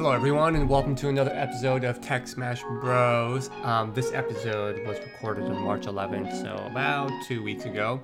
Hello, 0.00 0.12
everyone, 0.12 0.56
and 0.56 0.66
welcome 0.66 0.94
to 0.94 1.10
another 1.10 1.30
episode 1.34 1.84
of 1.84 2.00
Tech 2.00 2.26
Smash 2.26 2.62
Bros. 2.80 3.50
Um, 3.62 3.92
this 3.92 4.14
episode 4.14 4.82
was 4.86 4.98
recorded 4.98 5.44
on 5.44 5.62
March 5.62 5.82
11th, 5.82 6.40
so 6.40 6.54
about 6.64 7.10
two 7.26 7.42
weeks 7.42 7.66
ago. 7.66 8.00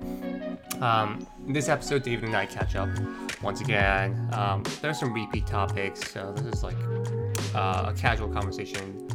Um, 0.82 1.26
in 1.46 1.54
this 1.54 1.70
episode, 1.70 2.02
David 2.02 2.24
and 2.24 2.36
I 2.36 2.44
catch 2.44 2.76
up 2.76 2.90
once 3.40 3.62
again. 3.62 4.28
Um, 4.34 4.62
there's 4.82 5.00
some 5.00 5.14
repeat 5.14 5.46
topics, 5.46 6.12
so 6.12 6.34
this 6.36 6.56
is 6.56 6.62
like 6.62 6.76
uh, 7.54 7.86
a 7.88 7.94
casual 7.96 8.28
conversation, 8.28 9.08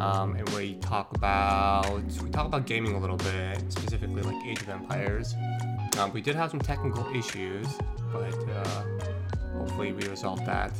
um, 0.00 0.34
and 0.34 0.48
we 0.54 0.76
talk 0.76 1.14
about 1.14 2.02
we 2.22 2.30
talk 2.30 2.46
about 2.46 2.64
gaming 2.64 2.94
a 2.94 2.98
little 2.98 3.18
bit, 3.18 3.62
specifically 3.70 4.22
like 4.22 4.42
Age 4.46 4.62
of 4.62 4.70
Empires. 4.70 5.34
Um, 5.98 6.10
we 6.14 6.22
did 6.22 6.34
have 6.36 6.50
some 6.50 6.60
technical 6.60 7.06
issues, 7.14 7.66
but 8.10 8.34
uh, 8.48 8.84
hopefully 9.58 9.92
we 9.92 10.08
resolved 10.08 10.46
that. 10.46 10.72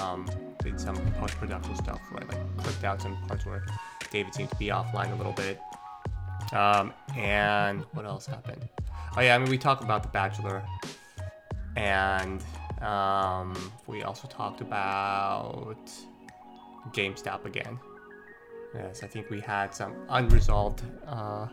Um, 0.00 0.28
did 0.66 0.80
some 0.80 0.96
post 1.12 1.36
production 1.36 1.76
stuff 1.76 2.00
where 2.10 2.24
I 2.24 2.26
like 2.26 2.56
clipped 2.56 2.82
out 2.82 3.00
some 3.00 3.16
parts 3.28 3.46
where 3.46 3.64
David 4.10 4.34
seemed 4.34 4.50
to 4.50 4.56
be 4.56 4.66
offline 4.66 5.12
a 5.12 5.14
little 5.14 5.32
bit. 5.32 5.60
Um, 6.52 6.92
and 7.16 7.84
what 7.92 8.04
else 8.04 8.26
happened? 8.26 8.68
Oh 9.16 9.20
yeah, 9.20 9.36
I 9.36 9.38
mean 9.38 9.48
we 9.48 9.58
talked 9.58 9.84
about 9.84 10.02
The 10.02 10.08
Bachelor, 10.08 10.64
and 11.76 12.42
um, 12.82 13.72
we 13.86 14.02
also 14.02 14.26
talked 14.26 14.60
about 14.60 15.88
GameStop 16.90 17.44
again. 17.44 17.78
Yes, 18.74 19.04
I 19.04 19.06
think 19.06 19.30
we 19.30 19.40
had 19.40 19.72
some 19.72 19.94
unresolved 20.08 20.82
uh, 21.06 21.46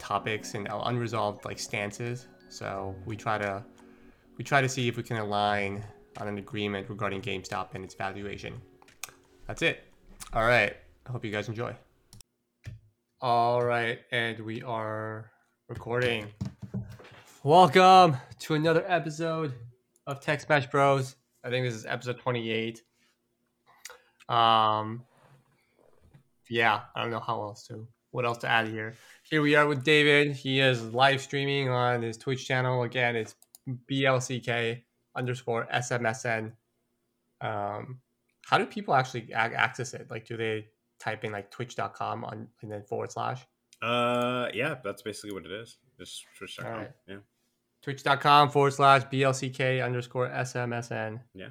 topics 0.00 0.54
and 0.54 0.66
unresolved 0.68 1.44
like 1.44 1.60
stances. 1.60 2.26
So 2.48 2.94
we 3.06 3.16
try 3.16 3.38
to 3.38 3.64
we 4.36 4.44
try 4.44 4.60
to 4.60 4.68
see 4.68 4.88
if 4.88 4.96
we 4.96 5.04
can 5.04 5.18
align 5.18 5.84
on 6.18 6.28
an 6.28 6.38
agreement 6.38 6.88
regarding 6.88 7.20
GameStop 7.20 7.74
and 7.74 7.84
its 7.84 7.94
valuation. 7.94 8.60
That's 9.46 9.62
it. 9.62 9.84
All 10.32 10.46
right. 10.46 10.76
I 11.06 11.12
hope 11.12 11.24
you 11.24 11.30
guys 11.30 11.48
enjoy. 11.48 11.74
All 13.22 13.64
right, 13.64 14.00
and 14.12 14.38
we 14.40 14.62
are 14.62 15.30
recording. 15.68 16.26
Welcome 17.42 18.16
to 18.40 18.54
another 18.54 18.84
episode 18.86 19.54
of 20.06 20.20
Tech 20.20 20.40
Smash 20.42 20.66
Bros. 20.66 21.16
I 21.42 21.48
think 21.48 21.64
this 21.64 21.74
is 21.74 21.86
episode 21.86 22.18
28. 22.18 22.82
Um 24.28 25.02
yeah, 26.50 26.80
I 26.94 27.02
don't 27.02 27.10
know 27.10 27.20
how 27.20 27.40
else 27.42 27.66
to 27.68 27.88
what 28.10 28.26
else 28.26 28.38
to 28.38 28.48
add 28.48 28.68
here. 28.68 28.94
Here 29.22 29.40
we 29.40 29.54
are 29.54 29.66
with 29.66 29.82
David. 29.82 30.32
He 30.32 30.60
is 30.60 30.82
live 30.92 31.20
streaming 31.20 31.68
on 31.68 32.02
his 32.02 32.18
Twitch 32.18 32.46
channel. 32.46 32.82
Again, 32.82 33.16
it's 33.16 33.34
BLCK 33.90 34.82
underscore 35.16 35.66
SMSN. 35.72 36.52
Um, 37.40 38.00
how 38.46 38.58
do 38.58 38.66
people 38.66 38.94
actually 38.94 39.32
access 39.32 39.94
it? 39.94 40.08
Like, 40.10 40.26
do 40.26 40.36
they 40.36 40.66
type 41.00 41.24
in 41.24 41.32
like 41.32 41.50
twitch.com 41.50 42.24
on 42.24 42.48
and 42.62 42.70
then 42.70 42.82
forward 42.82 43.10
slash? 43.10 43.44
Uh, 43.82 44.48
yeah, 44.54 44.76
that's 44.84 45.02
basically 45.02 45.32
what 45.32 45.44
it 45.44 45.52
is. 45.52 45.78
Just 45.98 46.24
twitch.com. 46.38 46.72
Alright. 46.72 46.90
Yeah. 47.08 47.16
Twitch.com 47.82 48.50
forward 48.50 48.72
slash 48.72 49.02
BLCK 49.04 49.84
underscore 49.84 50.28
SMSN. 50.28 51.20
Yeah. 51.34 51.48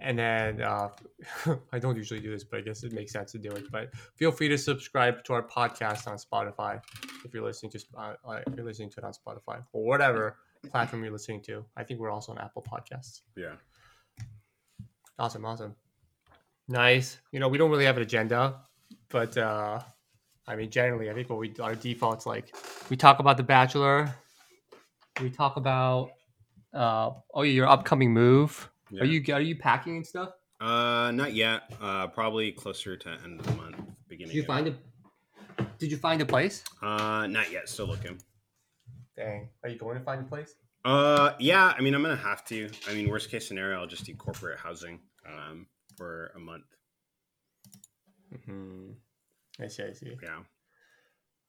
And 0.00 0.18
then 0.18 0.62
uh, 0.62 0.88
I 1.72 1.78
don't 1.78 1.96
usually 1.96 2.20
do 2.20 2.30
this, 2.30 2.44
but 2.44 2.58
I 2.58 2.62
guess 2.62 2.84
it 2.84 2.92
makes 2.92 3.12
sense 3.12 3.32
to 3.32 3.38
do 3.38 3.50
it. 3.50 3.70
But 3.70 3.94
feel 4.14 4.30
free 4.30 4.48
to 4.48 4.58
subscribe 4.58 5.24
to 5.24 5.34
our 5.34 5.42
podcast 5.42 6.06
on 6.06 6.16
Spotify 6.18 6.80
if 7.24 7.34
you're 7.34 7.44
listening 7.44 7.72
to 7.72 7.80
uh, 7.96 8.14
uh, 8.24 8.40
if 8.46 8.54
you're 8.56 8.64
listening 8.64 8.90
to 8.90 9.00
it 9.00 9.04
on 9.04 9.12
Spotify 9.12 9.62
or 9.72 9.84
whatever 9.84 10.36
platform 10.70 11.02
you're 11.02 11.12
listening 11.12 11.42
to. 11.42 11.64
I 11.76 11.84
think 11.84 12.00
we're 12.00 12.10
also 12.10 12.32
on 12.32 12.38
Apple 12.38 12.62
Podcasts. 12.68 13.20
Yeah. 13.36 13.54
Awesome, 15.18 15.44
awesome. 15.44 15.74
Nice. 16.68 17.18
You 17.32 17.40
know, 17.40 17.48
we 17.48 17.58
don't 17.58 17.70
really 17.70 17.84
have 17.86 17.96
an 17.96 18.02
agenda, 18.02 18.60
but 19.08 19.36
uh 19.36 19.80
I 20.46 20.56
mean 20.56 20.70
generally 20.70 21.10
I 21.10 21.14
think 21.14 21.28
what 21.30 21.38
we 21.38 21.54
our 21.60 21.74
default's 21.74 22.26
like 22.26 22.54
we 22.90 22.96
talk 22.96 23.18
about 23.20 23.36
the 23.36 23.42
bachelor, 23.42 24.14
we 25.20 25.30
talk 25.30 25.56
about 25.56 26.10
uh 26.74 27.10
oh 27.34 27.42
your 27.42 27.66
upcoming 27.66 28.12
move. 28.12 28.68
yeah. 28.90 29.02
Are 29.02 29.06
you 29.06 29.34
are 29.34 29.40
you 29.40 29.56
packing 29.56 29.96
and 29.96 30.06
stuff? 30.06 30.30
Uh, 30.60 31.12
not 31.14 31.34
yet. 31.34 31.72
Uh, 31.80 32.08
probably 32.08 32.50
closer 32.50 32.96
to 32.96 33.08
end 33.22 33.38
of 33.38 33.46
the 33.46 33.52
month, 33.54 33.76
beginning. 34.08 34.34
Did 34.34 34.40
you 34.40 34.44
find 34.44 34.66
a 34.68 34.74
Did 35.78 35.90
you 35.92 35.96
find 35.96 36.20
a 36.20 36.26
place? 36.26 36.64
Uh, 36.82 37.26
not 37.28 37.50
yet. 37.52 37.68
Still 37.68 37.86
looking. 37.86 38.18
Dang. 39.18 39.48
Are 39.62 39.68
you 39.68 39.78
going 39.78 39.98
to 39.98 40.04
find 40.04 40.20
a 40.20 40.24
place? 40.24 40.54
Uh, 40.84 41.32
yeah. 41.40 41.74
I 41.76 41.80
mean, 41.82 41.94
I'm 41.94 42.02
gonna 42.02 42.16
have 42.16 42.44
to. 42.46 42.70
I 42.88 42.94
mean, 42.94 43.10
worst 43.10 43.30
case 43.30 43.48
scenario, 43.48 43.80
I'll 43.80 43.86
just 43.86 44.04
do 44.06 44.14
corporate 44.14 44.58
housing. 44.58 45.00
Um, 45.26 45.66
for 45.98 46.30
a 46.36 46.38
month. 46.38 46.64
Mm-hmm. 48.32 48.92
I 49.62 49.66
see, 49.66 49.82
I 49.82 49.92
see. 49.92 50.16
Yeah. 50.22 50.38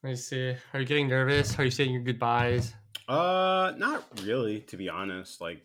I 0.04 0.14
see. 0.14 0.54
Are 0.74 0.80
you 0.80 0.86
getting 0.86 1.08
nervous? 1.08 1.58
Are 1.58 1.64
you 1.64 1.70
saying 1.70 1.92
your 1.92 2.02
goodbyes? 2.02 2.74
Uh, 3.08 3.72
not 3.76 4.04
really, 4.24 4.60
to 4.62 4.76
be 4.76 4.88
honest. 4.88 5.40
Like, 5.40 5.64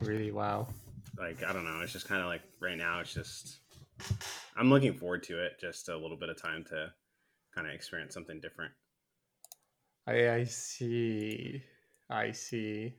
Really? 0.00 0.32
Wow. 0.32 0.68
like 1.18 1.44
I 1.44 1.52
don't 1.52 1.64
know. 1.64 1.80
It's 1.82 1.92
just 1.92 2.08
kind 2.08 2.20
of 2.22 2.26
like 2.26 2.42
right 2.60 2.76
now. 2.76 3.00
It's 3.00 3.14
just 3.14 3.58
I'm 4.56 4.70
looking 4.70 4.94
forward 4.94 5.22
to 5.24 5.44
it. 5.44 5.60
Just 5.60 5.88
a 5.88 5.96
little 5.96 6.16
bit 6.16 6.28
of 6.30 6.40
time 6.40 6.64
to 6.70 6.92
kind 7.54 7.66
of 7.68 7.74
experience 7.74 8.14
something 8.14 8.40
different. 8.40 8.72
I, 10.06 10.30
I 10.30 10.44
see. 10.44 11.62
I 12.10 12.32
see. 12.32 12.94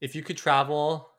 If 0.00 0.14
you 0.14 0.22
could 0.22 0.36
travel 0.36 1.10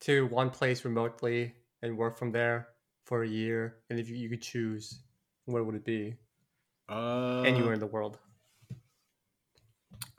to 0.00 0.26
one 0.26 0.50
place 0.50 0.84
remotely 0.84 1.54
and 1.82 1.96
work 1.96 2.18
from 2.18 2.30
there 2.30 2.68
for 3.04 3.22
a 3.22 3.28
year, 3.28 3.76
and 3.88 3.98
if 3.98 4.08
you, 4.08 4.16
you 4.16 4.28
could 4.28 4.42
choose, 4.42 5.00
where 5.46 5.62
would 5.62 5.74
it 5.74 5.84
be? 5.84 6.16
Uh, 6.88 7.42
Anywhere 7.42 7.72
in 7.72 7.80
the 7.80 7.86
world. 7.86 8.18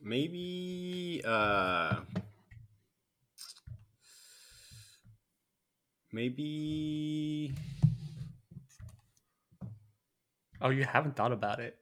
Maybe 0.01 1.21
uh 1.25 2.01
maybe 6.13 7.53
Oh, 10.61 10.69
you 10.69 10.83
haven't 10.85 11.15
thought 11.15 11.31
about 11.31 11.59
it. 11.59 11.77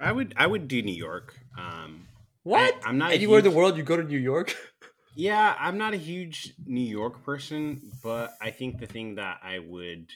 I 0.00 0.12
would 0.12 0.34
I 0.36 0.46
would 0.46 0.68
do 0.68 0.82
New 0.82 0.94
York. 0.94 1.34
Um 1.58 2.08
What? 2.42 2.74
I'm 2.84 2.98
not 2.98 3.10
a 3.12 3.14
Anywhere 3.14 3.38
in 3.38 3.44
the 3.44 3.50
world, 3.50 3.76
you 3.76 3.82
go 3.82 3.96
to 3.96 4.02
New 4.02 4.18
York? 4.18 4.56
yeah, 5.14 5.54
I'm 5.58 5.78
not 5.78 5.94
a 5.94 5.98
huge 5.98 6.54
New 6.66 6.80
York 7.00 7.24
person, 7.24 7.80
but 8.02 8.34
I 8.40 8.50
think 8.50 8.78
the 8.78 8.86
thing 8.86 9.14
that 9.16 9.40
I 9.42 9.58
would 9.58 10.10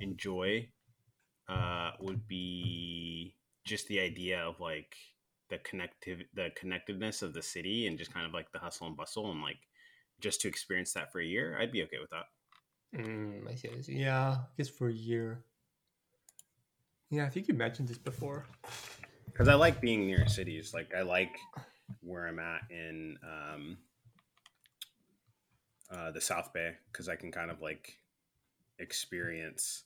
enjoy 0.00 0.68
uh 1.48 1.92
would 2.00 2.26
be 2.26 3.36
just 3.64 3.88
the 3.88 4.00
idea 4.00 4.40
of 4.40 4.60
like 4.60 4.96
the 5.48 5.58
connective 5.58 6.22
the 6.34 6.50
connectedness 6.56 7.22
of 7.22 7.32
the 7.32 7.42
city 7.42 7.86
and 7.86 7.98
just 7.98 8.12
kind 8.12 8.26
of 8.26 8.32
like 8.32 8.50
the 8.52 8.58
hustle 8.58 8.86
and 8.88 8.96
bustle 8.96 9.30
and 9.30 9.42
like 9.42 9.60
just 10.20 10.40
to 10.40 10.48
experience 10.48 10.92
that 10.94 11.12
for 11.12 11.20
a 11.20 11.24
year, 11.26 11.56
I'd 11.60 11.72
be 11.72 11.82
okay 11.84 11.98
with 12.00 12.10
that. 12.10 12.26
Mm, 12.94 13.50
I 13.50 13.54
see, 13.54 13.68
I 13.76 13.80
see. 13.82 13.98
Yeah, 13.98 14.38
I 14.40 14.46
guess 14.56 14.68
for 14.68 14.88
a 14.88 14.92
year. 14.92 15.44
Yeah, 17.10 17.24
I 17.24 17.28
think 17.28 17.48
you 17.48 17.54
mentioned 17.54 17.88
this 17.88 17.98
before. 17.98 18.46
because 19.36 19.48
I 19.48 19.54
like 19.54 19.80
being 19.80 20.06
near 20.06 20.26
cities. 20.28 20.72
Like 20.72 20.94
I 20.94 21.02
like 21.02 21.38
where 22.00 22.26
I'm 22.26 22.38
at 22.38 22.62
in 22.70 23.18
um, 23.22 23.76
uh, 25.90 26.10
the 26.10 26.20
South 26.20 26.52
Bay 26.52 26.72
because 26.90 27.08
I 27.08 27.16
can 27.16 27.30
kind 27.30 27.50
of 27.50 27.60
like 27.60 27.98
experience, 28.78 29.84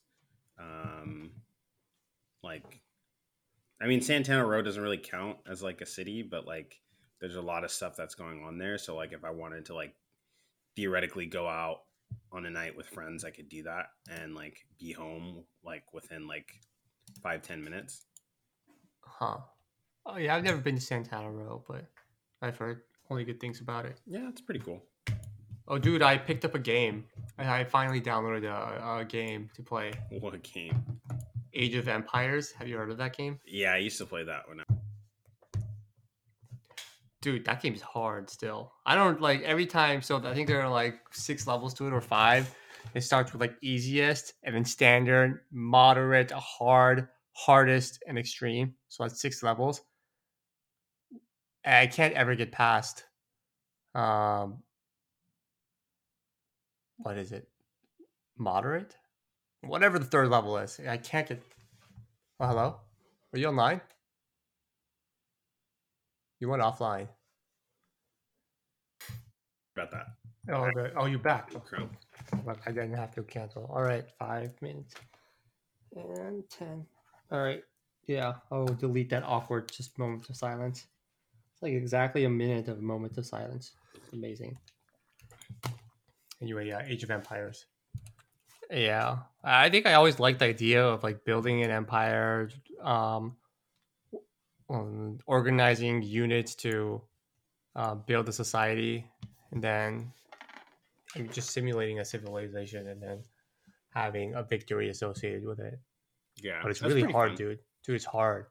um, 0.58 1.32
like, 2.42 2.80
I 3.82 3.86
mean, 3.86 4.00
Santana 4.00 4.46
Row 4.46 4.62
doesn't 4.62 4.82
really 4.82 4.98
count 4.98 5.38
as 5.48 5.62
like 5.62 5.80
a 5.80 5.86
city, 5.86 6.22
but 6.22 6.46
like, 6.46 6.80
there's 7.20 7.36
a 7.36 7.42
lot 7.42 7.64
of 7.64 7.70
stuff 7.70 7.96
that's 7.96 8.14
going 8.14 8.42
on 8.44 8.56
there. 8.56 8.78
So 8.78 8.96
like, 8.96 9.12
if 9.12 9.24
I 9.24 9.30
wanted 9.30 9.66
to 9.66 9.74
like 9.74 9.94
theoretically 10.76 11.26
go 11.26 11.48
out 11.48 11.80
on 12.32 12.46
a 12.46 12.50
night 12.50 12.76
with 12.76 12.86
friends, 12.86 13.24
I 13.24 13.30
could 13.30 13.48
do 13.48 13.64
that 13.64 13.86
and 14.10 14.34
like 14.34 14.64
be 14.78 14.92
home 14.92 15.44
like 15.64 15.92
within 15.92 16.26
like 16.26 16.46
five 17.22 17.42
ten 17.42 17.62
minutes. 17.62 18.04
Huh. 19.00 19.38
Oh 20.06 20.16
yeah, 20.16 20.34
I've 20.34 20.44
never 20.44 20.58
been 20.58 20.76
to 20.76 20.80
Santana 20.80 21.30
Row, 21.30 21.62
but 21.68 21.84
I've 22.42 22.56
heard 22.56 22.82
only 23.10 23.24
good 23.24 23.40
things 23.40 23.60
about 23.60 23.84
it. 23.84 24.00
Yeah, 24.06 24.28
it's 24.28 24.40
pretty 24.40 24.60
cool. 24.60 24.82
Oh, 25.68 25.78
dude, 25.78 26.02
I 26.02 26.16
picked 26.18 26.44
up 26.44 26.54
a 26.54 26.58
game. 26.58 27.04
I 27.38 27.60
I 27.60 27.64
finally 27.64 28.00
downloaded 28.00 28.44
a, 28.44 29.00
a 29.00 29.04
game 29.04 29.50
to 29.54 29.62
play. 29.62 29.92
What 30.20 30.34
a 30.34 30.38
game. 30.38 30.82
Age 31.54 31.74
of 31.74 31.88
Empires. 31.88 32.52
Have 32.52 32.68
you 32.68 32.76
heard 32.76 32.90
of 32.90 32.98
that 32.98 33.16
game? 33.16 33.38
Yeah, 33.44 33.72
I 33.72 33.78
used 33.78 33.98
to 33.98 34.06
play 34.06 34.24
that 34.24 34.48
one. 34.48 34.62
Dude, 37.20 37.44
that 37.44 37.60
game's 37.60 37.82
hard 37.82 38.30
still. 38.30 38.72
I 38.86 38.94
don't 38.94 39.20
like 39.20 39.42
every 39.42 39.66
time. 39.66 40.00
So 40.00 40.16
I 40.16 40.32
think 40.32 40.48
there 40.48 40.62
are 40.62 40.70
like 40.70 41.00
six 41.12 41.46
levels 41.46 41.74
to 41.74 41.86
it 41.86 41.92
or 41.92 42.00
five. 42.00 42.52
It 42.94 43.02
starts 43.02 43.32
with 43.32 43.40
like 43.40 43.56
easiest 43.62 44.34
and 44.42 44.54
then 44.54 44.64
standard, 44.64 45.40
moderate, 45.52 46.30
hard, 46.30 47.08
hardest, 47.32 48.02
and 48.06 48.18
extreme. 48.18 48.74
So 48.88 49.04
that's 49.04 49.20
six 49.20 49.42
levels. 49.42 49.82
I 51.64 51.86
can't 51.86 52.14
ever 52.14 52.34
get 52.34 52.52
past 52.52 53.04
um 53.94 54.62
what 56.98 57.18
is 57.18 57.32
it? 57.32 57.48
moderate, 58.40 58.96
whatever 59.60 59.98
the 59.98 60.04
third 60.04 60.28
level 60.28 60.56
is. 60.56 60.80
I 60.88 60.96
can't 60.96 61.28
get. 61.28 61.42
Oh, 62.40 62.46
hello, 62.46 62.76
are 63.32 63.38
you 63.38 63.46
online? 63.46 63.80
You 66.40 66.48
went 66.48 66.62
offline. 66.62 67.08
About 69.76 69.90
that. 69.92 70.06
Oh, 70.48 70.64
okay. 70.64 70.92
oh, 70.96 71.04
you're 71.04 71.18
back. 71.18 71.52
But 72.44 72.58
I 72.66 72.72
didn't 72.72 72.94
have 72.94 73.14
to 73.14 73.22
cancel. 73.22 73.70
All 73.72 73.82
right, 73.82 74.04
five 74.18 74.50
minutes 74.62 74.94
and 75.96 76.48
ten. 76.48 76.86
All 77.30 77.42
right, 77.42 77.62
yeah. 78.06 78.34
I'll 78.50 78.66
delete 78.66 79.10
that 79.10 79.24
awkward 79.24 79.70
just 79.70 79.98
moment 79.98 80.28
of 80.28 80.36
silence. 80.36 80.86
It's 81.52 81.62
like 81.62 81.72
exactly 81.72 82.24
a 82.24 82.30
minute 82.30 82.68
of 82.68 82.80
moment 82.80 83.18
of 83.18 83.26
silence. 83.26 83.72
Amazing. 84.12 84.56
Anyway, 86.40 86.68
yeah, 86.68 86.82
Age 86.86 87.02
of 87.02 87.10
Empires. 87.10 87.66
Yeah, 88.70 89.18
I 89.42 89.68
think 89.68 89.86
I 89.86 89.94
always 89.94 90.20
liked 90.20 90.38
the 90.38 90.44
idea 90.46 90.84
of 90.84 91.02
like 91.02 91.24
building 91.24 91.62
an 91.64 91.70
empire, 91.70 92.50
um, 92.82 93.36
um, 94.68 95.18
organizing 95.26 96.02
units 96.02 96.54
to 96.56 97.02
uh, 97.74 97.96
build 97.96 98.28
a 98.28 98.32
society, 98.32 99.06
and 99.50 99.62
then 99.62 100.12
I 101.14 101.20
mean, 101.20 101.32
just 101.32 101.50
simulating 101.50 101.98
a 102.00 102.04
civilization 102.04 102.86
and 102.86 103.02
then 103.02 103.22
having 103.90 104.34
a 104.34 104.42
victory 104.42 104.88
associated 104.90 105.44
with 105.44 105.58
it. 105.60 105.78
Yeah, 106.42 106.60
But 106.62 106.70
it's 106.70 106.82
really 106.82 107.02
hard, 107.02 107.30
fun. 107.30 107.36
dude. 107.36 107.58
Dude, 107.84 107.96
it's 107.96 108.04
hard. 108.04 108.46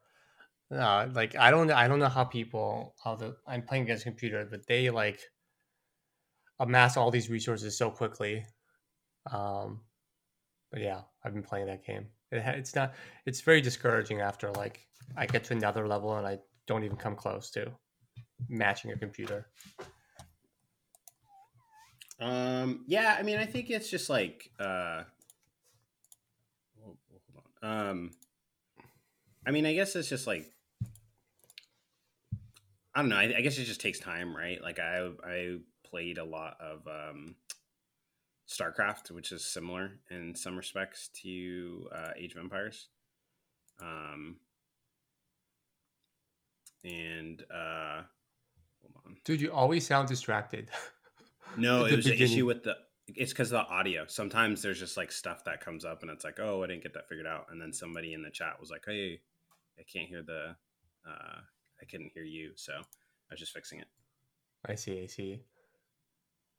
Uh, 0.72 1.08
like 1.14 1.36
I 1.36 1.50
don't, 1.50 1.72
I 1.72 1.88
don't 1.88 2.00
know 2.00 2.10
how 2.10 2.24
people, 2.26 2.96
how 3.04 3.16
the 3.16 3.36
I'm 3.48 3.64
playing 3.64 3.84
against 3.84 4.04
computers, 4.04 4.48
but 4.52 4.68
they 4.68 4.90
like 4.90 5.20
amass 6.60 6.98
all 6.98 7.10
these 7.10 7.30
resources 7.30 7.78
so 7.78 7.90
quickly. 7.90 8.46
Um, 9.32 9.82
but 10.72 10.82
yeah, 10.82 11.02
I've 11.24 11.34
been 11.34 11.44
playing 11.44 11.68
that 11.68 11.86
game. 11.86 12.08
It, 12.32 12.44
it's 12.46 12.76
not, 12.76 12.94
it's 13.26 13.42
very 13.42 13.62
discouraging 13.62 14.22
after 14.22 14.52
like 14.52 14.86
I 15.18 15.26
get 15.26 15.44
to 15.46 15.54
another 15.54 15.88
level 15.88 16.16
and 16.16 16.28
I 16.28 16.40
don't 16.68 16.84
even 16.84 16.98
come 16.98 17.16
close 17.16 17.50
to 17.52 17.72
matching 18.48 18.92
a 18.92 18.98
computer. 18.98 19.48
Um, 22.20 22.84
yeah, 22.88 23.16
I 23.18 23.24
mean, 23.24 23.38
I 23.38 23.46
think 23.46 23.70
it's 23.70 23.90
just 23.90 24.10
like, 24.10 24.52
uh, 24.60 25.04
hold 26.82 26.98
hold 27.10 27.44
on. 27.64 27.90
Um, 27.90 28.12
I 29.46 29.52
mean, 29.52 29.66
I 29.66 29.74
guess 29.74 29.96
it's 29.96 30.10
just 30.10 30.28
like, 30.28 30.52
I 32.94 33.02
don't 33.02 33.10
know. 33.10 33.16
I, 33.16 33.34
I 33.38 33.42
guess 33.42 33.58
it 33.58 33.64
just 33.64 33.82
takes 33.82 34.00
time, 34.00 34.36
right? 34.36 34.62
Like 34.62 34.80
I, 34.80 35.10
I 35.24 35.58
played 35.86 36.18
a 36.18 36.26
lot 36.26 36.58
of 36.60 36.86
um, 36.88 37.36
StarCraft, 38.50 39.12
which 39.12 39.32
is 39.32 39.46
similar 39.46 39.92
in 40.10 40.36
some 40.36 40.58
respects 40.58 41.10
to 41.22 41.88
uh, 41.96 42.12
Age 42.18 42.34
of 42.34 42.40
Empires. 42.40 42.88
Um, 43.82 44.38
and 46.84 47.44
uh, 47.54 48.02
hold 48.82 48.94
on. 49.06 49.18
Dude, 49.24 49.42
you 49.42 49.52
always 49.52 49.86
sound 49.88 50.08
distracted. 50.08 50.70
No, 51.58 51.86
it 51.86 51.92
the 51.92 51.96
was 51.98 52.06
an 52.08 52.14
issue 52.14 52.46
with 52.46 52.64
the. 52.64 52.76
It's 53.16 53.32
because 53.32 53.52
of 53.52 53.66
the 53.66 53.74
audio. 53.74 54.06
Sometimes 54.08 54.62
there's 54.62 54.80
just 54.80 54.96
like 54.96 55.12
stuff 55.12 55.44
that 55.46 55.62
comes 55.62 55.84
up, 55.84 56.04
and 56.04 56.12
it's 56.12 56.24
like, 56.24 56.40
oh, 56.40 56.64
I 56.64 56.68
didn't 56.68 56.84
get 56.84 56.94
that 56.94 57.10
figured 57.10 57.26
out. 57.26 57.48
And 57.52 57.60
then 57.60 57.74
somebody 57.74 58.14
in 58.14 58.22
the 58.22 58.30
chat 58.30 58.60
was 58.60 58.70
like, 58.70 58.84
hey, 58.86 59.20
I 59.80 59.84
can't 59.84 60.08
hear 60.08 60.22
the. 60.22 60.56
Uh, 61.08 61.40
I 61.82 61.86
couldn't 61.90 62.12
hear 62.14 62.24
you, 62.24 62.52
so 62.56 62.74
I 62.74 63.32
was 63.32 63.40
just 63.40 63.54
fixing 63.54 63.80
it. 63.80 63.88
I 64.68 64.76
see, 64.76 65.02
I 65.02 65.08
see. 65.08 65.40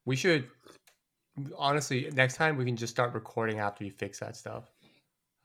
We 0.06 0.16
should 0.16 0.48
honestly 1.56 2.10
next 2.14 2.37
time 2.37 2.56
we 2.56 2.64
can 2.64 2.76
just 2.76 2.92
start 2.92 3.14
recording 3.14 3.58
after 3.60 3.84
you 3.84 3.90
fix 3.90 4.19
that 4.20 4.37
stuff. 4.37 4.64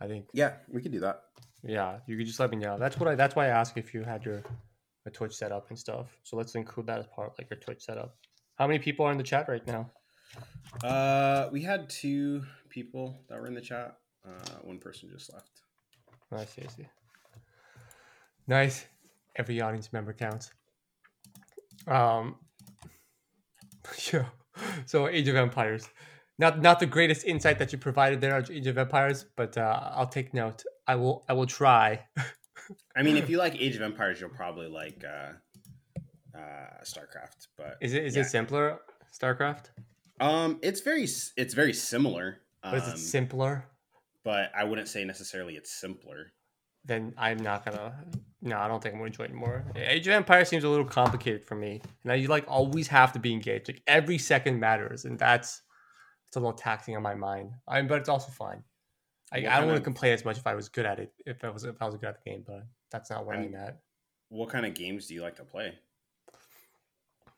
I 0.01 0.07
think 0.07 0.25
Yeah, 0.33 0.53
we 0.69 0.81
could 0.81 0.91
do 0.91 0.99
that. 1.01 1.21
yeah, 1.63 1.99
you 2.07 2.17
could 2.17 2.25
just 2.25 2.39
let 2.39 2.51
me 2.51 2.57
know. 2.57 2.77
That's 2.79 2.97
what 2.97 3.09
I 3.09 3.15
that's 3.15 3.35
why 3.35 3.45
I 3.45 3.49
asked 3.49 3.77
if 3.77 3.93
you 3.93 4.03
had 4.03 4.25
your 4.25 4.43
a 5.05 5.11
Twitch 5.11 5.35
setup 5.35 5.69
and 5.69 5.77
stuff. 5.77 6.17
So 6.23 6.35
let's 6.37 6.55
include 6.55 6.87
that 6.87 6.99
as 6.99 7.07
part 7.07 7.33
like 7.37 7.49
your 7.49 7.59
Twitch 7.59 7.83
setup. 7.83 8.15
How 8.55 8.67
many 8.67 8.79
people 8.79 9.05
are 9.05 9.11
in 9.11 9.17
the 9.17 9.23
chat 9.23 9.47
right 9.47 9.65
now? 9.67 9.91
Uh, 10.83 11.49
we 11.51 11.61
had 11.61 11.89
two 11.89 12.43
people 12.69 13.21
that 13.29 13.39
were 13.39 13.47
in 13.47 13.53
the 13.53 13.61
chat. 13.61 13.97
Uh, 14.25 14.55
one 14.63 14.79
person 14.79 15.09
just 15.11 15.31
left. 15.33 15.61
I 16.31 16.45
see, 16.45 16.63
I 16.63 16.67
see. 16.67 16.87
Nice. 18.47 18.85
Every 19.35 19.61
audience 19.61 19.91
member 19.93 20.13
counts. 20.13 20.51
Um 21.87 22.35
yeah. 24.13 24.25
So 24.85 25.07
Age 25.07 25.27
of 25.27 25.35
Empires. 25.35 25.89
Not 26.37 26.61
not 26.61 26.79
the 26.79 26.85
greatest 26.85 27.25
insight 27.25 27.59
that 27.59 27.71
you 27.71 27.77
provided 27.77 28.21
there 28.21 28.43
Age 28.49 28.67
of 28.67 28.77
Empires, 28.77 29.25
but 29.35 29.57
uh, 29.57 29.91
I'll 29.93 30.07
take 30.07 30.33
note. 30.33 30.63
I 30.87 30.95
will 30.95 31.23
I 31.29 31.33
will 31.33 31.45
try. 31.45 32.05
I 32.95 33.03
mean, 33.03 33.17
if 33.17 33.29
you 33.29 33.37
like 33.37 33.55
Age 33.55 33.75
of 33.75 33.81
Empires, 33.81 34.19
you'll 34.19 34.29
probably 34.29 34.67
like 34.67 35.03
uh, 35.07 35.33
uh, 36.35 36.83
StarCraft. 36.83 37.47
But 37.57 37.77
Is 37.81 37.93
it 37.93 38.05
is 38.05 38.15
yeah. 38.15 38.21
it 38.23 38.25
simpler, 38.25 38.79
StarCraft? 39.17 39.65
um, 40.19 40.59
it's 40.61 40.81
very 40.81 41.03
it's 41.37 41.53
very 41.53 41.73
similar. 41.73 42.37
But 42.63 42.75
is 42.75 42.83
um, 42.83 42.89
it 42.91 42.97
simpler? 42.97 43.65
but 44.23 44.51
I 44.57 44.63
wouldn't 44.63 44.87
say 44.87 45.05
necessarily 45.05 45.55
it's 45.55 45.71
simpler. 45.71 46.33
Then 46.83 47.13
I'm 47.17 47.37
not 47.37 47.63
gonna. 47.63 47.93
No, 48.41 48.57
I 48.57 48.67
don't 48.67 48.81
think 48.81 48.93
I'm 48.93 48.99
gonna 48.99 49.07
enjoy 49.07 49.25
it 49.25 49.33
more. 49.33 49.65
Age 49.75 50.07
of 50.07 50.13
Empires 50.13 50.49
seems 50.49 50.63
a 50.63 50.69
little 50.69 50.85
complicated 50.85 51.45
for 51.45 51.55
me. 51.55 51.81
Now 52.03 52.13
you 52.13 52.27
like 52.27 52.45
always 52.47 52.87
have 52.89 53.13
to 53.13 53.19
be 53.19 53.33
engaged. 53.33 53.69
Like 53.69 53.81
every 53.87 54.17
second 54.17 54.59
matters, 54.59 55.05
and 55.05 55.17
that's 55.17 55.61
it's 56.27 56.37
a 56.37 56.39
little 56.39 56.53
taxing 56.53 56.95
on 56.95 57.03
my 57.03 57.15
mind. 57.15 57.51
I 57.67 57.81
but 57.83 57.99
it's 57.99 58.09
also 58.09 58.31
fun. 58.31 58.63
I, 59.31 59.37
I 59.37 59.57
don't 59.59 59.67
want 59.67 59.77
to 59.77 59.83
complain 59.83 60.13
as 60.13 60.23
much 60.23 60.37
if 60.37 60.45
I 60.45 60.53
was 60.53 60.69
good 60.69 60.85
at 60.85 60.99
it. 60.99 61.11
If 61.25 61.43
I 61.43 61.49
was 61.49 61.63
if 61.63 61.81
I 61.81 61.85
was 61.85 61.95
good 61.95 62.09
at 62.09 62.23
the 62.23 62.29
game, 62.29 62.43
but 62.45 62.65
that's 62.91 63.09
not 63.09 63.25
where 63.25 63.35
I'm- 63.35 63.47
I'm 63.47 63.55
at. 63.55 63.79
What 64.29 64.49
kind 64.49 64.65
of 64.65 64.73
games 64.73 65.07
do 65.07 65.13
you 65.13 65.21
like 65.21 65.35
to 65.35 65.43
play? 65.43 65.77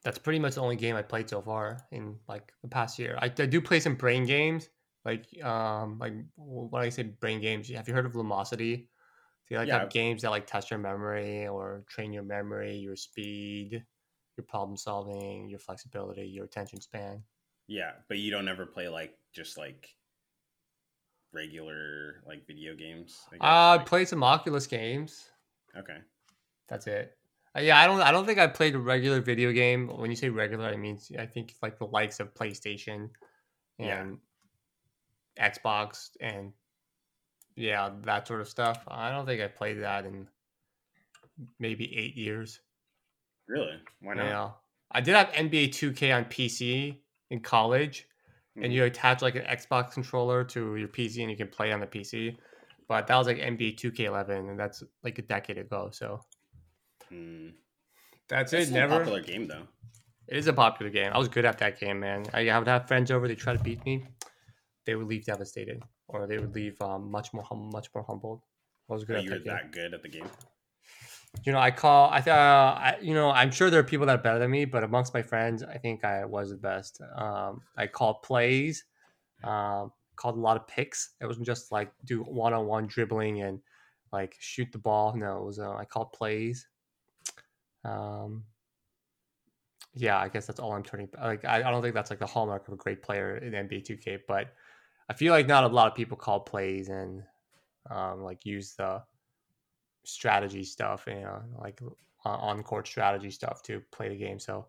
That's 0.08 0.20
pretty 0.20 0.40
much 0.40 0.56
the 0.56 0.62
only 0.62 0.78
game 0.78 0.96
I 0.96 1.02
played 1.02 1.28
so 1.28 1.42
far 1.42 1.86
in 1.92 2.16
like 2.30 2.54
the 2.62 2.70
past 2.70 2.98
year. 2.98 3.18
I, 3.22 3.26
I 3.26 3.46
do 3.46 3.60
play 3.60 3.82
some 3.82 3.96
brain 3.96 4.26
games, 4.26 4.70
like 5.04 5.26
um 5.44 6.00
like 6.00 6.14
when 6.38 6.82
I 6.82 6.88
say 6.88 7.04
brain 7.04 7.42
games, 7.42 7.68
have 7.72 7.90
you 7.90 7.94
heard 7.94 8.06
of 8.06 8.14
Lumosity? 8.14 8.76
Do 8.78 9.50
you 9.50 9.58
like 9.58 9.68
Yeah. 9.68 9.80
have 9.80 9.90
games 9.90 10.22
that 10.22 10.30
like 10.30 10.48
test 10.48 10.72
your 10.72 10.80
memory 10.80 11.46
or 11.50 11.84
train 11.90 12.14
your 12.14 12.24
memory, 12.24 12.78
your 12.78 12.96
speed, 12.96 13.84
your 14.38 14.46
problem 14.46 14.78
solving, 14.78 15.50
your 15.50 15.60
flexibility, 15.60 16.26
your 16.26 16.46
attention 16.46 16.80
span? 16.80 17.22
Yeah, 17.68 17.92
but 18.08 18.18
you 18.18 18.32
don't 18.32 18.48
ever 18.48 18.66
play 18.66 18.88
like 18.88 19.14
just 19.34 19.58
like 19.58 19.90
regular 21.34 22.24
like 22.26 22.48
video 22.48 22.76
games. 22.76 23.26
I 23.30 23.36
guess, 23.36 23.44
Uh, 23.44 23.46
I 23.46 23.76
like- 23.76 23.86
played 23.86 24.08
some 24.08 24.24
Oculus 24.24 24.68
games. 24.68 25.32
okay. 25.76 25.98
That's 26.70 26.88
it. 26.88 27.18
Uh, 27.58 27.62
yeah, 27.62 27.80
I 27.80 27.88
don't. 27.88 28.02
I 28.02 28.12
don't 28.12 28.26
think 28.26 28.40
I 28.40 28.48
played 28.48 28.76
a 28.76 28.80
regular 28.80 29.20
video 29.22 29.52
game. 29.52 29.88
When 29.88 30.10
you 30.10 30.16
say 30.16 30.30
regular, 30.30 30.66
I 30.66 30.76
mean 30.78 31.00
I 31.18 31.26
think 31.26 31.54
like 31.62 31.80
the 31.80 31.86
likes 31.88 32.20
of 32.20 32.34
PlayStation 32.34 33.10
Yeah. 33.80 34.02
and 34.02 34.20
Xbox 35.40 36.10
and 36.20 36.54
yeah, 37.56 37.90
that 38.04 38.28
sort 38.28 38.42
of 38.42 38.48
stuff. 38.50 38.84
I 38.88 39.10
don't 39.12 39.26
think 39.26 39.42
I 39.42 39.48
played 39.48 39.82
that 39.82 40.06
in 40.06 40.28
maybe 41.60 41.96
eight 41.98 42.16
years. 42.16 42.60
Really? 43.48 43.80
Why 44.02 44.14
not? 44.14 44.26
Yeah, 44.26 44.52
I 44.92 45.02
did 45.02 45.16
have 45.16 45.30
NBA 45.30 45.70
2K 45.70 46.12
on 46.12 46.26
PC 46.26 47.02
in 47.32 47.40
college, 47.40 48.08
and 48.56 48.66
Mhm. 48.66 48.72
you 48.74 48.84
attach 48.84 49.22
like 49.22 49.36
an 49.36 49.46
Xbox 49.46 49.92
controller 49.94 50.44
to 50.46 50.76
your 50.76 50.88
PC 50.90 51.22
and 51.22 51.32
you 51.32 51.38
can 51.38 51.48
play 51.48 51.72
on 51.72 51.80
the 51.80 51.88
PC. 51.88 52.38
But 52.88 53.08
that 53.08 53.18
was 53.18 53.28
like 53.28 53.38
NBA 53.38 53.74
2K11, 53.74 54.50
and 54.50 54.60
that's 54.60 54.84
like 55.04 55.18
a 55.20 55.22
decade 55.24 55.58
ago. 55.58 55.90
So 55.92 56.24
Hmm. 57.10 57.50
that's 58.28 58.54
It's 58.54 58.70
it. 58.70 58.74
Never. 58.74 59.00
popular 59.00 59.22
game 59.22 59.48
though. 59.48 59.68
It 60.28 60.38
is 60.38 60.48
a 60.48 60.54
popular 60.54 60.92
game. 60.92 61.12
I 61.14 61.18
was 61.18 61.30
good 61.30 61.46
at 61.46 61.58
that 61.60 61.80
game, 61.80 62.02
man. 62.02 62.26
I, 62.34 62.50
I 62.50 62.60
would 62.60 62.68
have 62.68 62.88
friends 62.88 63.12
over. 63.12 63.28
They 63.28 63.36
try 63.36 63.56
to 63.56 63.64
beat 63.64 63.86
me. 63.86 64.04
They 64.86 64.96
would 64.96 65.08
leave 65.08 65.26
devastated, 65.26 65.84
or 66.08 66.28
they 66.28 66.38
would 66.38 66.54
leave 66.54 66.82
um, 66.82 67.10
much 67.10 67.34
more 67.34 67.44
hum- 67.44 67.70
much 67.72 67.88
more 67.96 68.04
humbled. 68.04 68.42
I 68.90 68.94
was 68.94 69.04
good 69.04 69.24
you 69.24 69.30
that 69.30 69.44
game. 69.44 69.54
that 69.54 69.72
good 69.72 69.94
at 69.94 70.02
the 70.02 70.10
game? 70.10 70.28
You 71.46 71.52
know, 71.52 71.60
I 71.60 71.72
call. 71.72 72.10
I, 72.10 72.20
uh, 72.20 72.34
I 72.34 72.98
you 73.02 73.14
know, 73.14 73.30
I'm 73.30 73.52
sure 73.52 73.70
there 73.70 73.80
are 73.80 73.84
people 73.84 74.06
that 74.08 74.20
are 74.20 74.22
better 74.22 74.40
than 74.40 74.52
me, 74.52 74.66
but 74.66 74.84
amongst 74.84 75.14
my 75.14 75.22
friends, 75.22 75.64
I 75.64 75.78
think 75.78 76.04
I 76.04 76.26
was 76.26 76.50
the 76.50 76.58
best. 76.58 77.02
Um, 77.16 77.62
I 77.78 77.88
called 77.88 78.22
plays, 78.24 78.86
um, 79.44 79.92
called 80.16 80.38
a 80.38 80.42
lot 80.42 80.58
of 80.58 80.68
picks. 80.68 81.12
It 81.22 81.26
wasn't 81.26 81.46
just 81.46 81.72
like 81.72 81.92
do 82.06 82.22
one 82.24 82.54
on 82.54 82.66
one 82.66 82.88
dribbling 82.88 83.42
and 83.42 83.60
like 84.12 84.36
shoot 84.40 84.72
the 84.72 84.78
ball. 84.80 85.16
No, 85.16 85.38
it 85.38 85.46
was 85.46 85.60
uh, 85.60 85.74
I 85.74 85.86
called 85.86 86.12
plays. 86.14 86.68
Um, 87.84 88.44
yeah, 89.94 90.18
I 90.20 90.30
guess 90.30 90.46
that's 90.46 90.60
all 90.60 90.74
I'm 90.74 90.84
turning. 90.84 91.10
Like, 91.22 91.46
I, 91.46 91.58
I 91.58 91.72
don't 91.72 91.82
think 91.82 91.96
that's 91.96 92.10
like 92.10 92.20
the 92.20 92.28
hallmark 92.28 92.68
of 92.68 92.74
a 92.74 92.78
great 92.78 93.02
player 93.02 93.38
in 93.38 93.54
NBA 93.54 93.86
2K, 93.86 94.20
but 94.28 94.54
I 95.10 95.14
feel 95.14 95.34
like 95.34 95.48
not 95.48 95.64
a 95.64 95.68
lot 95.68 95.88
of 95.88 95.96
people 95.96 96.18
call 96.18 96.40
plays 96.42 96.90
and 96.90 97.24
um, 97.90 98.22
like 98.24 98.46
use 98.46 98.76
the 98.76 99.04
strategy 100.06 100.64
stuff, 100.64 101.06
you 101.08 101.16
know, 101.16 101.42
like 101.60 101.82
on 102.26 102.64
court 102.64 102.88
strategy 102.88 103.32
stuff 103.32 103.64
to 103.64 103.82
play 103.92 104.10
the 104.10 104.18
game. 104.18 104.40
So, 104.40 104.68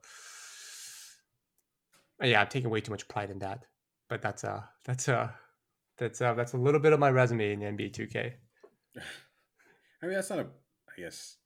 yeah, 2.23 2.41
I'm 2.41 2.49
taking 2.49 2.71
way 2.71 2.81
too 2.81 2.93
much 2.93 3.09
pride 3.09 3.31
in 3.31 3.39
that. 3.41 3.65
But 4.09 4.23
that's 4.23 4.45
uh 4.45 4.63
that's 4.85 5.09
uh 5.09 5.31
That's 5.99 6.21
uh, 6.21 6.35
that's 6.35 6.55
a 6.55 6.57
little 6.57 6.81
bit 6.81 6.93
of 6.93 7.01
my 7.01 7.11
resume 7.11 7.53
in 7.53 7.61
NBA 7.61 7.93
2K. 7.93 8.33
I 10.03 10.07
mean, 10.07 10.15
that's 10.15 10.31
not 10.31 10.39
a, 10.39 10.47
I 10.89 11.01
guess, 11.01 11.37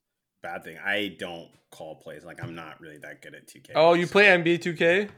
bad 0.43 0.65
thing. 0.65 0.79
I 0.79 1.17
don't 1.19 1.49
call 1.71 1.95
plays. 1.97 2.25
Like, 2.25 2.43
I'm 2.43 2.55
not 2.55 2.81
really 2.81 2.99
that 2.99 3.23
good 3.23 3.35
at 3.35 3.47
2K. 3.47 3.73
Oh, 3.75 3.95
you 3.95 4.07
so- 4.07 4.13
play 4.13 4.27
NBA 4.27 4.59
2K? 4.59 5.09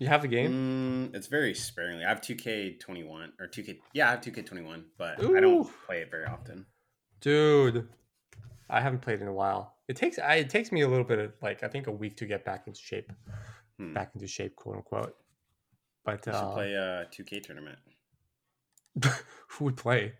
You 0.00 0.06
have 0.06 0.22
the 0.22 0.28
game? 0.28 1.10
Mm, 1.10 1.16
it's 1.16 1.26
very 1.26 1.52
sparingly. 1.54 2.04
I 2.04 2.08
have 2.08 2.20
2K21 2.20 3.30
or 3.40 3.48
2K. 3.48 3.78
Yeah, 3.92 4.06
I 4.06 4.10
have 4.12 4.20
2K21, 4.20 4.84
but 4.96 5.18
I 5.18 5.40
don't 5.40 5.68
play 5.86 6.02
it 6.02 6.10
very 6.10 6.24
often. 6.24 6.66
Dude, 7.20 7.88
I 8.70 8.80
haven't 8.80 9.00
played 9.00 9.20
in 9.20 9.26
a 9.26 9.32
while. 9.32 9.74
It 9.88 9.96
takes 9.96 10.20
I, 10.20 10.36
it 10.36 10.50
takes 10.50 10.70
me 10.70 10.82
a 10.82 10.88
little 10.88 11.04
bit 11.04 11.18
of 11.18 11.32
like 11.42 11.64
I 11.64 11.68
think 11.68 11.88
a 11.88 11.90
week 11.90 12.16
to 12.18 12.26
get 12.26 12.44
back 12.44 12.68
into 12.68 12.78
shape, 12.80 13.10
Hmm. 13.76 13.92
back 13.92 14.10
into 14.14 14.28
shape, 14.28 14.54
quote 14.54 14.76
unquote. 14.76 15.16
But 16.04 16.28
uh, 16.28 16.52
play 16.52 16.74
a 16.74 17.06
2K 17.10 17.42
tournament. 17.42 17.78
who 19.48 19.64
would 19.66 19.76
play? 19.76 20.14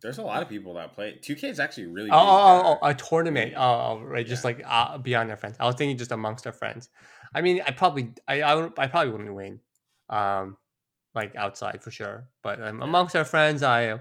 There's 0.00 0.18
a 0.18 0.22
lot 0.22 0.42
of 0.42 0.48
people 0.48 0.74
that 0.74 0.92
play. 0.92 1.18
2K 1.22 1.44
is 1.44 1.60
actually 1.60 1.86
really. 1.86 2.10
Oh, 2.10 2.16
oh, 2.16 2.72
uh, 2.72 2.78
oh, 2.82 2.88
a 2.88 2.94
tournament. 2.94 3.54
Oh, 3.56 3.62
oh, 3.62 4.00
right, 4.04 4.26
just 4.26 4.44
like 4.44 4.62
uh, 4.66 4.98
beyond 4.98 5.28
their 5.30 5.36
friends. 5.36 5.56
I 5.60 5.66
was 5.66 5.76
thinking 5.76 5.96
just 5.96 6.12
amongst 6.12 6.46
our 6.46 6.52
friends. 6.52 6.88
I 7.34 7.40
mean, 7.40 7.62
I 7.66 7.70
probably, 7.70 8.10
I, 8.28 8.42
I, 8.42 8.54
would, 8.54 8.72
I 8.76 8.88
probably 8.88 9.12
wouldn't 9.12 9.34
win, 9.34 9.60
um, 10.10 10.56
like 11.14 11.34
outside 11.36 11.82
for 11.82 11.90
sure. 11.90 12.28
But 12.42 12.62
um, 12.62 12.82
amongst 12.82 13.16
our 13.16 13.24
friends, 13.24 13.62
I, 13.62 14.00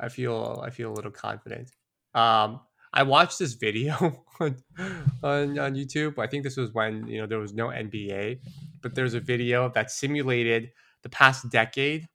I 0.00 0.08
feel, 0.08 0.62
I 0.64 0.70
feel 0.70 0.90
a 0.90 0.94
little 0.94 1.10
confident. 1.10 1.70
Um, 2.14 2.60
I 2.92 3.02
watched 3.02 3.38
this 3.38 3.52
video 3.52 4.24
on, 4.40 4.56
on 5.22 5.58
on 5.58 5.74
YouTube. 5.74 6.18
I 6.18 6.26
think 6.26 6.42
this 6.42 6.56
was 6.56 6.72
when 6.72 7.06
you 7.06 7.20
know 7.20 7.26
there 7.26 7.38
was 7.38 7.52
no 7.52 7.68
NBA, 7.68 8.40
but 8.80 8.94
there's 8.94 9.14
a 9.14 9.20
video 9.20 9.68
that 9.70 9.90
simulated 9.90 10.70
the 11.02 11.08
past 11.08 11.50
decade 11.50 12.08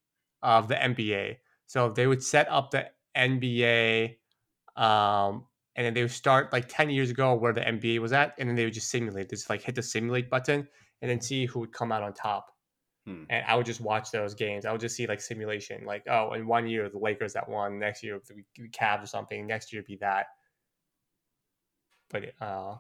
of 0.44 0.68
the 0.68 0.76
NBA. 0.76 1.38
So 1.66 1.90
they 1.90 2.06
would 2.06 2.22
set 2.22 2.48
up 2.52 2.72
the 2.72 2.88
NBA, 3.18 4.18
um, 4.76 5.46
and 5.76 5.86
then 5.86 5.94
they 5.94 6.04
would 6.04 6.12
start 6.12 6.54
like 6.54 6.68
10 6.68 6.92
years 6.92 7.10
ago 7.10 7.34
where 7.34 7.54
the 7.54 7.62
NBA 7.62 8.00
was 8.00 8.14
at, 8.14 8.36
and 8.38 8.48
then 8.48 8.56
they 8.56 8.66
would 8.66 8.74
just 8.74 8.92
simulate. 8.92 9.30
Just 9.30 9.50
like 9.50 9.64
hit 9.64 9.76
the 9.76 9.82
simulate 9.82 10.30
button 10.30 10.68
and 11.02 11.10
then 11.10 11.20
see 11.20 11.46
who 11.46 11.60
would 11.60 11.74
come 11.74 11.92
out 11.92 12.04
on 12.04 12.14
top. 12.14 12.52
Hmm. 13.06 13.24
And 13.30 13.46
I 13.46 13.56
would 13.56 13.66
just 13.66 13.82
watch 13.82 14.12
those 14.12 14.34
games. 14.34 14.66
I 14.66 14.72
would 14.72 14.82
just 14.82 14.96
see 14.96 15.08
like 15.08 15.20
simulation, 15.20 15.84
like 15.86 16.04
oh, 16.08 16.34
in 16.34 16.48
one 16.48 16.68
year 16.68 16.90
the 16.90 17.00
Lakers 17.00 17.34
that 17.34 17.50
won, 17.50 17.80
next 17.80 18.04
year 18.04 18.22
the 18.28 18.70
Cavs 18.70 19.04
or 19.04 19.08
something, 19.08 19.46
next 19.46 19.74
year 19.74 19.84
be 19.84 19.98
that. 19.98 20.28
But 22.10 22.32
uh, 22.40 22.76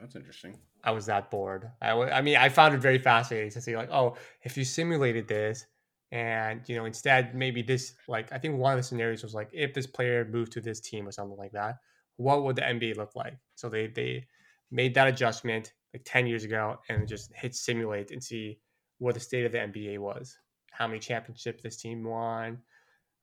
That's 0.00 0.16
interesting. 0.16 0.56
I 0.84 0.92
was 0.92 1.06
that 1.06 1.30
bored. 1.30 1.68
I, 1.82 1.90
I 1.90 2.22
mean, 2.22 2.36
I 2.36 2.48
found 2.48 2.74
it 2.74 2.78
very 2.78 2.98
fascinating 2.98 3.50
to 3.50 3.60
see 3.60 3.76
like, 3.76 3.90
oh, 3.90 4.16
if 4.42 4.56
you 4.56 4.64
simulated 4.64 5.26
this, 5.26 5.66
and 6.12 6.62
you 6.68 6.76
know, 6.76 6.84
instead 6.84 7.34
maybe 7.34 7.62
this, 7.62 7.94
like, 8.08 8.32
I 8.32 8.38
think 8.38 8.58
one 8.58 8.72
of 8.72 8.78
the 8.78 8.82
scenarios 8.82 9.22
was 9.22 9.34
like, 9.34 9.50
if 9.52 9.74
this 9.74 9.86
player 9.86 10.24
moved 10.24 10.52
to 10.52 10.60
this 10.60 10.80
team 10.80 11.06
or 11.06 11.12
something 11.12 11.36
like 11.36 11.52
that, 11.52 11.76
what 12.16 12.44
would 12.44 12.56
the 12.56 12.62
NBA 12.62 12.96
look 12.96 13.16
like? 13.16 13.36
So 13.56 13.68
they 13.68 13.88
they 13.88 14.26
made 14.70 14.94
that 14.94 15.08
adjustment 15.08 15.72
like 15.92 16.02
ten 16.04 16.26
years 16.26 16.44
ago 16.44 16.78
and 16.88 17.06
just 17.06 17.32
hit 17.34 17.54
simulate 17.54 18.10
and 18.10 18.22
see 18.22 18.58
what 18.98 19.14
the 19.14 19.20
state 19.20 19.44
of 19.44 19.52
the 19.52 19.58
NBA 19.58 19.98
was, 19.98 20.38
how 20.70 20.86
many 20.86 20.98
championships 20.98 21.62
this 21.62 21.76
team 21.76 22.04
won, 22.04 22.58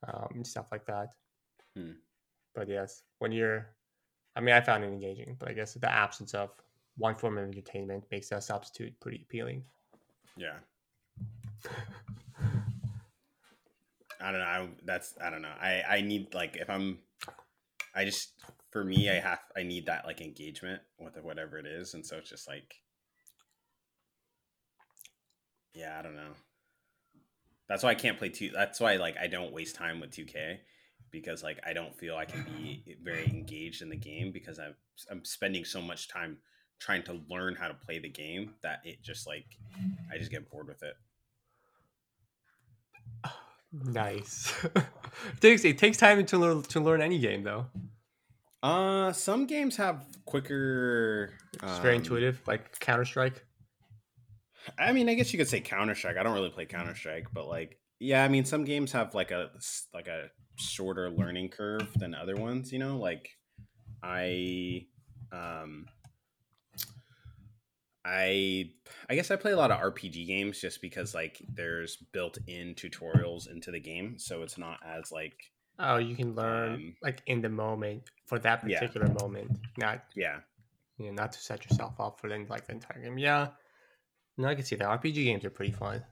um, 0.07 0.27
and 0.35 0.45
stuff 0.45 0.67
like 0.71 0.85
that. 0.85 1.07
Hmm. 1.75 1.91
But 2.53 2.69
yes, 2.69 3.01
when 3.19 3.31
you're, 3.31 3.67
I 4.35 4.41
mean, 4.41 4.53
I 4.53 4.61
found 4.61 4.83
it 4.83 4.87
engaging, 4.87 5.35
but 5.39 5.49
I 5.49 5.53
guess 5.53 5.73
the 5.73 5.91
absence 5.91 6.35
of 6.35 6.51
one 6.97 7.15
form 7.15 7.37
of 7.39 7.45
entertainment 7.45 8.05
makes 8.11 8.31
a 8.31 8.39
substitute 8.39 8.99
pretty 8.99 9.23
appealing. 9.23 9.63
Yeah. 10.37 10.57
I 14.23 14.31
don't 14.31 14.39
know. 14.39 14.45
I, 14.45 14.67
that's 14.85 15.13
I 15.23 15.29
don't 15.29 15.41
know. 15.41 15.53
I 15.61 15.83
I 15.89 16.01
need 16.01 16.33
like 16.33 16.55
if 16.55 16.69
I'm, 16.69 16.99
I 17.93 18.05
just 18.05 18.31
for 18.71 18.83
me 18.83 19.09
I 19.09 19.19
have 19.19 19.39
I 19.55 19.63
need 19.63 19.87
that 19.87 20.05
like 20.05 20.21
engagement 20.21 20.81
with 20.99 21.21
whatever 21.21 21.57
it 21.57 21.65
is, 21.65 21.93
and 21.93 22.05
so 22.05 22.17
it's 22.17 22.29
just 22.29 22.47
like, 22.47 22.75
yeah, 25.73 25.97
I 25.99 26.01
don't 26.01 26.15
know. 26.15 26.33
That's 27.67 27.83
why 27.83 27.89
I 27.89 27.95
can't 27.95 28.17
play 28.17 28.29
two. 28.29 28.49
That's 28.53 28.79
why 28.79 28.95
like 28.95 29.17
I 29.17 29.27
don't 29.27 29.51
waste 29.51 29.75
time 29.75 29.99
with 29.99 30.11
two 30.11 30.25
K 30.25 30.61
because 31.11 31.43
like 31.43 31.59
I 31.65 31.73
don't 31.73 31.95
feel 31.95 32.15
I 32.15 32.25
can 32.25 32.43
be 32.43 32.97
very 33.03 33.25
engaged 33.25 33.81
in 33.81 33.89
the 33.89 33.95
game 33.95 34.31
because 34.31 34.57
I'm 34.59 34.75
I'm 35.11 35.25
spending 35.25 35.65
so 35.65 35.81
much 35.81 36.07
time 36.07 36.37
trying 36.79 37.03
to 37.03 37.21
learn 37.29 37.55
how 37.55 37.67
to 37.67 37.73
play 37.73 37.99
the 37.99 38.09
game 38.09 38.55
that 38.63 38.79
it 38.83 39.01
just 39.01 39.27
like 39.27 39.45
I 40.11 40.17
just 40.17 40.31
get 40.31 40.49
bored 40.49 40.67
with 40.67 40.83
it. 40.83 40.95
Nice. 43.73 44.53
it 44.75 45.41
takes 45.41 45.65
it 45.65 45.77
takes 45.79 45.97
time 45.97 46.23
to 46.25 46.37
learn 46.37 46.61
to 46.63 46.79
learn 46.79 47.01
any 47.01 47.17
game 47.17 47.43
though. 47.43 47.65
Uh, 48.61 49.11
some 49.11 49.45
games 49.45 49.75
have 49.75 50.05
quicker. 50.25 51.33
It's 51.61 51.79
very 51.79 51.95
um, 51.95 52.01
intuitive, 52.01 52.41
like 52.47 52.79
Counter 52.79 53.03
Strike. 53.03 53.43
I 54.79 54.93
mean, 54.93 55.09
I 55.09 55.15
guess 55.15 55.33
you 55.33 55.37
could 55.37 55.49
say 55.49 55.59
Counter 55.59 55.95
Strike. 55.95 56.17
I 56.17 56.23
don't 56.23 56.33
really 56.33 56.49
play 56.49 56.65
Counter 56.65 56.95
Strike, 56.95 57.27
but 57.33 57.47
like, 57.47 57.77
yeah, 57.99 58.23
I 58.23 58.29
mean, 58.29 58.45
some 58.45 58.63
games 58.63 58.93
have 58.93 59.13
like 59.13 59.31
a 59.31 59.49
like 59.93 60.07
a 60.07 60.29
shorter 60.55 61.09
learning 61.09 61.49
curve 61.49 61.89
than 61.97 62.15
other 62.15 62.35
ones. 62.35 62.71
You 62.71 62.79
know, 62.79 62.97
like 62.97 63.29
I, 64.01 64.85
um, 65.31 65.87
I 68.05 68.72
I 69.10 69.15
guess 69.15 69.31
I 69.31 69.36
play 69.38 69.51
a 69.53 69.57
lot 69.57 69.72
of 69.72 69.79
RPG 69.79 70.27
games 70.27 70.60
just 70.60 70.81
because 70.81 71.13
like 71.13 71.41
there's 71.55 71.95
built-in 71.95 72.75
tutorials 72.75 73.50
into 73.50 73.72
the 73.72 73.79
game, 73.79 74.17
so 74.19 74.41
it's 74.43 74.57
not 74.57 74.79
as 74.86 75.12
like 75.12 75.36
Oh, 75.79 75.98
you 75.98 76.15
can 76.15 76.36
learn 76.36 76.74
Um, 76.74 76.95
like 77.01 77.22
in 77.25 77.41
the 77.41 77.50
moment 77.50 78.03
for 78.27 78.38
that 78.39 78.67
yeah. 78.67 78.79
particular 78.79 79.07
moment, 79.07 79.57
not 79.77 80.03
yeah, 80.15 80.39
you 80.98 81.07
know, 81.07 81.13
not 81.13 81.31
to 81.33 81.39
set 81.39 81.63
yourself 81.65 81.93
up 82.00 82.19
for 82.19 82.29
then 82.29 82.45
like 82.50 82.65
the 82.67 82.74
entire 82.74 83.01
game. 83.01 83.17
Yeah, 83.17 83.48
no, 84.38 84.50
I 84.50 84.55
can 84.55 84.65
see 84.65 84.75
that. 84.75 84.88
RPG 84.88 85.24
games 85.24 85.45
are 85.45 85.50
pretty 85.50 85.72
fun. 85.74 86.03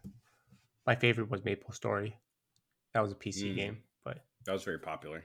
My 0.87 0.95
favorite 0.95 1.29
was 1.29 1.43
Maple 1.43 1.73
Story. 1.73 2.15
That 2.93 3.01
was 3.01 3.11
a 3.11 3.15
PC 3.15 3.51
Mm. 3.51 3.55
game, 3.55 3.77
but 4.03 4.23
that 4.45 4.53
was 4.53 4.63
very 4.63 4.79
popular. 4.79 5.23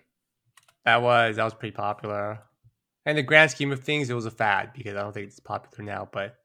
that 0.84 1.00
was 1.02 1.36
that 1.36 1.44
was 1.44 1.54
pretty 1.54 1.74
popular. 1.74 2.40
And 3.06 3.16
the 3.16 3.22
grand 3.22 3.52
scheme 3.52 3.70
of 3.72 3.84
things, 3.84 4.10
it 4.10 4.14
was 4.14 4.26
a 4.26 4.30
fad 4.32 4.72
because 4.74 4.96
I 4.96 5.00
don't 5.00 5.12
think 5.12 5.28
it's 5.28 5.38
popular 5.40 5.84
now. 5.84 6.08
But 6.12 6.36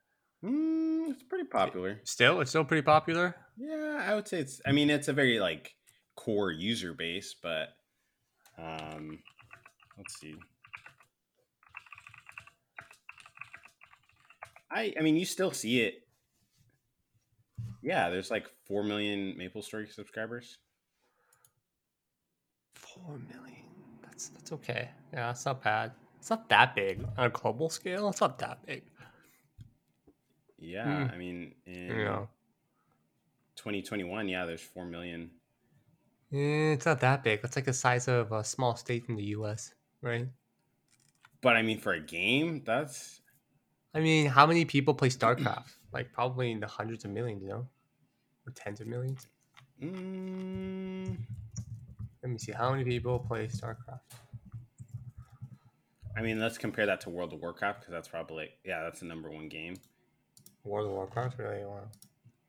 Mm, 0.43 1.12
it's 1.12 1.24
pretty 1.24 1.45
popular. 1.45 2.00
still, 2.03 2.41
it's 2.41 2.50
still 2.50 2.65
pretty 2.65 2.81
popular. 2.81 3.36
Yeah, 3.57 4.03
I 4.07 4.15
would 4.15 4.27
say 4.27 4.39
it's. 4.39 4.62
I 4.65 4.71
mean, 4.71 4.89
it's 4.89 5.07
a 5.07 5.13
very 5.13 5.39
like 5.39 5.75
core 6.15 6.51
user 6.51 6.93
base, 6.93 7.36
but 7.41 7.69
um, 8.57 9.19
let's 9.98 10.19
see. 10.19 10.36
I 14.71 14.93
I 14.98 15.01
mean, 15.01 15.15
you 15.15 15.25
still 15.25 15.51
see 15.51 15.81
it. 15.81 16.07
Yeah, 17.83 18.10
there's 18.10 18.31
like 18.31 18.48
four 18.65 18.83
million 18.83 19.38
Maple 19.38 19.62
Story 19.62 19.88
subscribers. 19.88 20.57
Four 22.74 23.19
million. 23.19 23.65
That's 24.01 24.29
that's 24.29 24.51
okay. 24.53 24.89
Yeah, 25.13 25.31
it's 25.31 25.45
not 25.45 25.63
bad. 25.63 25.91
It's 26.19 26.29
not 26.29 26.48
that 26.50 26.75
big 26.75 27.03
on 27.17 27.25
a 27.25 27.29
global 27.29 27.69
scale. 27.69 28.10
It's 28.10 28.21
not 28.21 28.38
that 28.39 28.65
big. 28.65 28.83
Yeah, 30.62 31.08
Hmm. 31.08 31.12
I 31.13 31.18
mean, 31.18 31.56
in 31.65 31.89
Yeah. 31.89 32.27
2021, 33.56 34.30
yeah, 34.30 34.46
there's 34.46 34.62
four 34.62 34.86
million. 34.86 35.32
Eh, 36.32 36.74
It's 36.74 36.86
not 36.86 37.00
that 37.01 37.24
big. 37.24 37.41
It's 37.44 37.56
like 37.56 37.65
the 37.65 37.74
size 37.74 38.08
of 38.08 38.32
a 38.32 38.44
small 38.44 38.75
state 38.75 39.06
in 39.10 39.15
the 39.15 39.24
U.S. 39.38 39.74
Right? 40.01 40.27
But 41.41 41.58
I 41.58 41.62
mean, 41.63 41.80
for 41.80 41.94
a 41.94 42.00
game, 42.00 42.63
that's 42.63 43.22
I 43.94 44.00
mean, 44.00 44.27
how 44.27 44.46
many 44.46 44.63
people 44.65 44.94
play 44.94 45.10
StarCraft? 45.10 45.74
like 45.91 46.13
probably 46.13 46.51
in 46.51 46.60
the 46.62 46.68
hundreds 46.68 47.03
of 47.03 47.12
millions, 47.12 47.41
you 47.44 47.50
know, 47.50 47.68
or 48.48 48.53
tens 48.56 48.80
of 48.80 48.88
millions. 48.88 49.27
mm, 49.82 51.18
Let 52.24 52.30
me 52.32 52.38
see 52.38 52.53
how 52.53 52.72
many 52.72 52.86
people 52.86 53.20
play 53.20 53.48
StarCraft. 53.48 54.00
I 56.15 56.22
mean, 56.22 56.39
let's 56.39 56.58
compare 56.58 56.86
that 56.86 57.01
to 57.01 57.10
World 57.10 57.34
of 57.34 57.39
Warcraft 57.41 57.82
because 57.82 57.91
that's 57.91 58.08
probably 58.08 58.50
yeah, 58.63 58.84
that's 58.84 59.00
the 59.00 59.06
number 59.06 59.30
one 59.30 59.50
game. 59.50 59.75
World 60.63 60.88
of 60.88 60.94
Warcraft, 60.94 61.38
really? 61.39 61.63
Wow. 61.63 61.88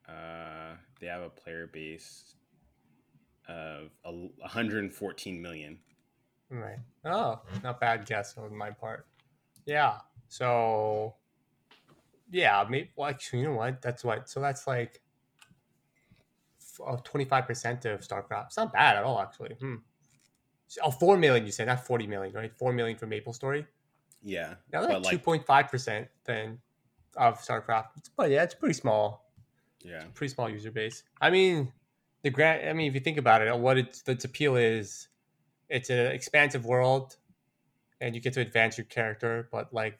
Uh, 0.08 0.76
they 1.00 1.06
have 1.06 1.22
a 1.22 1.30
player 1.30 1.66
base 1.66 2.34
of 3.48 3.90
114 4.02 5.42
million. 5.42 5.78
Right. 6.50 6.78
Oh, 7.04 7.40
not 7.62 7.80
bad 7.80 8.04
guess 8.04 8.36
on 8.36 8.54
my 8.54 8.70
part. 8.70 9.06
Yeah. 9.64 9.98
So, 10.28 11.14
yeah, 12.30 12.64
maybe. 12.68 12.90
Well, 12.94 13.08
actually, 13.08 13.40
you 13.40 13.46
know 13.46 13.54
what? 13.54 13.80
That's 13.80 14.04
what. 14.04 14.28
So 14.28 14.40
that's 14.40 14.66
like 14.66 15.00
twenty 17.04 17.24
five 17.24 17.46
percent 17.46 17.84
of 17.86 18.00
StarCraft. 18.00 18.46
It's 18.46 18.56
not 18.56 18.72
bad 18.72 18.96
at 18.96 19.04
all, 19.04 19.20
actually. 19.20 19.54
Hmm. 19.60 19.76
Oh, 20.82 20.90
4 20.90 21.18
million, 21.18 21.44
you 21.44 21.52
said, 21.52 21.66
not 21.66 21.86
40 21.86 22.06
million, 22.06 22.34
right? 22.34 22.50
4 22.56 22.72
million 22.72 22.96
for 22.96 23.06
Maple 23.06 23.34
Story. 23.34 23.66
Yeah, 24.22 24.54
Now 24.72 24.86
that's 24.86 25.04
like, 25.04 25.10
two 25.10 25.18
point 25.18 25.44
five 25.44 25.68
percent 25.68 26.08
then 26.24 26.58
of 27.16 27.38
StarCraft. 27.40 27.88
It's, 27.96 28.08
but 28.08 28.30
yeah, 28.30 28.42
it's 28.42 28.54
pretty 28.54 28.74
small. 28.74 29.30
yeah, 29.84 30.04
Pretty 30.14 30.32
small 30.34 30.48
user 30.48 30.70
base. 30.70 31.02
I 31.20 31.30
mean, 31.30 31.72
the 32.22 32.30
grant. 32.30 32.66
I 32.68 32.72
mean, 32.72 32.88
if 32.88 32.94
you 32.94 33.00
think 33.00 33.18
about 33.18 33.42
it, 33.42 33.58
what 33.58 33.78
its 33.78 34.02
its 34.06 34.24
appeal 34.24 34.56
is, 34.56 35.08
it's 35.68 35.90
an 35.90 36.06
expansive 36.06 36.64
world, 36.64 37.16
and 38.00 38.14
you 38.14 38.20
get 38.20 38.32
to 38.34 38.40
advance 38.40 38.78
your 38.78 38.86
character. 38.86 39.48
But 39.50 39.72
like 39.72 39.98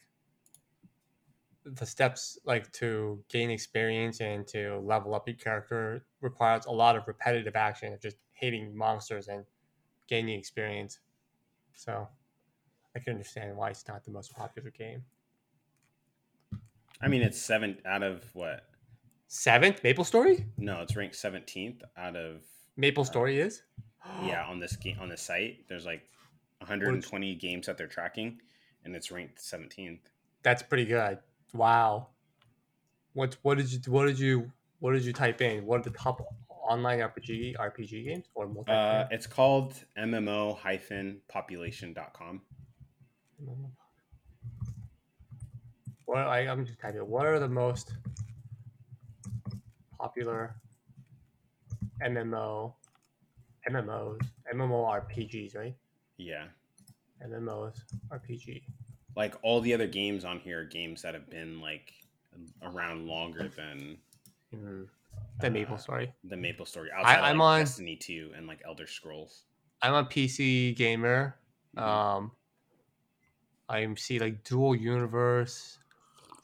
the 1.65 1.87
steps, 1.87 2.39
like 2.45 2.71
to 2.73 3.23
gain 3.29 3.51
experience 3.51 4.21
and 4.21 4.47
to 4.49 4.79
level 4.81 5.15
up 5.15 5.29
your 5.29 5.37
character, 5.37 6.05
requires 6.21 6.67
a 6.67 6.73
lot 6.73 6.97
of 6.97 7.07
repetitive 7.07 7.55
action 7.55 7.93
of 7.93 8.01
just 8.01 8.17
hitting 8.33 8.77
monsters 8.77 9.29
and 9.29 9.45
gaining 10.09 10.39
experience. 10.39 10.99
So 11.75 12.09
I 12.95 12.99
can 12.99 13.13
understand 13.15 13.57
why 13.57 13.71
it's 13.71 13.87
not 13.87 14.05
the 14.05 14.11
most 14.11 14.35
popular 14.35 14.71
game. 14.71 15.05
I 17.03 17.09
mean, 17.09 17.23
it's 17.23 17.41
seventh 17.41 17.79
out 17.85 18.03
of 18.03 18.25
what? 18.35 18.65
Seventh 19.27 19.83
Maple 19.83 20.05
Story. 20.05 20.47
No, 20.59 20.83
it's 20.83 20.95
ranked 20.95 21.17
seventeenth 21.17 21.83
out 21.97 22.17
of 22.17 22.43
Maple 22.77 23.05
Story 23.05 23.41
is. 23.41 23.63
yeah 24.25 24.45
on 24.47 24.61
this 24.61 24.77
game 24.77 24.99
on 25.01 25.09
the 25.09 25.17
site. 25.17 25.67
There's 25.69 25.87
like 25.87 26.03
120 26.59 27.35
games 27.37 27.67
that 27.67 27.77
they're 27.77 27.87
tracking, 27.87 28.41
and 28.85 28.95
it's 28.95 29.11
ranked 29.11 29.39
17th. 29.39 30.01
That's 30.43 30.63
pretty 30.63 30.85
good. 30.85 31.19
Wow. 31.53 32.09
What 33.15 33.37
what 33.43 33.59
did 33.59 33.71
you 33.73 33.81
what 33.93 34.07
did 34.07 34.19
you 34.19 34.51
what 34.79 34.93
did 34.93 35.05
you 35.05 35.13
type 35.13 35.41
in? 35.43 35.67
What 35.67 35.81
are 35.81 35.85
the 35.85 35.91
top 35.91 36.23
online 36.49 37.01
RPG 37.01 37.57
RPG 37.57 38.05
games 38.07 38.25
or 38.35 38.49
multi? 38.49 38.73
Uh, 38.73 39.07
it's 39.11 39.27
called 39.27 39.75
MMO-population.com. 39.99 42.41
What 46.13 46.27
I, 46.27 46.41
I'm 46.41 46.67
just 46.67 46.79
typing. 46.79 47.01
What 47.09 47.25
are 47.25 47.39
the 47.39 47.49
most 47.49 47.95
popular 49.99 50.55
MMO 52.05 52.75
MMOs 53.71 54.21
MMORPGs, 54.55 55.57
right? 55.57 55.75
Yeah, 56.19 56.45
MMOs 57.27 57.77
RPG. 58.13 58.63
like 59.17 59.37
all 59.43 59.63
the 59.63 59.73
other 59.73 59.87
games 59.87 60.27
on 60.27 60.39
here 60.41 60.61
are 60.61 60.65
games 60.65 61.01
that 61.01 61.15
have 61.15 61.31
been 61.31 61.63
like 61.63 61.95
around 62.63 63.07
longer 63.07 63.49
than 63.49 63.97
Mm. 64.55 64.87
The 65.41 65.49
Maple 65.51 65.77
Uh, 65.77 65.79
Story. 65.79 66.13
the 66.25 66.37
Maple 66.37 66.67
Story. 66.67 66.91
Outside 66.95 67.21
I'm 67.21 67.39
like, 67.39 67.47
on- 67.47 67.61
Destiny 67.61 67.97
2 67.97 68.33
and 68.37 68.47
like 68.47 68.61
Elder 68.67 68.87
Scrolls. 68.87 69.47
I'm 69.81 69.95
a 69.95 70.05
PC 70.05 70.77
gamer. 70.77 71.37
Mhm. 71.75 71.81
Um, 71.83 72.33
I 73.67 73.95
see 73.95 74.19
like 74.19 74.45
Dual 74.45 74.75
Universe, 74.77 75.79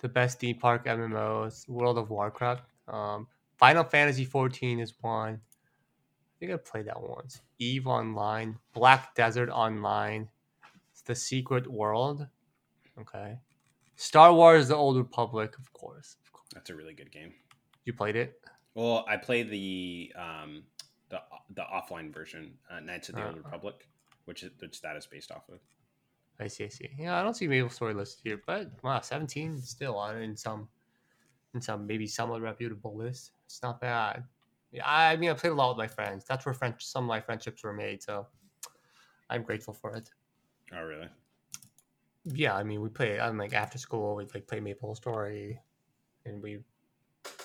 the 0.01 0.09
best 0.09 0.39
theme 0.41 0.57
park 0.59 0.87
MMOs, 0.87 1.69
World 1.69 1.99
of 1.99 2.11
Warcraft. 2.11 2.63
Um, 2.87 3.27
Final 3.57 3.85
Fantasy 3.85 4.25
14 4.25 4.81
is 4.81 4.95
one. 5.01 5.35
I 5.35 6.35
think 6.39 6.53
I 6.53 6.57
played 6.57 6.87
that 6.87 7.01
once. 7.01 7.41
Eve 7.59 7.87
Online, 7.89 8.57
Black 8.73 9.15
Desert 9.17 9.49
Online, 9.51 10.29
it's 10.93 11.03
The 11.03 11.15
Secret 11.15 11.67
World. 11.67 12.27
Okay. 13.01 13.37
Star 13.97 14.33
Wars: 14.33 14.69
The 14.69 14.77
Old 14.77 14.97
Republic, 14.97 15.59
of 15.59 15.73
course. 15.73 16.17
Of 16.25 16.33
course. 16.33 16.47
That's 16.55 16.71
a 16.71 16.75
really 16.77 16.95
good 16.95 17.11
game. 17.11 17.33
You 17.85 17.93
played 17.93 18.15
it? 18.15 18.41
Well, 18.75 19.05
I 19.09 19.17
played 19.17 19.51
the 19.51 20.13
um 20.17 20.63
the 21.09 21.21
the 21.51 21.63
offline 21.63 22.13
version, 22.15 22.59
uh, 22.71 22.79
Knights 22.81 23.09
of 23.09 23.17
the 23.17 23.27
Old 23.27 23.35
Uh. 23.35 23.41
Republic, 23.43 23.89
which 24.27 24.45
is 24.45 24.51
which 24.61 24.81
that 24.83 24.97
is 24.97 25.07
based 25.07 25.33
off 25.33 25.49
of. 25.49 25.59
I 26.41 26.47
see, 26.47 26.65
I 26.65 26.69
see. 26.69 26.91
Yeah, 26.99 27.19
I 27.19 27.23
don't 27.23 27.35
see 27.35 27.49
Maple 27.49 27.71
Story 27.71 27.95
listed 27.95 28.21
here, 28.23 28.41
but 28.47 28.71
wow, 28.83 29.01
17 29.01 29.59
still 29.59 29.97
on 29.97 30.19
in 30.23 30.37
some 30.37 30.69
in 31.55 31.61
some 31.61 31.87
maybe 31.87 32.07
somewhat 32.07 32.43
reputable 32.43 32.97
list. 32.97 33.33
It's 33.47 33.63
not 33.63 33.81
bad. 33.81 34.25
Yeah, 34.71 34.83
I 34.87 35.17
mean 35.17 35.31
I 35.31 35.35
played 35.35 35.51
a 35.53 35.55
lot 35.55 35.71
with 35.77 35.79
my 35.79 35.89
friends. 35.89 36.25
That's 36.29 36.45
where 36.47 36.55
French 36.55 36.85
some 36.85 37.05
of 37.05 37.09
my 37.09 37.21
friendships 37.21 37.63
were 37.65 37.73
made, 37.73 38.03
so 38.03 38.27
I'm 39.31 39.43
grateful 39.43 39.75
for 39.75 39.95
it. 39.97 40.11
Oh, 40.73 40.83
really? 40.83 41.09
Yeah, 42.25 42.55
I 42.55 42.63
mean 42.63 42.83
we 42.83 42.89
play 42.89 43.19
I'm 43.19 43.39
like 43.39 43.55
after 43.55 43.79
school 43.79 44.15
we 44.17 44.27
like 44.35 44.47
play 44.47 44.61
Maple 44.61 44.95
Story 44.95 45.61
and 46.25 46.43
we 46.43 46.61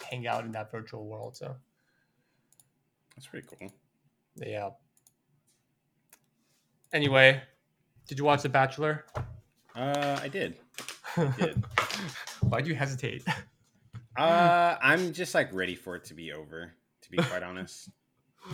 hang 0.09 0.27
out 0.27 0.45
in 0.45 0.51
that 0.51 0.71
virtual 0.71 1.05
world, 1.07 1.35
so 1.35 1.55
That's 3.15 3.27
pretty 3.27 3.47
cool. 3.47 3.71
yeah. 4.35 4.69
Anyway, 6.91 7.41
did 8.07 8.17
you 8.19 8.23
watch 8.25 8.41
The 8.43 8.49
Bachelor? 8.49 9.05
Uh, 9.75 10.19
I 10.21 10.27
did. 10.27 10.57
did. 11.37 11.63
Why'd 12.41 12.67
you 12.67 12.75
hesitate? 12.75 13.23
Uh, 14.15 14.75
I'm 14.81 15.13
just 15.13 15.33
like 15.33 15.51
ready 15.53 15.75
for 15.75 15.95
it 15.95 16.03
to 16.05 16.13
be 16.13 16.31
over. 16.33 16.73
To 17.01 17.09
be 17.11 17.17
quite 17.17 17.43
honest, 17.43 17.89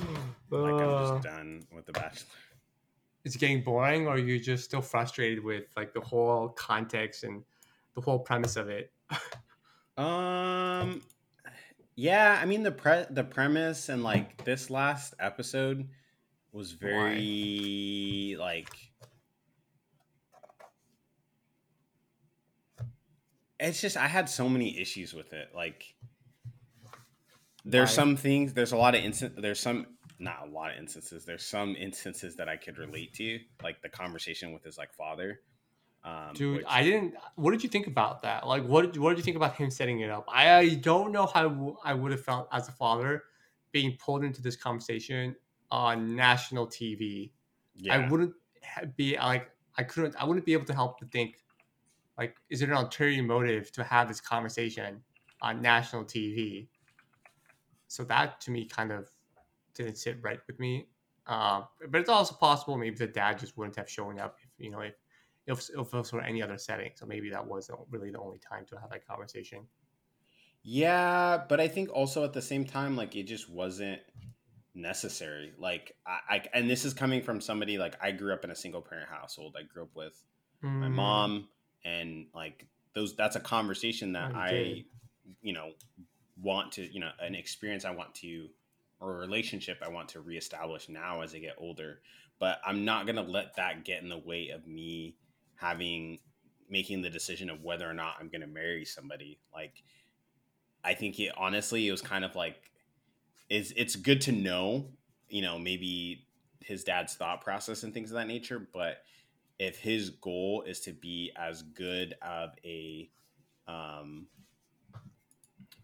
like 0.51 0.73
I'm 0.73 0.89
Uh, 0.89 1.12
just 1.15 1.23
done 1.23 1.65
with 1.75 1.85
the 1.85 1.91
Bachelor. 1.91 2.27
it's 3.25 3.35
getting 3.35 3.62
boring 3.63 4.07
or 4.07 4.17
you're 4.17 4.39
just 4.39 4.63
still 4.63 4.81
frustrated 4.81 5.43
with 5.43 5.65
like 5.75 5.93
the 5.93 6.01
whole 6.01 6.49
context 6.49 7.23
and 7.23 7.43
the 7.95 8.01
whole 8.01 8.19
premise 8.19 8.55
of 8.55 8.69
it 8.69 8.91
Um, 9.97 11.01
yeah, 11.95 12.39
I 12.41 12.45
mean 12.45 12.63
the 12.63 12.71
pre 12.71 13.03
the 13.09 13.23
premise 13.25 13.89
and 13.89 14.01
like 14.03 14.43
this 14.45 14.69
last 14.69 15.13
episode 15.19 15.89
was 16.53 16.71
very 16.71 18.35
like 18.39 18.69
it's 23.60 23.82
just 23.82 23.98
I 23.98 24.08
had 24.08 24.30
so 24.30 24.48
many 24.48 24.80
issues 24.80 25.13
with 25.13 25.34
it. 25.34 25.50
Like 25.56 25.95
there's 27.65 27.89
Why? 27.89 27.95
some 27.95 28.15
things, 28.15 28.54
there's 28.54 28.72
a 28.72 28.78
lot 28.78 28.95
of 28.95 29.04
instant 29.04 29.41
there's 29.41 29.60
some 29.60 29.86
not 30.19 30.48
a 30.48 30.50
lot 30.50 30.72
of 30.72 30.78
instances. 30.78 31.26
There's 31.26 31.45
some 31.45 31.76
instances 31.76 32.36
that 32.36 32.50
I 32.50 32.58
could 32.58 32.78
relate 32.78 33.13
to, 33.15 33.39
like 33.63 33.82
the 33.82 33.89
conversation 33.89 34.54
with 34.54 34.63
his 34.63 34.78
like 34.78 34.93
father. 34.93 35.39
Um, 36.02 36.32
dude 36.34 36.58
which- 36.58 36.65
i 36.69 36.82
didn't 36.82 37.15
what 37.36 37.52
did 37.52 37.62
you 37.62 37.67
think 37.67 37.86
about 37.86 38.22
that 38.22 38.48
like 38.48 38.63
what 38.63 38.93
did, 38.93 39.02
what 39.02 39.10
did 39.10 39.17
you 39.17 39.24
think 39.24 39.36
about 39.36 39.56
him 39.56 39.69
setting 39.69 40.00
it 40.00 40.10
up 40.10 40.24
i, 40.32 40.50
I 40.50 40.76
don't 40.76 41.12
know 41.12 41.26
how 41.26 41.50
w- 41.50 41.76
i 41.84 41.93
would 41.93 42.13
have 42.13 42.24
felt 42.24 42.48
as 42.54 42.69
a 42.69 42.72
father 42.72 43.26
being 43.74 43.98
pulled 44.00 44.24
into 44.24 44.41
this 44.41 44.56
conversation 44.56 45.36
on 45.72 46.15
national 46.15 46.67
tv 46.67 47.32
yeah. 47.76 47.95
i 47.98 48.10
wouldn't 48.10 48.34
be 48.95 49.17
like 49.17 49.52
i 49.78 49.84
couldn't 49.84 50.15
i 50.17 50.24
wouldn't 50.24 50.45
be 50.45 50.54
able 50.54 50.63
to 50.67 50.74
help 50.74 51.02
but 51.02 51.12
think 51.12 51.36
like 52.19 52.38
is 52.49 52.62
there 52.62 52.71
an 52.71 52.77
ulterior 52.77 53.23
motive 53.23 53.71
to 53.73 53.86
have 53.86 54.10
this 54.10 54.21
conversation 54.21 55.03
on 55.41 55.62
national 55.63 56.05
tv 56.05 56.69
so 57.88 58.03
that 58.03 58.39
to 58.41 58.51
me 58.51 58.65
kind 58.65 58.91
of 58.91 59.10
didn't 59.75 59.97
sit 59.97 60.21
right 60.23 60.41
with 60.47 60.60
me. 60.60 60.89
Uh, 61.27 61.63
but 61.89 62.01
it's 62.01 62.10
also 62.10 62.36
possible 62.36 62.77
maybe 62.77 62.97
the 62.97 63.08
dad 63.08 63.39
just 63.39 63.58
wouldn't 63.58 63.75
have 63.77 63.89
shown 63.89 64.19
up 64.19 64.38
if 64.43 64.51
you 64.58 64.71
know 64.71 64.82
if 64.82 64.95
if, 65.47 65.69
if 65.77 65.91
this 65.91 66.13
were 66.13 66.21
any 66.21 66.41
other 66.41 66.58
setting. 66.58 66.91
So 66.95 67.05
maybe 67.08 67.29
that 67.32 67.45
was 67.47 67.71
really 67.89 68.12
the 68.12 68.19
only 68.19 68.39
time 68.39 68.65
to 68.67 68.79
have 68.79 68.91
that 68.91 69.05
conversation. 69.08 69.67
Yeah, 70.62 71.45
but 71.47 71.60
I 71.60 71.67
think 71.67 71.89
also 71.91 72.23
at 72.23 72.34
the 72.34 72.41
same 72.41 72.65
time, 72.65 72.95
like 72.95 73.15
it 73.15 73.23
just 73.23 73.49
wasn't 73.49 74.01
necessary. 74.73 75.53
Like 75.58 75.97
I, 76.05 76.19
I 76.29 76.45
and 76.53 76.69
this 76.69 76.86
is 76.86 76.93
coming 76.93 77.23
from 77.23 77.41
somebody 77.41 77.77
like 77.77 77.95
I 78.03 78.12
grew 78.12 78.34
up 78.34 78.43
in 78.43 78.51
a 78.51 78.55
single 78.55 78.82
parent 78.82 79.10
household. 79.10 79.55
I 79.60 79.63
grew 79.63 79.84
up 79.84 79.95
with 79.95 80.23
my 80.82 80.89
Mm, 80.89 80.89
mom, 80.89 81.49
and 81.85 82.27
like 82.33 82.65
those. 82.93 83.15
That's 83.15 83.35
a 83.35 83.39
conversation 83.39 84.13
that 84.13 84.31
Oh, 84.33 84.37
you 84.37 84.39
I, 84.39 84.85
you 85.41 85.53
know, 85.53 85.71
want 86.41 86.73
to, 86.73 86.93
you 86.93 86.99
know, 86.99 87.11
an 87.19 87.35
experience 87.35 87.85
I 87.85 87.91
want 87.91 88.15
to, 88.15 88.49
or 88.99 89.15
a 89.15 89.19
relationship 89.19 89.77
I 89.81 89.89
want 89.89 90.09
to 90.09 90.21
reestablish 90.21 90.89
now 90.89 91.21
as 91.21 91.33
I 91.33 91.39
get 91.39 91.55
older. 91.57 91.99
But 92.39 92.59
I'm 92.65 92.85
not 92.85 93.05
gonna 93.05 93.23
let 93.23 93.55
that 93.57 93.83
get 93.83 94.01
in 94.01 94.09
the 94.09 94.17
way 94.17 94.49
of 94.49 94.65
me 94.67 95.15
having 95.55 96.19
making 96.69 97.01
the 97.01 97.09
decision 97.09 97.49
of 97.49 97.63
whether 97.63 97.89
or 97.89 97.93
not 97.93 98.15
I'm 98.19 98.29
gonna 98.29 98.47
marry 98.47 98.85
somebody. 98.85 99.39
Like 99.53 99.83
I 100.83 100.93
think 100.93 101.19
it 101.19 101.33
honestly 101.37 101.87
it 101.87 101.91
was 101.91 102.01
kind 102.01 102.23
of 102.23 102.35
like 102.35 102.71
it's 103.49 103.71
it's 103.75 103.95
good 103.95 104.21
to 104.21 104.31
know, 104.31 104.87
you 105.27 105.41
know, 105.41 105.59
maybe 105.59 106.25
his 106.61 106.83
dad's 106.83 107.15
thought 107.15 107.41
process 107.41 107.83
and 107.83 107.93
things 107.93 108.11
of 108.11 108.15
that 108.15 108.27
nature, 108.27 108.67
but 108.73 109.01
if 109.60 109.78
his 109.78 110.10
goal 110.10 110.63
is 110.65 110.80
to 110.82 110.93
be 110.93 111.32
as 111.38 111.62
good 111.63 112.15
of 112.22 112.52
a 112.63 113.10
um 113.67 114.28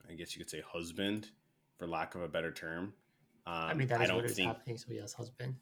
I 0.09 0.13
guess 0.13 0.35
you 0.35 0.39
could 0.41 0.49
say 0.49 0.61
husband 0.65 1.31
for 1.77 1.87
lack 1.87 2.15
of 2.15 2.21
a 2.21 2.27
better 2.27 2.51
term. 2.51 2.93
Um, 3.47 3.53
i 3.53 3.73
mean 3.75 3.87
that 3.89 4.01
is 4.01 4.07
don't 4.07 4.17
what 4.17 4.25
is 4.25 4.35
think 4.35 4.47
happening 4.47 4.77
so 4.77 4.87
yes 4.91 5.13
husband 5.13 5.53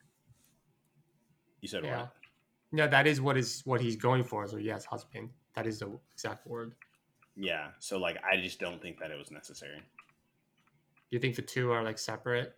you 1.60 1.68
said 1.68 1.84
Yeah. 1.84 2.02
what? 2.02 2.14
no 2.72 2.88
that 2.88 3.08
is 3.08 3.20
what 3.20 3.36
is 3.36 3.62
what 3.66 3.82
he's 3.82 3.98
going 3.98 4.24
for 4.24 4.48
so 4.48 4.56
yes 4.56 4.86
husband 4.86 5.30
that 5.54 5.68
is 5.68 5.80
the 5.80 5.90
exact 6.14 6.48
word 6.48 6.76
Yeah. 7.36 7.70
So 7.80 7.98
like 7.98 8.18
I 8.24 8.38
just 8.38 8.60
don't 8.60 8.82
think 8.82 9.00
that 9.00 9.10
it 9.12 9.18
was 9.18 9.32
necessary. 9.32 9.80
Do 9.80 11.10
you 11.10 11.20
think 11.20 11.36
the 11.36 11.42
two 11.42 11.72
are 11.72 11.84
like 11.84 11.98
separate 11.98 12.56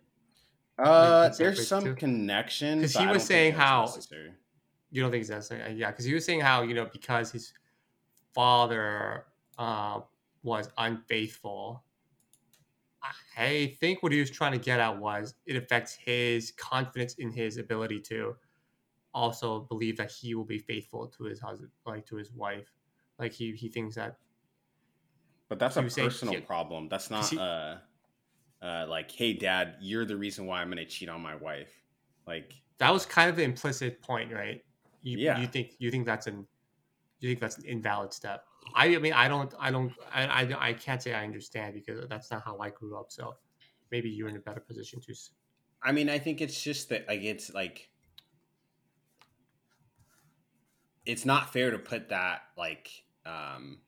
Uh 0.78 1.24
it's 1.28 1.38
there's 1.38 1.56
separate 1.66 1.66
some 1.66 1.84
too? 1.84 1.94
connection 1.96 2.80
'Cause 2.82 2.92
but 2.94 3.00
he 3.02 3.06
was 3.08 3.24
saying 3.24 3.54
how- 3.54 3.82
necessary. 3.86 4.32
You 4.96 5.02
don't 5.02 5.10
think 5.10 5.20
it's 5.20 5.30
necessary? 5.30 5.62
Uh, 5.62 5.68
Yeah, 5.74 5.90
because 5.90 6.06
he 6.06 6.14
was 6.14 6.24
saying 6.24 6.40
how 6.40 6.62
you 6.62 6.72
know 6.74 6.86
because 6.86 7.30
his 7.30 7.52
father 8.34 9.26
uh, 9.58 10.00
was 10.42 10.70
unfaithful. 10.78 11.84
I 13.36 13.76
think 13.78 14.02
what 14.02 14.10
he 14.10 14.18
was 14.18 14.30
trying 14.30 14.52
to 14.52 14.58
get 14.58 14.80
at 14.80 14.98
was 14.98 15.34
it 15.44 15.54
affects 15.54 15.94
his 15.94 16.52
confidence 16.52 17.14
in 17.16 17.30
his 17.30 17.58
ability 17.58 18.00
to 18.00 18.34
also 19.12 19.60
believe 19.60 19.96
that 19.98 20.10
he 20.10 20.34
will 20.34 20.44
be 20.46 20.58
faithful 20.58 21.06
to 21.08 21.24
his 21.24 21.38
husband, 21.40 21.70
like 21.84 22.06
to 22.06 22.16
his 22.16 22.32
wife. 22.32 22.72
Like 23.18 23.32
he 23.32 23.52
he 23.52 23.68
thinks 23.68 23.94
that. 23.96 24.16
But 25.48 25.58
that's 25.58 25.76
a 25.76 25.90
saying- 25.90 26.08
personal 26.08 26.40
problem. 26.40 26.88
That's 26.88 27.10
not 27.10 27.28
he- 27.28 27.38
uh, 27.38 27.76
uh, 28.62 28.86
like, 28.88 29.10
hey, 29.10 29.34
dad, 29.34 29.76
you're 29.80 30.06
the 30.06 30.16
reason 30.16 30.46
why 30.46 30.62
I'm 30.62 30.70
gonna 30.70 30.86
cheat 30.86 31.10
on 31.10 31.20
my 31.20 31.36
wife. 31.36 31.70
Like, 32.26 32.54
That 32.78 32.90
was 32.92 33.06
kind 33.06 33.30
of 33.30 33.36
the 33.36 33.44
implicit 33.44 34.00
point, 34.02 34.32
right? 34.32 34.62
You, 35.06 35.18
Yeah. 35.18 35.38
You 35.38 35.46
think 35.46 35.74
you 35.78 35.90
think 35.92 36.04
that's 36.04 36.26
an 36.26 36.46
you 37.20 37.28
think 37.28 37.40
that's 37.40 37.58
an 37.58 37.64
invalid 37.64 38.12
step. 38.12 38.44
I, 38.74 38.96
I 38.96 38.98
mean 38.98 39.12
I 39.12 39.28
don't 39.28 39.54
I 39.58 39.70
don't 39.70 39.92
I, 40.12 40.26
I 40.26 40.68
I 40.68 40.72
can't 40.72 41.00
say 41.00 41.14
I 41.14 41.22
understand 41.22 41.74
because 41.74 42.08
that's 42.08 42.30
not 42.30 42.42
how 42.44 42.58
I 42.58 42.70
grew 42.70 42.98
up. 42.98 43.06
So 43.10 43.36
maybe 43.92 44.10
you're 44.10 44.28
in 44.28 44.36
a 44.36 44.40
better 44.40 44.60
position 44.60 45.00
to. 45.02 45.14
I 45.80 45.92
mean, 45.92 46.10
I 46.10 46.18
think 46.18 46.40
it's 46.40 46.60
just 46.60 46.88
that 46.88 47.06
like 47.06 47.22
it's 47.22 47.54
like 47.54 47.88
it's 51.04 51.24
not 51.24 51.52
fair 51.52 51.70
to 51.70 51.78
put 51.78 52.08
that 52.08 52.40
like 52.58 52.90
um 53.24 53.78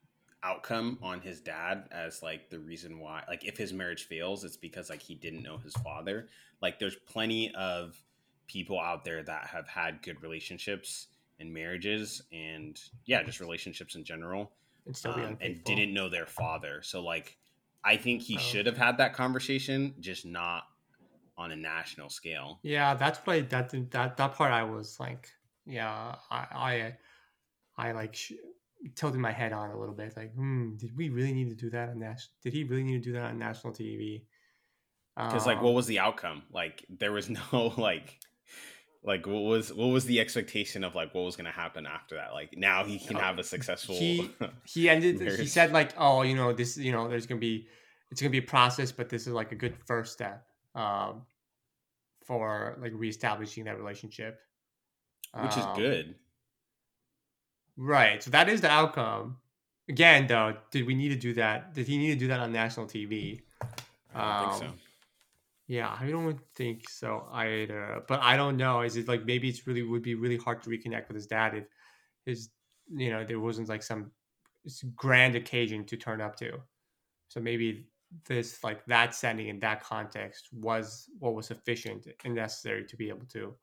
outcome 0.44 1.00
on 1.02 1.20
his 1.20 1.40
dad 1.40 1.88
as 1.90 2.22
like 2.22 2.48
the 2.48 2.60
reason 2.60 3.00
why 3.00 3.24
like 3.26 3.44
if 3.44 3.56
his 3.56 3.72
marriage 3.72 4.06
fails 4.06 4.44
it's 4.44 4.56
because 4.56 4.88
like 4.88 5.02
he 5.02 5.16
didn't 5.16 5.42
know 5.42 5.58
his 5.58 5.74
father 5.82 6.28
like 6.62 6.78
there's 6.78 6.94
plenty 6.94 7.52
of 7.56 8.00
people 8.48 8.80
out 8.80 9.04
there 9.04 9.22
that 9.22 9.46
have 9.48 9.68
had 9.68 10.02
good 10.02 10.22
relationships 10.22 11.08
and 11.40 11.52
marriages 11.52 12.22
and 12.32 12.80
yeah 13.06 13.22
just 13.22 13.40
relationships 13.40 13.94
in 13.94 14.04
general 14.04 14.52
And 14.86 14.96
still 14.96 15.14
um, 15.14 15.38
and 15.40 15.64
didn't 15.64 15.94
know 15.94 16.08
their 16.08 16.26
father 16.26 16.82
so 16.82 17.02
like 17.02 17.38
i 17.84 17.96
think 17.96 18.22
he 18.22 18.36
Oh. 18.36 18.40
should 18.40 18.66
have 18.66 18.76
had 18.78 18.98
that 18.98 19.14
conversation 19.14 19.94
just 20.00 20.26
not 20.26 20.64
on 21.36 21.52
a 21.52 21.56
national 21.56 22.10
scale 22.10 22.60
Yeah, 22.62 22.94
that's 22.94 23.18
what 23.20 23.36
I 23.36 23.40
that 23.42 23.70
that 23.92 24.16
that 24.16 24.34
part 24.34 24.52
I 24.52 24.64
was 24.64 24.98
like, 24.98 25.30
yeah, 25.64 26.16
I 26.30 26.96
I, 27.78 27.88
I 27.88 27.92
like 27.92 28.14
sh- 28.16 28.32
tilted 28.94 29.20
my 29.20 29.32
head 29.32 29.52
on 29.52 29.70
a 29.70 29.78
little 29.78 29.94
bit. 29.94 30.16
Like, 30.16 30.34
hmm, 30.34 30.76
did 30.76 30.96
we 30.96 31.10
really 31.10 31.32
need 31.34 31.50
to 31.50 31.56
do 31.56 31.70
that 31.70 31.90
on 31.90 31.98
national? 32.00 32.34
Did 32.42 32.52
he 32.54 32.64
really 32.64 32.84
need 32.84 33.02
to 33.04 33.10
do 33.10 33.12
that 33.12 33.26
on 33.26 33.38
national 33.38 33.72
TV? 33.74 34.26
because 35.26 35.46
like 35.46 35.60
Um, 35.60 35.62
what 35.62 35.74
was 35.74 35.86
the 35.86 35.98
outcome 35.98 36.42
like 36.50 36.84
there 36.88 37.12
was 37.12 37.28
no 37.52 37.74
like 37.76 38.20
like 39.04 39.26
what 39.26 39.42
was 39.42 39.72
what 39.72 39.86
was 39.86 40.04
the 40.06 40.18
expectation 40.20 40.82
of 40.84 40.94
like 40.94 41.14
what 41.14 41.22
was 41.24 41.36
going 41.36 41.44
to 41.46 41.52
happen 41.52 41.86
after 41.86 42.16
that 42.16 42.32
like 42.32 42.56
now 42.56 42.84
he 42.84 42.98
can 42.98 43.16
Uh, 43.16 43.20
have 43.20 43.38
a 43.38 43.44
successful 43.44 43.94
he- 43.94 44.30
he 44.64 44.88
ended? 44.90 45.20
He 45.20 45.46
said 45.46 45.72
like, 45.72 45.94
oh, 45.96 46.22
you 46.22 46.34
know, 46.34 46.52
this, 46.52 46.76
you 46.76 46.92
know, 46.92 47.08
there's 47.08 47.26
gonna 47.26 47.40
be, 47.40 47.68
it's 48.10 48.20
gonna 48.20 48.30
be 48.30 48.38
a 48.38 48.42
process, 48.42 48.90
but 48.92 49.08
this 49.08 49.26
is 49.26 49.32
like 49.32 49.52
a 49.52 49.54
good 49.54 49.74
first 49.86 50.12
step, 50.12 50.44
um, 50.74 51.22
for 52.24 52.76
like 52.80 52.92
reestablishing 52.94 53.64
that 53.64 53.78
relationship, 53.78 54.40
which 55.40 55.56
is 55.56 55.64
Um, 55.64 55.74
good 55.76 56.14
Right. 57.76 58.20
So 58.22 58.30
that 58.32 58.48
is 58.48 58.60
the 58.60 58.70
outcome. 58.70 59.36
Again, 59.88 60.26
though, 60.26 60.56
did 60.72 60.84
we 60.86 60.94
need 60.94 61.10
to 61.10 61.16
do 61.16 61.32
that? 61.34 61.74
Did 61.74 61.86
he 61.86 61.96
need 61.96 62.08
to 62.14 62.16
do 62.18 62.26
that 62.28 62.40
on 62.40 62.52
national 62.52 62.86
TV? 62.86 63.40
i 64.14 64.20
don't 64.40 64.50
think 64.58 64.70
Um, 64.70 64.78
so 64.78 64.87
Yeah, 65.68 65.94
I 66.00 66.10
don't 66.10 66.40
think 66.54 66.88
so 66.88 67.28
either. 67.30 68.02
But 68.08 68.22
I 68.22 68.36
don't 68.36 68.56
know. 68.56 68.80
Is 68.80 68.96
it 68.96 69.06
like 69.06 69.26
maybe 69.26 69.48
it's 69.50 69.66
really 69.66 69.82
would 69.82 70.02
be 70.02 70.14
really 70.14 70.38
hard 70.38 70.62
to 70.62 70.70
reconnect 70.70 71.08
with 71.08 71.16
his 71.16 71.26
dad 71.26 71.54
if 71.54 71.66
his 72.24 72.50
you 72.88 73.10
know 73.10 73.24
there 73.24 73.38
wasn't 73.38 73.68
like 73.68 73.82
some 73.82 74.12
grand 74.96 75.36
occasion 75.36 75.84
to 75.86 75.96
turn 75.96 76.20
up 76.22 76.36
to. 76.36 76.62
So 77.28 77.40
maybe 77.40 77.90
this 78.26 78.64
like 78.64 78.84
that 78.86 79.14
setting 79.14 79.48
in 79.48 79.58
that 79.60 79.82
context 79.84 80.48
was 80.52 81.10
what 81.18 81.34
was 81.34 81.46
sufficient 81.46 82.08
and 82.24 82.34
necessary 82.34 82.84
to 82.86 82.96
be 82.96 83.10
able 83.10 83.26
to 83.26 83.54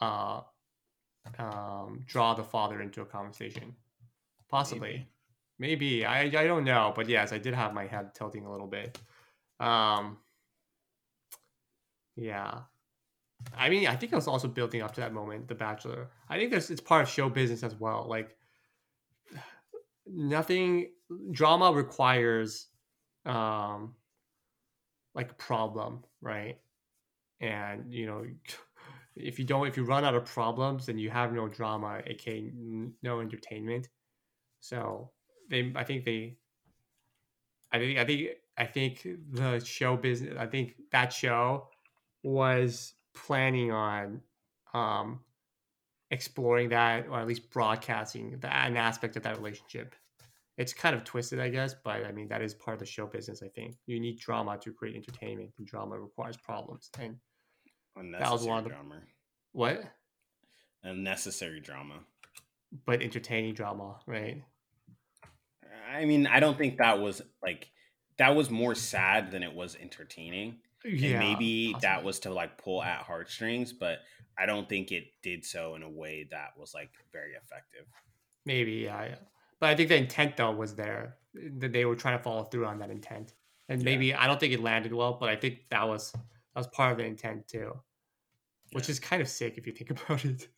uh 0.00 0.42
um 1.38 2.02
draw 2.06 2.34
the 2.34 2.44
father 2.44 2.80
into 2.80 3.02
a 3.02 3.06
conversation. 3.06 3.74
Possibly. 4.48 5.08
Maybe. 5.58 6.04
I 6.06 6.22
I 6.22 6.46
don't 6.46 6.64
know, 6.64 6.92
but 6.94 7.08
yes, 7.08 7.32
I 7.32 7.38
did 7.38 7.54
have 7.54 7.74
my 7.74 7.86
head 7.86 8.14
tilting 8.14 8.46
a 8.46 8.52
little 8.52 8.68
bit. 8.68 8.98
Um 9.58 10.18
yeah. 12.20 12.60
I 13.56 13.70
mean, 13.70 13.86
I 13.86 13.96
think 13.96 14.12
I 14.12 14.16
was 14.16 14.28
also 14.28 14.48
building 14.48 14.82
up 14.82 14.92
to 14.94 15.00
that 15.00 15.14
moment, 15.14 15.48
The 15.48 15.54
Bachelor. 15.54 16.10
I 16.28 16.36
think 16.38 16.50
there's 16.50 16.70
it's 16.70 16.80
part 16.80 17.02
of 17.02 17.08
show 17.08 17.30
business 17.30 17.62
as 17.62 17.74
well. 17.74 18.06
Like 18.08 18.36
nothing 20.06 20.90
drama 21.32 21.72
requires 21.72 22.68
um 23.24 23.94
like 25.14 25.30
a 25.30 25.34
problem, 25.34 26.04
right? 26.20 26.58
And 27.40 27.92
you 27.92 28.06
know, 28.06 28.24
if 29.16 29.38
you 29.38 29.46
don't 29.46 29.66
if 29.66 29.76
you 29.78 29.84
run 29.84 30.04
out 30.04 30.14
of 30.14 30.26
problems 30.26 30.84
then 30.86 30.98
you 30.98 31.08
have 31.08 31.32
no 31.32 31.48
drama, 31.48 32.02
aka 32.06 32.52
no 33.02 33.20
entertainment. 33.20 33.88
So 34.60 35.12
they 35.48 35.72
I 35.74 35.84
think 35.84 36.04
they 36.04 36.36
I 37.72 37.78
think 37.78 37.98
I 37.98 38.04
think 38.04 38.28
I 38.58 38.66
think 38.66 39.06
the 39.32 39.60
show 39.60 39.96
business 39.96 40.36
I 40.38 40.46
think 40.46 40.74
that 40.92 41.10
show 41.14 41.69
was 42.22 42.94
planning 43.14 43.70
on 43.72 44.20
um 44.74 45.20
exploring 46.10 46.68
that 46.70 47.06
or 47.08 47.18
at 47.20 47.26
least 47.26 47.50
broadcasting 47.50 48.36
that 48.40 48.66
an 48.68 48.76
aspect 48.76 49.16
of 49.16 49.22
that 49.22 49.36
relationship. 49.36 49.94
It's 50.58 50.74
kind 50.74 50.94
of 50.94 51.04
twisted, 51.04 51.40
I 51.40 51.48
guess, 51.48 51.74
but 51.84 52.04
I 52.04 52.12
mean 52.12 52.28
that 52.28 52.42
is 52.42 52.52
part 52.54 52.74
of 52.74 52.80
the 52.80 52.86
show 52.86 53.06
business. 53.06 53.42
I 53.42 53.48
think 53.48 53.76
you 53.86 53.98
need 54.00 54.18
drama 54.18 54.58
to 54.58 54.72
create 54.72 54.96
entertainment, 54.96 55.50
and 55.58 55.66
drama 55.66 55.98
requires 55.98 56.36
problems. 56.36 56.90
And 56.98 57.16
unnecessary 57.96 58.32
was 58.32 58.46
one 58.46 58.58
of 58.58 58.64
the- 58.64 58.70
drama 58.70 59.02
what? 59.52 59.82
unnecessary 60.82 61.60
drama 61.60 62.00
But 62.86 63.02
entertaining 63.02 63.54
drama, 63.54 64.00
right? 64.06 64.42
i 65.92 66.04
mean 66.04 66.26
i 66.26 66.38
don't 66.40 66.56
think 66.56 66.78
that 66.78 67.00
was 67.00 67.20
like 67.42 67.68
that 68.18 68.34
was 68.36 68.48
more 68.50 68.74
sad 68.74 69.30
than 69.32 69.42
it 69.42 69.52
was 69.52 69.76
entertaining 69.76 70.58
and 70.84 71.18
maybe 71.18 71.74
that 71.74 72.02
was 72.02 72.20
to 72.20 72.30
like 72.32 72.56
pull 72.58 72.82
at 72.82 73.02
heartstrings 73.02 73.72
but 73.72 74.00
i 74.38 74.46
don't 74.46 74.68
think 74.68 74.92
it 74.92 75.04
did 75.22 75.44
so 75.44 75.74
in 75.74 75.82
a 75.82 75.90
way 75.90 76.26
that 76.30 76.50
was 76.58 76.74
like 76.74 76.90
very 77.12 77.32
effective 77.34 77.86
maybe, 78.46 78.72
yeah, 78.72 79.04
yeah. 79.04 79.14
But 79.60 79.70
I 79.70 79.74
think 79.76 79.88
the 79.88 79.96
intent 79.96 80.36
though 80.36 80.50
was 80.52 80.74
there. 80.74 81.18
That 81.34 81.72
they 81.72 81.84
were 81.84 81.94
trying 81.94 82.16
to 82.18 82.22
follow 82.24 82.44
through 82.44 82.66
on 82.66 82.78
that 82.78 82.90
intent. 82.90 83.34
And 83.68 83.84
Yeah. 83.84 83.84
maybe 83.84 84.14
I 84.14 84.26
don't 84.26 84.40
think 84.40 84.52
it 84.52 84.60
landed 84.60 84.92
well, 84.92 85.12
but 85.14 85.28
I 85.28 85.36
think 85.36 85.68
that 85.70 85.86
was 85.86 86.12
that 86.12 86.20
was 86.56 86.66
part 86.68 86.92
of 86.92 86.98
the 86.98 87.04
intent 87.04 87.46
too. 87.46 87.72
Which 88.72 88.88
Yeah. 88.88 88.92
is 88.92 89.00
kind 89.00 89.22
of 89.22 89.28
sick 89.28 89.58
if 89.58 89.66
you 89.66 89.72
think 89.72 89.90
about 90.00 90.24
it. 90.24 90.48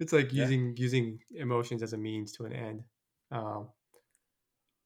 it's 0.00 0.12
like 0.12 0.32
Yeah. 0.32 0.42
using 0.42 0.76
using 0.76 1.20
emotions 1.34 1.82
as 1.82 1.92
a 1.92 1.98
means 1.98 2.32
to 2.32 2.44
an 2.44 2.52
end. 2.52 2.84
Um, 3.30 3.70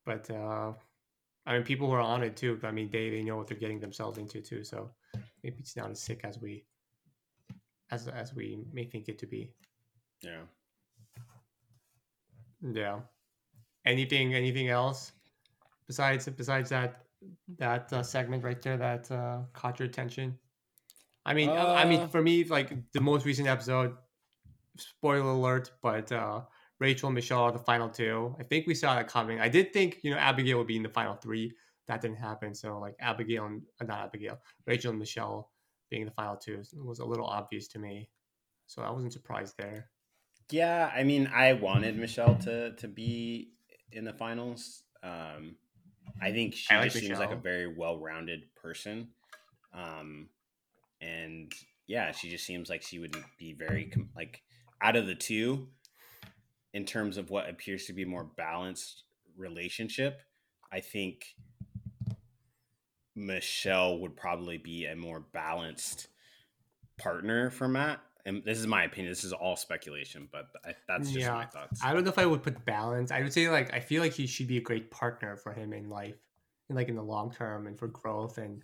but 0.05 0.29
uh, 0.29 0.73
I 1.49 1.53
mean, 1.53 1.63
people 1.63 1.87
who 1.87 1.93
are 1.93 1.99
on 1.99 2.21
it 2.21 2.37
too. 2.37 2.59
I 2.63 2.69
mean, 2.69 2.89
they 2.91 3.09
they 3.09 3.23
know 3.23 3.35
what 3.35 3.47
they're 3.47 3.57
getting 3.57 3.79
themselves 3.79 4.19
into 4.19 4.39
too. 4.39 4.63
So 4.63 4.91
maybe 5.43 5.57
it's 5.59 5.75
not 5.75 5.89
as 5.89 5.99
sick 5.99 6.21
as 6.23 6.39
we 6.39 6.63
as 7.89 8.07
as 8.07 8.35
we 8.35 8.63
may 8.71 8.85
think 8.85 9.09
it 9.09 9.17
to 9.19 9.25
be. 9.25 9.51
yeah 10.21 10.45
Yeah. 12.61 12.99
Anything 13.85 14.35
anything 14.35 14.69
else 14.69 15.13
besides 15.87 16.29
besides 16.29 16.69
that 16.69 17.05
that 17.57 17.91
uh, 17.91 18.03
segment 18.03 18.43
right 18.43 18.61
there 18.61 18.77
that 18.77 19.09
uh, 19.11 19.39
caught 19.53 19.79
your 19.79 19.87
attention? 19.87 20.37
I 21.25 21.33
mean, 21.33 21.49
I 21.49 21.81
I 21.81 21.85
mean, 21.85 22.01
Uh, 22.01 22.07
for 22.07 22.21
me, 22.21 22.43
like 22.43 22.69
the 22.91 23.01
most 23.01 23.25
recent 23.25 23.47
episode. 23.47 23.97
Spoiler 24.77 25.31
alert, 25.31 25.71
but 25.81 26.11
uh, 26.11 26.41
Rachel 26.79 27.07
and 27.07 27.15
Michelle 27.15 27.43
are 27.43 27.51
the 27.51 27.59
final 27.59 27.89
two. 27.89 28.35
I 28.39 28.43
think 28.43 28.67
we 28.67 28.73
saw 28.73 28.95
that 28.95 29.07
coming. 29.07 29.39
I 29.39 29.49
did 29.49 29.73
think 29.73 29.99
you 30.01 30.11
know 30.11 30.17
Abigail 30.17 30.57
would 30.57 30.67
be 30.67 30.77
in 30.77 30.83
the 30.83 30.89
final 30.89 31.15
three. 31.15 31.53
That 31.87 32.01
didn't 32.01 32.17
happen. 32.17 32.53
So 32.53 32.79
like 32.79 32.95
Abigail 32.99 33.45
and 33.45 33.61
uh, 33.81 33.85
not 33.85 33.99
Abigail, 33.99 34.39
Rachel 34.65 34.91
and 34.91 34.99
Michelle 34.99 35.51
being 35.89 36.05
the 36.05 36.11
final 36.11 36.35
two 36.35 36.61
was 36.83 36.99
a 36.99 37.05
little 37.05 37.25
obvious 37.25 37.67
to 37.69 37.79
me. 37.79 38.09
So 38.67 38.81
I 38.81 38.91
wasn't 38.91 39.13
surprised 39.13 39.55
there. 39.57 39.89
Yeah, 40.51 40.91
I 40.95 41.03
mean, 41.03 41.29
I 41.33 41.53
wanted 41.53 41.97
Michelle 41.97 42.35
to 42.35 42.75
to 42.75 42.87
be 42.87 43.51
in 43.91 44.05
the 44.05 44.13
finals. 44.13 44.83
Um, 45.03 45.55
I 46.21 46.31
think 46.31 46.55
she 46.55 46.73
I 46.73 46.79
like 46.79 46.91
just 46.91 47.05
seems 47.05 47.19
like 47.19 47.31
a 47.31 47.35
very 47.35 47.67
well-rounded 47.67 48.43
person, 48.55 49.09
um, 49.73 50.29
and 51.01 51.51
yeah, 51.87 52.11
she 52.11 52.29
just 52.29 52.45
seems 52.45 52.69
like 52.69 52.81
she 52.81 52.99
would 52.99 53.15
be 53.37 53.53
very 53.53 53.91
like 54.15 54.41
out 54.81 54.95
of 54.95 55.07
the 55.07 55.15
two, 55.15 55.67
in 56.73 56.85
terms 56.85 57.17
of 57.17 57.29
what 57.29 57.49
appears 57.49 57.85
to 57.85 57.93
be 57.93 58.05
more 58.05 58.23
balanced 58.23 59.03
relationship. 59.37 60.21
I 60.71 60.79
think 60.81 61.35
Michelle 63.15 63.99
would 63.99 64.15
probably 64.15 64.57
be 64.57 64.85
a 64.85 64.95
more 64.95 65.19
balanced 65.19 66.07
partner 66.97 67.49
for 67.49 67.67
Matt. 67.67 68.01
And 68.25 68.43
this 68.43 68.59
is 68.59 68.67
my 68.67 68.83
opinion. 68.83 69.11
This 69.11 69.23
is 69.23 69.33
all 69.33 69.55
speculation, 69.55 70.27
but 70.31 70.49
I, 70.63 70.75
that's 70.87 71.11
just 71.11 71.27
my 71.27 71.45
thoughts. 71.45 71.79
I 71.83 71.93
don't 71.93 72.03
know 72.03 72.11
if 72.11 72.19
I 72.19 72.25
would 72.25 72.43
put 72.43 72.63
balance. 72.65 73.11
I 73.11 73.21
would 73.21 73.33
say 73.33 73.49
like 73.49 73.73
I 73.73 73.79
feel 73.79 74.01
like 74.01 74.13
he 74.13 74.27
should 74.27 74.47
be 74.47 74.57
a 74.57 74.61
great 74.61 74.91
partner 74.91 75.37
for 75.37 75.53
him 75.53 75.73
in 75.73 75.89
life, 75.89 76.17
in 76.69 76.75
like 76.75 76.89
in 76.89 76.95
the 76.95 77.01
long 77.01 77.31
term 77.31 77.65
and 77.65 77.79
for 77.79 77.87
growth 77.87 78.37
and 78.37 78.61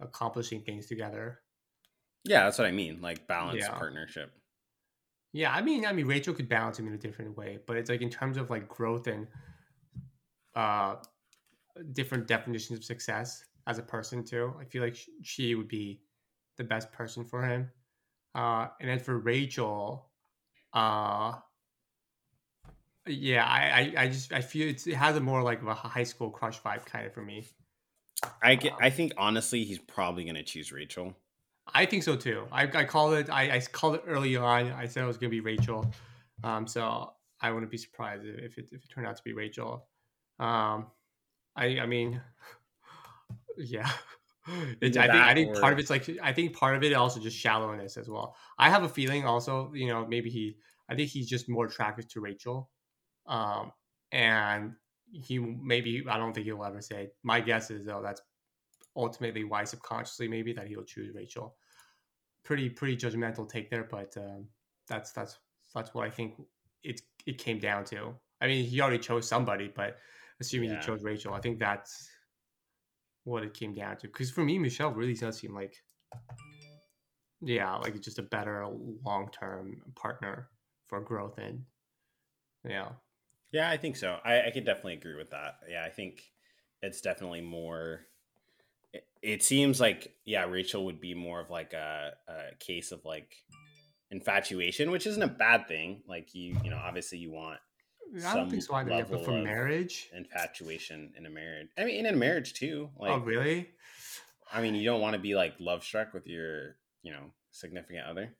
accomplishing 0.00 0.62
things 0.62 0.86
together. 0.86 1.40
Yeah, 2.24 2.44
that's 2.44 2.58
what 2.58 2.66
I 2.68 2.72
mean. 2.72 3.00
Like 3.02 3.26
balanced 3.26 3.68
Yeah. 3.68 3.76
partnership. 3.76 4.32
Yeah, 5.36 5.52
I 5.52 5.60
mean, 5.60 5.84
I 5.84 5.92
mean, 5.92 6.06
Rachel 6.06 6.32
could 6.32 6.48
balance 6.48 6.78
him 6.78 6.86
in 6.86 6.94
a 6.94 6.96
different 6.96 7.36
way, 7.36 7.58
but 7.66 7.76
it's 7.76 7.90
like 7.90 8.00
in 8.00 8.08
terms 8.08 8.38
of 8.38 8.48
like 8.48 8.66
growth 8.68 9.06
and 9.06 9.26
uh, 10.54 10.94
different 11.92 12.26
definitions 12.26 12.78
of 12.78 12.82
success 12.82 13.44
as 13.66 13.76
a 13.76 13.82
person 13.82 14.24
too. 14.24 14.54
I 14.58 14.64
feel 14.64 14.82
like 14.82 14.96
she 15.20 15.54
would 15.54 15.68
be 15.68 16.00
the 16.56 16.64
best 16.64 16.90
person 16.90 17.22
for 17.22 17.42
him. 17.42 17.70
Uh, 18.34 18.68
and 18.80 18.88
then 18.88 18.98
for 18.98 19.18
Rachel, 19.18 20.06
uh, 20.72 21.34
yeah, 23.06 23.44
I, 23.44 23.92
I, 23.98 24.04
I 24.04 24.08
just 24.08 24.32
I 24.32 24.40
feel 24.40 24.70
it's, 24.70 24.86
it 24.86 24.94
has 24.94 25.16
a 25.16 25.20
more 25.20 25.42
like 25.42 25.60
a 25.62 25.74
high 25.74 26.04
school 26.04 26.30
crush 26.30 26.62
vibe 26.62 26.86
kind 26.86 27.06
of 27.06 27.12
for 27.12 27.20
me. 27.20 27.44
I 28.42 28.54
get, 28.54 28.72
I 28.80 28.88
think 28.88 29.12
honestly 29.18 29.64
he's 29.64 29.80
probably 29.80 30.24
gonna 30.24 30.42
choose 30.42 30.72
Rachel. 30.72 31.14
I 31.74 31.86
think 31.86 32.02
so 32.02 32.16
too. 32.16 32.46
I, 32.52 32.62
I 32.62 32.84
called 32.84 33.14
it. 33.14 33.30
I, 33.30 33.56
I 33.56 33.60
called 33.60 33.96
it 33.96 34.04
early 34.06 34.36
on. 34.36 34.72
I 34.72 34.86
said 34.86 35.04
it 35.04 35.06
was 35.06 35.16
going 35.18 35.30
to 35.30 35.36
be 35.36 35.40
Rachel. 35.40 35.90
Um, 36.44 36.66
so 36.66 37.12
I 37.40 37.50
wouldn't 37.50 37.70
be 37.70 37.78
surprised 37.78 38.24
if 38.24 38.58
it 38.58 38.68
if 38.72 38.84
it 38.84 38.90
turned 38.92 39.06
out 39.06 39.16
to 39.16 39.22
be 39.22 39.32
Rachel. 39.32 39.86
Um, 40.38 40.86
I 41.56 41.80
I 41.80 41.86
mean, 41.86 42.20
yeah. 43.56 43.90
It's, 44.80 44.96
I 44.96 45.08
think 45.08 45.22
I 45.24 45.34
think 45.34 45.60
part 45.60 45.72
of 45.72 45.78
it's 45.78 45.90
like 45.90 46.08
I 46.22 46.32
think 46.32 46.56
part 46.56 46.76
of 46.76 46.84
it 46.84 46.92
also 46.92 47.18
just 47.20 47.36
shallowness 47.36 47.96
as 47.96 48.08
well. 48.08 48.36
I 48.58 48.70
have 48.70 48.84
a 48.84 48.88
feeling 48.88 49.24
also, 49.24 49.72
you 49.74 49.88
know, 49.88 50.06
maybe 50.06 50.30
he 50.30 50.56
I 50.88 50.94
think 50.94 51.10
he's 51.10 51.28
just 51.28 51.48
more 51.48 51.66
attracted 51.66 52.08
to 52.10 52.20
Rachel. 52.20 52.70
Um, 53.26 53.72
and 54.12 54.74
he 55.10 55.38
maybe 55.38 56.04
I 56.08 56.16
don't 56.16 56.32
think 56.32 56.46
he'll 56.46 56.64
ever 56.64 56.80
say. 56.80 57.10
My 57.24 57.40
guess 57.40 57.70
is 57.70 57.86
though 57.86 58.02
that's 58.02 58.20
ultimately 58.96 59.44
why 59.44 59.64
subconsciously 59.64 60.28
maybe 60.28 60.52
that 60.54 60.66
he'll 60.66 60.84
choose 60.84 61.14
Rachel. 61.14 61.56
Pretty 62.44 62.70
pretty 62.70 62.96
judgmental 62.96 63.48
take 63.48 63.70
there, 63.70 63.84
but 63.84 64.16
um, 64.16 64.46
that's 64.88 65.12
that's 65.12 65.38
that's 65.74 65.92
what 65.94 66.06
I 66.06 66.10
think 66.10 66.34
it 66.82 67.02
it 67.26 67.38
came 67.38 67.58
down 67.58 67.84
to. 67.86 68.14
I 68.40 68.46
mean, 68.46 68.64
he 68.64 68.80
already 68.80 68.98
chose 68.98 69.28
somebody, 69.28 69.72
but 69.74 69.98
assuming 70.40 70.70
Yeah. 70.70 70.80
he 70.80 70.86
chose 70.86 71.02
Rachel, 71.02 71.34
I 71.34 71.40
think 71.40 71.58
that's 71.58 72.08
what 73.24 73.42
it 73.42 73.54
came 73.54 73.74
down 73.74 73.96
to. 73.98 74.06
Because 74.06 74.30
for 74.30 74.44
me, 74.44 74.58
Michelle 74.58 74.92
really 74.92 75.14
does 75.14 75.38
seem 75.38 75.54
like, 75.54 75.82
yeah, 77.40 77.74
like 77.76 78.00
just 78.00 78.18
a 78.18 78.22
better 78.22 78.66
long 79.04 79.28
term 79.30 79.82
partner 79.96 80.48
for 80.86 81.00
growth 81.00 81.38
and 81.38 81.64
yeah. 82.64 82.90
Yeah, 83.52 83.70
I 83.70 83.76
think 83.76 83.96
so. 83.96 84.18
I, 84.24 84.42
I 84.42 84.50
could 84.50 84.64
definitely 84.64 84.94
agree 84.94 85.16
with 85.16 85.30
that. 85.30 85.60
Yeah, 85.68 85.84
I 85.84 85.90
think 85.90 86.22
it's 86.82 87.00
definitely 87.00 87.40
more. 87.40 88.00
It, 88.96 89.04
it 89.22 89.42
seems 89.42 89.80
like 89.80 90.14
yeah, 90.24 90.44
Rachel 90.44 90.84
would 90.86 91.00
be 91.00 91.14
more 91.14 91.40
of 91.40 91.50
like 91.50 91.72
a, 91.72 92.12
a 92.28 92.54
case 92.58 92.92
of 92.92 93.04
like 93.04 93.36
infatuation, 94.10 94.90
which 94.90 95.06
isn't 95.06 95.22
a 95.22 95.28
bad 95.28 95.68
thing. 95.68 96.02
Like 96.08 96.34
you, 96.34 96.56
you 96.62 96.70
know, 96.70 96.80
obviously 96.82 97.18
you 97.18 97.32
want 97.32 97.58
I 98.26 98.34
don't 98.34 98.50
think 98.50 98.62
so 98.62 98.74
either. 98.74 98.90
Yeah, 98.90 99.04
but 99.08 99.24
for 99.24 99.32
marriage, 99.32 100.08
infatuation 100.14 101.12
in 101.16 101.26
a 101.26 101.30
marriage. 101.30 101.68
I 101.76 101.84
mean, 101.84 102.06
in 102.06 102.14
a 102.14 102.16
marriage 102.16 102.54
too. 102.54 102.90
Oh, 102.98 103.02
like, 103.02 103.12
oh 103.12 103.18
really? 103.18 103.68
I 104.52 104.62
mean, 104.62 104.74
you 104.74 104.84
don't 104.84 105.00
want 105.00 105.14
to 105.14 105.20
be 105.20 105.34
like 105.34 105.54
love 105.58 105.82
struck 105.82 106.14
with 106.14 106.26
your, 106.26 106.76
you 107.02 107.12
know, 107.12 107.32
significant 107.50 108.06
other. 108.06 108.34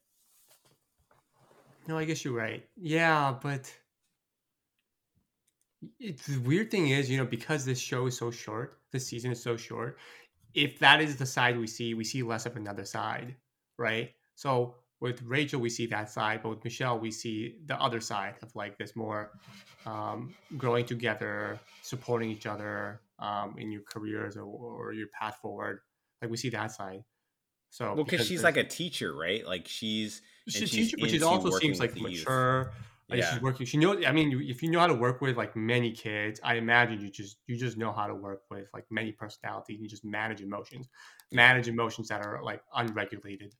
No, 1.88 1.98
I 1.98 2.04
guess 2.04 2.24
you're 2.24 2.34
right. 2.34 2.64
Yeah, 2.76 3.34
but 3.42 3.72
it, 6.00 6.18
the 6.22 6.38
weird 6.38 6.70
thing 6.70 6.88
is, 6.88 7.10
you 7.10 7.18
know, 7.18 7.26
because 7.26 7.64
this 7.64 7.80
show 7.80 8.06
is 8.06 8.16
so 8.16 8.30
short, 8.30 8.78
the 8.92 9.00
season 9.00 9.32
is 9.32 9.42
so 9.42 9.56
short. 9.56 9.98
If 10.56 10.78
that 10.78 11.00
is 11.00 11.16
the 11.16 11.26
side 11.26 11.58
we 11.58 11.66
see, 11.66 11.94
we 11.94 12.02
see 12.02 12.22
less 12.22 12.46
of 12.46 12.56
another 12.56 12.84
side, 12.84 13.36
right? 13.78 14.10
So 14.34 14.74
with 15.00 15.22
Rachel, 15.22 15.60
we 15.60 15.68
see 15.68 15.86
that 15.88 16.10
side, 16.10 16.40
but 16.42 16.48
with 16.48 16.64
Michelle, 16.64 16.98
we 16.98 17.10
see 17.10 17.56
the 17.66 17.80
other 17.80 18.00
side 18.00 18.36
of 18.42 18.54
like 18.56 18.78
this 18.78 18.96
more 18.96 19.32
um, 19.84 20.34
growing 20.56 20.86
together, 20.86 21.60
supporting 21.82 22.30
each 22.30 22.46
other 22.46 23.02
um, 23.18 23.54
in 23.58 23.70
your 23.70 23.82
careers 23.82 24.36
or, 24.36 24.44
or 24.44 24.92
your 24.94 25.08
path 25.08 25.36
forward. 25.42 25.80
Like 26.22 26.30
we 26.30 26.38
see 26.38 26.48
that 26.50 26.72
side. 26.72 27.04
So 27.70 27.94
Well, 27.94 28.04
because 28.04 28.26
she's 28.26 28.42
like 28.42 28.56
a 28.56 28.64
teacher, 28.64 29.14
right? 29.14 29.46
Like 29.46 29.68
she's 29.68 30.22
she's, 30.48 30.62
a 30.62 30.66
teacher, 30.66 30.96
but 30.98 31.10
she 31.10 31.22
also 31.22 31.50
seems 31.58 31.78
like 31.78 31.94
mature. 32.00 32.72
youth. 32.72 32.74
Like 33.08 33.20
Yeah. 33.20 33.32
she's 33.32 33.40
working. 33.42 33.66
She 33.66 33.76
knows. 33.76 34.04
I 34.04 34.10
mean, 34.12 34.30
you- 34.32 34.40
if 34.40 34.62
you 34.62 34.70
know 34.70 34.80
how 34.80 34.88
to 34.88 34.94
work 34.94 35.20
with 35.20 35.36
like 35.36 35.54
many 35.54 35.92
kids, 35.92 36.40
I 36.42 36.54
imagine 36.56 37.00
you 37.00 37.10
just 37.10 37.38
you 37.46 37.56
just 37.56 37.76
know 37.76 37.92
how 37.92 38.06
to 38.08 38.14
work 38.14 38.42
with 38.50 38.68
like 38.74 38.84
many 38.90 39.12
personalities. 39.12 39.78
You 39.80 39.88
just 39.88 40.04
manage 40.04 40.40
emotions, 40.40 40.88
manage 41.30 41.68
emotions 41.68 42.08
that 42.08 42.24
are 42.26 42.42
like 42.42 42.62
unregulated. 42.74 43.54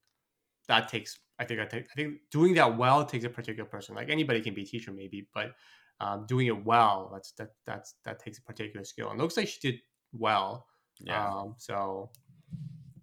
That 0.67 0.89
takes. 0.89 1.21
I 1.39 1.45
think. 1.45 1.61
I 1.61 1.67
think. 1.67 1.87
I 1.93 1.95
think 1.95 2.19
doing 2.31 2.55
that 2.55 2.77
well 2.77 3.05
takes 3.05 3.25
a 3.25 3.31
particular 3.31 3.69
person. 3.69 3.95
Like 3.95 4.09
anybody 4.11 4.41
can 4.41 4.55
be 4.55 4.63
a 4.63 4.67
teacher, 4.67 4.91
maybe, 4.93 5.29
but 5.33 5.55
um, 6.01 6.27
doing 6.27 6.49
it 6.49 6.65
well, 6.65 7.11
that's 7.13 7.31
that 7.33 7.51
that's 7.67 7.95
that 8.05 8.19
takes 8.19 8.39
a 8.39 8.43
particular 8.43 8.85
skill. 8.85 9.11
And 9.11 9.21
it 9.21 9.23
looks 9.23 9.37
like 9.37 9.47
she 9.49 9.61
did 9.61 9.81
well. 10.13 10.67
Yeah. 10.99 11.25
Um, 11.25 11.55
so 11.57 12.11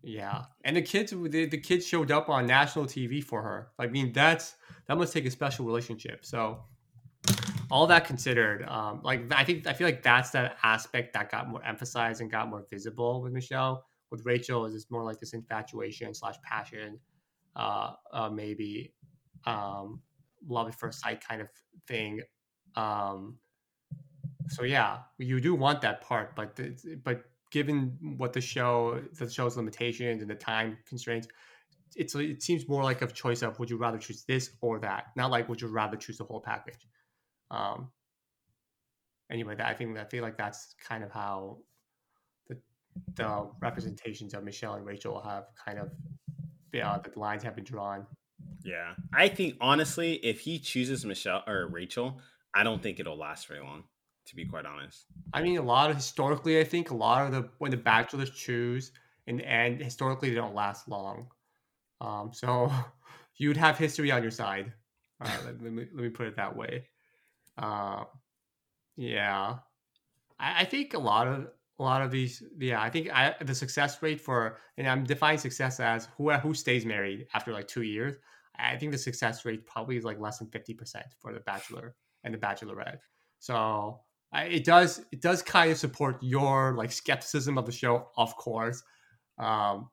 yeah, 0.04 0.44
and 0.66 0.76
the 0.76 0.82
kids, 0.82 1.12
the, 1.12 1.46
the 1.46 1.58
kids 1.58 1.88
showed 1.88 2.12
up 2.12 2.28
on 2.28 2.46
national 2.46 2.86
TV 2.86 3.24
for 3.24 3.42
her. 3.42 3.70
I 3.80 3.88
mean, 3.88 4.12
that's 4.12 4.56
that 4.88 4.98
must 4.98 5.13
take 5.13 5.26
a 5.26 5.32
special 5.32 5.66
relationship. 5.66 6.26
So 6.26 6.60
all 7.72 7.88
that 7.88 8.06
considered, 8.06 8.68
um, 8.68 9.00
like 9.04 9.24
I 9.32 9.46
think 9.46 9.66
I 9.66 9.72
feel 9.72 9.88
like 9.88 10.04
that's 10.04 10.32
that 10.32 10.58
aspect 10.62 11.13
that 11.13 11.32
got 11.32 11.48
more 11.48 11.63
emphasized 11.63 12.20
and 12.20 12.30
got 12.30 12.50
more 12.50 12.66
visible 12.70 13.22
with 13.22 13.32
Michelle. 13.32 13.86
With 14.12 14.26
Rachel, 14.26 14.66
is 14.66 14.76
it's 14.76 14.92
more 14.92 15.04
like 15.04 15.20
this 15.20 15.34
infatuation 15.34 16.13
slash 16.13 16.36
passion, 16.44 17.00
uh, 17.56 17.94
uh, 18.12 18.30
maybe 18.30 18.94
um, 19.46 20.02
love 20.48 20.68
at 20.68 20.76
first 20.76 21.00
sight 21.00 21.26
kind 21.26 21.42
of 21.42 21.48
thing. 21.88 22.22
Um, 22.76 23.38
so 24.50 24.63
yeah, 24.63 25.00
you 25.18 25.39
do 25.39 25.56
want 25.56 25.82
that 25.82 26.02
part, 26.02 26.36
but 26.36 26.60
but 27.04 27.24
given 27.54 27.96
what 28.18 28.34
the 28.34 28.42
show 28.42 29.00
the 29.20 29.30
show's 29.30 29.56
limitations 29.56 30.22
and 30.22 30.30
the 30.30 30.36
time 30.36 30.78
constraints, 30.88 31.28
it's 31.96 32.16
it 32.16 32.42
seems 32.42 32.68
more 32.68 32.84
like 32.84 33.04
a 33.04 33.08
choice 33.08 33.44
of 33.44 33.60
would 33.60 33.70
you 33.70 33.78
rather 33.78 34.00
choose 34.00 34.24
this 34.28 34.50
or 34.62 34.80
that, 34.80 35.06
not 35.16 35.30
like 35.30 35.48
would 35.48 35.62
you 35.62 35.68
rather 35.68 35.96
choose 35.96 36.18
the 36.18 36.26
whole 36.26 36.42
package. 36.42 36.88
Um. 37.52 37.92
Anyway, 39.32 39.56
that, 39.56 39.68
I 39.68 39.74
think 39.74 39.98
I 39.98 40.04
feel 40.06 40.24
like 40.24 40.38
that's 40.38 40.76
kind 40.88 41.04
of 41.04 41.12
how 41.12 41.60
the 42.50 42.58
the 43.16 43.48
representations 43.62 44.34
of 44.34 44.44
Michelle 44.44 44.74
and 44.74 44.86
Rachel 44.86 45.22
have 45.22 45.46
kind 45.63 45.78
of 45.78 45.92
yeah 46.74 46.98
the 47.04 47.18
lines 47.20 47.44
have 47.44 47.56
been 47.56 47.63
drawn. 47.63 48.08
Yeah. 48.63 48.94
I 49.13 49.28
think 49.28 49.58
honestly, 49.62 50.13
if 50.16 50.42
he 50.42 50.60
chooses 50.60 51.06
Michelle 51.06 51.44
or 51.46 51.68
Rachel, 51.68 52.20
I 52.54 52.63
don't 52.63 52.82
think 52.82 53.00
it'll 53.00 53.18
last 53.18 53.48
very 53.48 53.62
long, 53.62 53.84
to 54.26 54.36
be 54.36 54.46
quite 54.46 54.66
honest. 54.66 55.06
I 55.34 55.42
mean, 55.42 55.58
a 55.58 55.62
lot 55.62 55.90
of 55.90 55.96
historically, 55.96 56.60
I 56.60 56.64
think 56.64 56.92
a 56.92 56.96
lot 56.96 57.26
of 57.26 57.32
the 57.32 57.50
when 57.58 57.72
the 57.72 57.78
bachelors 57.78 58.32
choose 58.32 58.92
in 59.28 59.38
the 59.38 59.48
end, 59.48 59.82
historically 59.82 60.30
they 60.30 60.36
don't 60.36 60.56
last 60.56 60.88
long. 60.88 61.28
Um, 62.02 62.32
so 62.34 62.72
you'd 63.38 63.58
have 63.58 63.78
history 63.78 64.12
on 64.12 64.22
your 64.22 64.32
side. 64.32 64.72
Uh, 65.22 65.30
let, 65.46 65.62
let 65.62 65.72
me 65.72 65.86
let 65.94 66.04
me 66.04 66.10
put 66.10 66.28
it 66.28 66.36
that 66.36 66.56
way. 66.56 66.86
Uh, 67.58 68.04
yeah, 68.96 69.58
I, 70.40 70.62
I 70.62 70.66
think 70.66 70.94
a 70.94 71.00
lot 71.00 71.28
of 71.28 71.48
a 71.80 71.84
lot 71.84 72.02
of 72.02 72.12
these. 72.12 72.44
Yeah, 72.60 72.82
I 72.82 72.90
think 72.90 73.10
I, 73.14 73.36
the 73.42 73.56
success 73.56 74.02
rate 74.02 74.22
for 74.22 74.58
and 74.78 74.88
I'm 74.88 75.04
defining 75.04 75.40
success 75.40 75.80
as 75.80 76.08
who 76.18 76.32
who 76.32 76.54
stays 76.54 76.86
married 76.86 77.28
after 77.34 77.54
like 77.54 77.68
two 77.68 77.84
years. 77.84 78.16
I 78.56 78.78
think 78.78 78.92
the 78.92 78.98
success 78.98 79.46
rate 79.46 79.66
probably 79.66 79.98
is 79.98 80.04
like 80.04 80.20
less 80.20 80.40
than 80.40 80.48
fifty 80.50 80.74
percent 80.74 81.08
for 81.20 81.34
the 81.34 81.40
bachelor 81.40 81.96
and 82.24 82.34
the 82.34 82.38
bachelorette. 82.38 83.00
So 83.40 84.00
I, 84.34 84.46
it 84.46 84.63
does 84.63 85.06
it 85.12 85.22
does 85.22 85.41
kind 85.41 85.72
of 85.72 85.78
support 85.78 86.17
your 86.22 86.74
like 86.76 86.91
skepticism 86.91 87.58
of 87.58 87.65
the 87.65 87.72
show, 87.72 88.08
of 88.17 88.36
course. 88.36 88.84
Um, 89.38 89.89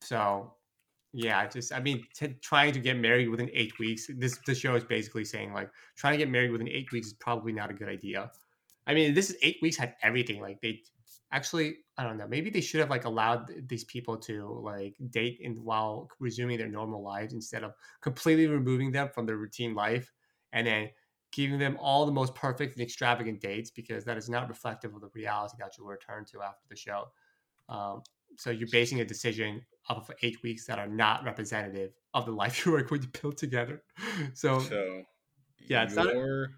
so 0.00 0.54
yeah, 1.12 1.46
just 1.46 1.72
I 1.72 1.80
mean, 1.80 2.04
t- 2.14 2.36
trying 2.42 2.72
to 2.72 2.80
get 2.80 2.96
married 2.96 3.28
within 3.28 3.48
eight 3.54 3.78
weeks. 3.78 4.10
This 4.16 4.38
the 4.46 4.54
show 4.54 4.74
is 4.74 4.84
basically 4.84 5.24
saying 5.24 5.52
like 5.52 5.70
trying 5.96 6.14
to 6.14 6.18
get 6.18 6.30
married 6.30 6.50
within 6.50 6.68
eight 6.68 6.90
weeks 6.92 7.08
is 7.08 7.12
probably 7.14 7.52
not 7.52 7.70
a 7.70 7.74
good 7.74 7.88
idea. 7.88 8.30
I 8.86 8.94
mean, 8.94 9.14
this 9.14 9.30
is 9.30 9.36
eight 9.42 9.58
weeks 9.62 9.76
had 9.76 9.94
everything. 10.02 10.40
Like 10.40 10.60
they 10.60 10.80
actually, 11.30 11.76
I 11.96 12.04
don't 12.04 12.18
know. 12.18 12.26
Maybe 12.26 12.50
they 12.50 12.60
should 12.60 12.80
have 12.80 12.90
like 12.90 13.04
allowed 13.04 13.52
these 13.68 13.84
people 13.84 14.16
to 14.18 14.60
like 14.64 14.96
date 15.10 15.38
in 15.40 15.62
while 15.62 16.08
resuming 16.18 16.58
their 16.58 16.68
normal 16.68 17.02
lives 17.02 17.34
instead 17.34 17.62
of 17.62 17.74
completely 18.00 18.48
removing 18.48 18.90
them 18.90 19.10
from 19.14 19.26
their 19.26 19.36
routine 19.36 19.74
life 19.74 20.12
and 20.52 20.66
then 20.66 20.90
giving 21.38 21.56
them 21.60 21.76
all 21.80 22.04
the 22.04 22.10
most 22.10 22.34
perfect 22.34 22.76
and 22.76 22.82
extravagant 22.82 23.40
dates 23.40 23.70
because 23.70 24.04
that 24.04 24.16
is 24.18 24.28
not 24.28 24.48
reflective 24.48 24.92
of 24.92 25.00
the 25.00 25.08
reality 25.14 25.54
that 25.60 25.70
you'll 25.78 25.86
return 25.86 26.24
to 26.24 26.42
after 26.42 26.64
the 26.68 26.74
show. 26.74 27.04
Um, 27.68 28.02
so 28.36 28.50
you're 28.50 28.66
basing 28.72 29.00
a 29.00 29.04
decision 29.04 29.62
off 29.88 30.08
of 30.10 30.16
eight 30.22 30.42
weeks 30.42 30.66
that 30.66 30.80
are 30.80 30.88
not 30.88 31.22
representative 31.24 31.92
of 32.12 32.26
the 32.26 32.32
life 32.32 32.54
you 32.66 32.74
are 32.74 32.82
going 32.82 33.02
to 33.02 33.20
build 33.22 33.36
together. 33.36 33.84
So, 34.34 34.58
So 34.58 35.02
Yeah, 35.68 35.84
it's 35.84 35.94
not- 35.94 36.12
your 36.12 36.48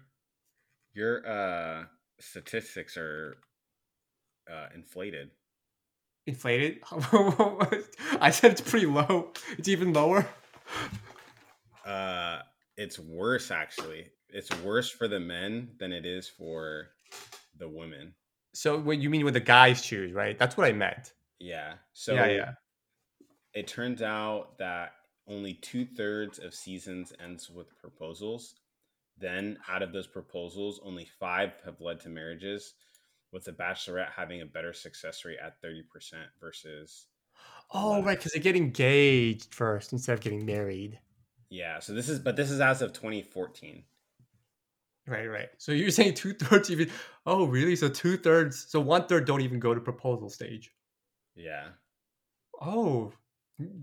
your 0.93 1.27
uh 1.27 1.85
statistics 2.19 2.97
are 2.97 3.37
uh, 4.51 4.67
inflated. 4.73 5.29
Inflated? 6.25 6.79
I 8.19 8.31
said 8.31 8.51
it's 8.53 8.61
pretty 8.61 8.87
low. 8.87 9.31
It's 9.59 9.69
even 9.69 9.93
lower. 9.93 10.27
Uh, 11.85 12.39
it's 12.77 12.97
worse 12.97 13.51
actually. 13.51 14.07
It's 14.31 14.49
worse 14.61 14.89
for 14.89 15.07
the 15.07 15.19
men 15.19 15.69
than 15.79 15.91
it 15.91 16.05
is 16.05 16.27
for 16.27 16.87
the 17.57 17.67
women. 17.67 18.13
So 18.53 18.79
what 18.79 18.97
you 18.97 19.09
mean 19.09 19.25
when 19.25 19.33
the 19.33 19.39
guys 19.39 19.81
choose, 19.81 20.13
right? 20.13 20.37
That's 20.37 20.57
what 20.57 20.67
I 20.67 20.73
meant. 20.73 21.13
Yeah. 21.39 21.73
So 21.93 22.13
yeah, 22.13 22.27
yeah. 22.27 22.51
It 23.53 23.67
turns 23.67 24.01
out 24.01 24.57
that 24.59 24.93
only 25.27 25.55
two 25.55 25.85
thirds 25.85 26.39
of 26.39 26.53
seasons 26.53 27.13
ends 27.23 27.49
with 27.49 27.77
proposals. 27.77 28.55
Then, 29.17 29.57
out 29.69 29.83
of 29.83 29.93
those 29.93 30.07
proposals, 30.07 30.79
only 30.83 31.05
five 31.19 31.51
have 31.63 31.79
led 31.79 31.99
to 32.01 32.09
marriages, 32.09 32.73
with 33.31 33.43
the 33.43 33.51
Bachelorette 33.51 34.11
having 34.15 34.41
a 34.41 34.45
better 34.45 34.73
success 34.73 35.23
rate 35.25 35.37
at 35.43 35.61
thirty 35.61 35.83
percent 35.83 36.27
versus. 36.39 37.07
Oh 37.73 37.91
11. 37.91 38.05
right, 38.05 38.17
because 38.17 38.33
they 38.33 38.39
get 38.39 38.55
engaged 38.55 39.53
first 39.53 39.93
instead 39.93 40.13
of 40.13 40.21
getting 40.21 40.45
married. 40.45 40.99
Yeah. 41.49 41.79
So 41.79 41.93
this 41.93 42.09
is, 42.09 42.19
but 42.19 42.35
this 42.35 42.51
is 42.51 42.61
as 42.61 42.81
of 42.81 42.93
2014. 42.93 43.83
Right, 45.07 45.27
right. 45.27 45.49
So 45.57 45.71
you're 45.71 45.91
saying 45.99 46.15
two 46.15 46.33
thirds 46.33 46.69
even? 46.69 46.89
Oh, 47.25 47.45
really? 47.45 47.75
So 47.75 47.89
two 47.89 48.17
thirds? 48.17 48.65
So 48.69 48.79
one 48.79 49.07
third 49.07 49.25
don't 49.25 49.41
even 49.41 49.59
go 49.59 49.73
to 49.73 49.81
proposal 49.81 50.29
stage. 50.29 50.71
Yeah. 51.35 51.67
Oh, 52.59 53.11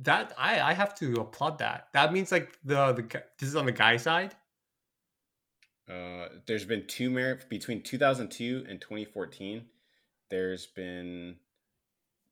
that 0.02 0.33
I 0.38 0.61
I 0.61 0.72
have 0.72 0.94
to 0.96 1.14
applaud 1.20 1.59
that. 1.59 1.88
That 1.92 2.12
means 2.12 2.33
like 2.33 2.59
the 2.64 2.92
the 2.92 3.22
this 3.38 3.48
is 3.48 3.57
on 3.57 3.66
the 3.66 3.72
guy 3.72 3.96
side. 3.96 4.35
Uh, 5.88 6.28
there's 6.46 6.66
been 6.66 6.87
two 6.87 7.11
marriage 7.11 7.48
between 7.48 7.83
2002 7.83 8.66
and 8.68 8.81
2014. 8.81 9.64
There's 10.31 10.66
been 10.66 11.37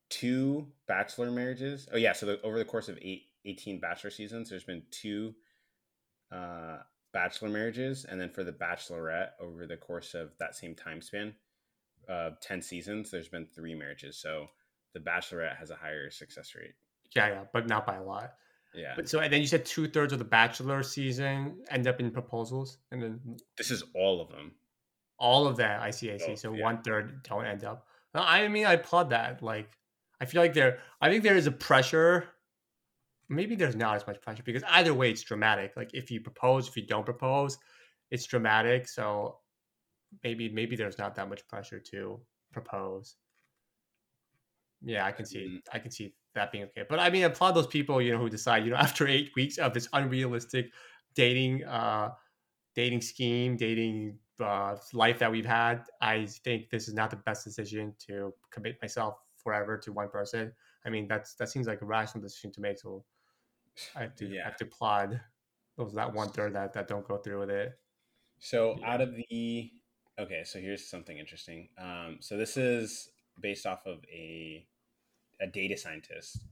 two 0.09 0.67
bachelor 0.87 1.31
marriages. 1.31 1.87
Oh 1.91 1.97
yeah, 1.97 2.13
so 2.13 2.27
the, 2.27 2.41
over 2.43 2.59
the 2.59 2.65
course 2.65 2.87
of 2.87 2.99
eight, 3.01 3.23
18 3.45 3.79
bachelor 3.79 4.11
seasons, 4.11 4.49
there's 4.49 4.63
been 4.63 4.83
two 4.91 5.33
uh, 6.31 6.77
bachelor 7.17 7.49
marriages, 7.49 8.05
and 8.05 8.21
then 8.21 8.29
for 8.29 8.43
the 8.43 8.51
bachelorette 8.51 9.29
over 9.39 9.65
the 9.65 9.75
course 9.75 10.13
of 10.13 10.37
that 10.37 10.55
same 10.55 10.75
time 10.75 11.01
span, 11.01 11.33
uh, 12.07 12.29
10 12.41 12.61
seasons, 12.61 13.09
there's 13.09 13.27
been 13.27 13.47
three 13.55 13.73
marriages. 13.73 14.17
So 14.17 14.45
the 14.93 14.99
bachelorette 14.99 15.57
has 15.57 15.71
a 15.71 15.75
higher 15.75 16.11
success 16.11 16.53
rate. 16.55 16.75
Yeah, 17.15 17.27
yeah, 17.29 17.43
but 17.51 17.67
not 17.67 17.87
by 17.87 17.95
a 17.95 18.03
lot. 18.03 18.33
Yeah. 18.75 18.93
But 18.95 19.09
so 19.09 19.17
and 19.19 19.33
then 19.33 19.41
you 19.41 19.47
said 19.47 19.65
two 19.65 19.87
thirds 19.87 20.13
of 20.13 20.19
the 20.19 20.25
bachelor 20.25 20.83
season 20.83 21.63
end 21.71 21.87
up 21.87 21.99
in 21.99 22.11
proposals, 22.11 22.77
and 22.91 23.01
then 23.01 23.19
this 23.57 23.71
is 23.71 23.83
all 23.95 24.21
of 24.21 24.29
them. 24.29 24.51
All 25.17 25.47
of 25.47 25.57
that, 25.57 25.81
I 25.81 25.89
see, 25.89 26.11
I 26.11 26.17
see. 26.17 26.35
So 26.35 26.53
yeah. 26.53 26.63
one 26.63 26.83
third 26.83 27.23
don't 27.23 27.45
end 27.45 27.63
up. 27.63 27.87
I 28.13 28.47
mean, 28.47 28.67
I 28.67 28.73
applaud 28.73 29.09
that. 29.09 29.41
Like, 29.41 29.71
I 30.21 30.25
feel 30.25 30.41
like 30.41 30.53
there. 30.53 30.79
I 31.01 31.09
think 31.09 31.23
there 31.23 31.35
is 31.35 31.47
a 31.47 31.51
pressure. 31.51 32.27
Maybe 33.29 33.55
there's 33.55 33.75
not 33.75 33.95
as 33.95 34.07
much 34.07 34.21
pressure 34.21 34.43
because 34.43 34.63
either 34.69 34.93
way, 34.93 35.11
it's 35.11 35.21
dramatic. 35.21 35.75
Like, 35.75 35.93
if 35.93 36.09
you 36.09 36.21
propose, 36.21 36.67
if 36.67 36.77
you 36.77 36.85
don't 36.85 37.05
propose, 37.05 37.57
it's 38.09 38.25
dramatic. 38.25 38.87
So 38.87 39.39
maybe 40.23 40.49
maybe 40.49 40.75
there's 40.75 40.97
not 40.97 41.15
that 41.15 41.29
much 41.29 41.47
pressure 41.47 41.79
to 41.91 42.19
propose. 42.51 43.15
Yeah, 44.81 45.05
I 45.05 45.11
can 45.11 45.25
see. 45.25 45.45
Mm-hmm. 45.45 45.57
I 45.73 45.79
can 45.79 45.91
see 45.91 46.13
that 46.35 46.51
being 46.51 46.65
okay. 46.65 46.83
But 46.87 46.99
I 46.99 47.09
mean, 47.09 47.23
applaud 47.23 47.53
those 47.53 47.67
people, 47.67 48.01
you 48.01 48.13
know, 48.13 48.19
who 48.19 48.29
decide, 48.29 48.63
you 48.63 48.71
know, 48.71 48.77
after 48.87 49.07
eight 49.07 49.31
weeks 49.35 49.57
of 49.57 49.73
this 49.73 49.87
unrealistic 49.93 50.71
dating, 51.15 51.65
uh, 51.65 52.11
dating 52.75 53.01
scheme, 53.01 53.57
dating 53.57 54.19
uh, 54.39 54.75
life 54.93 55.19
that 55.19 55.31
we've 55.31 55.45
had, 55.45 55.83
I 55.99 56.27
think 56.43 56.69
this 56.69 56.87
is 56.87 56.93
not 56.93 57.09
the 57.09 57.15
best 57.17 57.43
decision 57.43 57.95
to 58.07 58.33
commit 58.51 58.77
myself 58.81 59.15
forever 59.37 59.77
to 59.79 59.91
one 59.91 60.09
person. 60.09 60.53
I 60.85 60.89
mean, 60.89 61.07
that's 61.07 61.33
that 61.35 61.49
seems 61.49 61.67
like 61.67 61.81
a 61.81 61.85
rational 61.85 62.21
decision 62.21 62.51
to 62.53 62.61
make. 62.61 62.79
So 62.79 63.03
I 63.95 64.01
have 64.01 64.15
to, 64.15 64.25
yeah. 64.25 64.41
I 64.41 64.45
have 64.45 64.57
to 64.57 64.65
applaud 64.65 65.19
those 65.77 65.93
that 65.93 66.13
one 66.13 66.29
third 66.29 66.53
that 66.55 66.73
that 66.73 66.87
don't 66.87 67.07
go 67.07 67.17
through 67.17 67.39
with 67.39 67.49
it. 67.49 67.77
So 68.39 68.75
yeah. 68.79 68.93
out 68.93 69.01
of 69.01 69.15
the 69.15 69.71
okay, 70.19 70.43
so 70.43 70.59
here's 70.59 70.87
something 70.87 71.17
interesting. 71.17 71.69
Um, 71.77 72.17
so 72.19 72.37
this 72.37 72.57
is 72.57 73.09
based 73.39 73.65
off 73.65 73.85
of 73.85 73.99
a 74.11 74.65
a 75.39 75.47
data 75.47 75.77
scientist. 75.77 76.39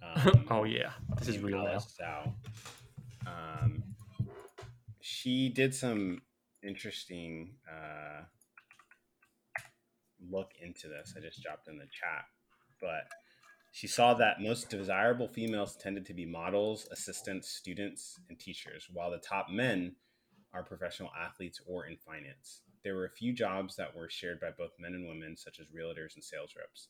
Um, 0.00 0.46
oh 0.48 0.62
yeah, 0.62 0.92
this 1.18 1.26
is 1.26 1.40
real 1.40 1.66
Alice 1.66 1.96
now. 1.98 2.32
Um, 3.26 3.82
she 5.00 5.48
did 5.48 5.74
some 5.74 6.22
interesting 6.62 7.54
uh, 7.68 8.22
look 10.30 10.52
into 10.62 10.86
this. 10.86 11.14
I 11.16 11.20
just 11.20 11.42
dropped 11.42 11.66
in 11.66 11.78
the 11.78 11.86
chat, 11.86 12.26
but 12.80 13.08
she 13.70 13.86
saw 13.86 14.14
that 14.14 14.40
most 14.40 14.70
desirable 14.70 15.28
females 15.28 15.76
tended 15.76 16.06
to 16.06 16.14
be 16.14 16.24
models, 16.24 16.88
assistants, 16.90 17.48
students, 17.48 18.18
and 18.28 18.38
teachers, 18.38 18.88
while 18.92 19.10
the 19.10 19.18
top 19.18 19.50
men 19.50 19.96
are 20.52 20.62
professional 20.62 21.10
athletes 21.18 21.60
or 21.66 21.86
in 21.86 21.96
finance. 21.96 22.62
There 22.82 22.94
were 22.94 23.04
a 23.04 23.10
few 23.10 23.32
jobs 23.32 23.76
that 23.76 23.94
were 23.94 24.08
shared 24.08 24.40
by 24.40 24.50
both 24.56 24.72
men 24.78 24.94
and 24.94 25.06
women, 25.06 25.36
such 25.36 25.60
as 25.60 25.66
realtors 25.66 26.14
and 26.14 26.24
sales 26.24 26.54
reps 26.56 26.88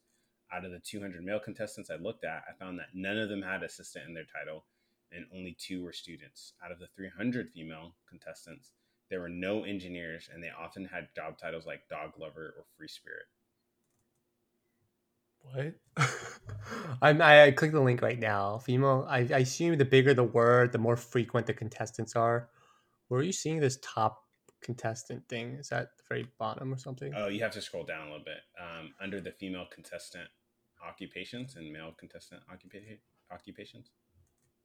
out 0.53 0.65
of 0.65 0.71
the 0.71 0.79
200 0.79 1.23
male 1.23 1.41
contestants 1.41 1.91
I 1.91 1.97
looked 1.97 2.25
at, 2.25 2.45
I 2.49 2.53
found 2.59 2.79
that 2.79 2.95
none 2.95 3.19
of 3.19 3.29
them 3.29 3.43
had 3.43 3.63
assistant 3.63 4.07
in 4.07 4.15
their 4.15 4.25
title 4.25 4.65
and 5.11 5.25
only 5.35 5.57
two 5.59 5.83
were 5.83 5.93
students. 5.93 6.53
Out 6.63 6.73
of 6.73 6.79
the 6.79 6.89
300 6.95 7.51
female 7.51 7.95
contestants, 8.09 8.73
there 9.11 9.21
were 9.21 9.29
no 9.29 9.65
engineers 9.65 10.29
and 10.33 10.43
they 10.43 10.51
often 10.51 10.85
had 10.85 11.09
job 11.15 11.39
titles 11.39 11.67
like 11.67 11.89
dog 11.89 12.13
lover 12.19 12.55
or 12.57 12.65
free 12.77 12.89
spirit. 12.89 13.25
What? 15.53 15.75
I'm, 17.03 17.23
I, 17.23 17.45
I 17.45 17.51
click 17.53 17.73
the 17.73 17.81
link 17.81 18.03
right 18.03 18.19
now. 18.19 18.59
Female, 18.59 19.07
I, 19.09 19.19
I 19.19 19.39
assume 19.39 19.77
the 19.79 19.85
bigger 19.85 20.15
the 20.15 20.25
word, 20.25 20.73
the 20.73 20.79
more 20.79 20.97
frequent 20.97 21.47
the 21.47 21.55
contestants 21.55 22.17
are. 22.17 22.49
Where 23.09 23.21
are 23.21 23.25
you 23.25 23.33
seeing 23.33 23.61
this 23.61 23.79
top 23.83 24.25
contestant 24.63 25.29
thing? 25.29 25.55
Is 25.55 25.69
that 25.69 25.97
the 25.97 26.05
very 26.09 26.29
bottom 26.39 26.73
or 26.73 26.79
something? 26.79 27.13
Oh, 27.17 27.29
you 27.29 27.41
have 27.43 27.53
to 27.53 27.61
scroll 27.61 27.85
down 27.85 28.09
a 28.09 28.11
little 28.11 28.25
bit. 28.25 28.41
Um, 28.61 28.93
under 29.01 29.21
the 29.21 29.33
female 29.33 29.67
contestant 29.73 30.29
occupations 30.87 31.57
and 31.57 31.73
male 31.73 31.93
contestant 31.99 32.43
occupa- 32.53 32.99
occupations. 33.33 33.91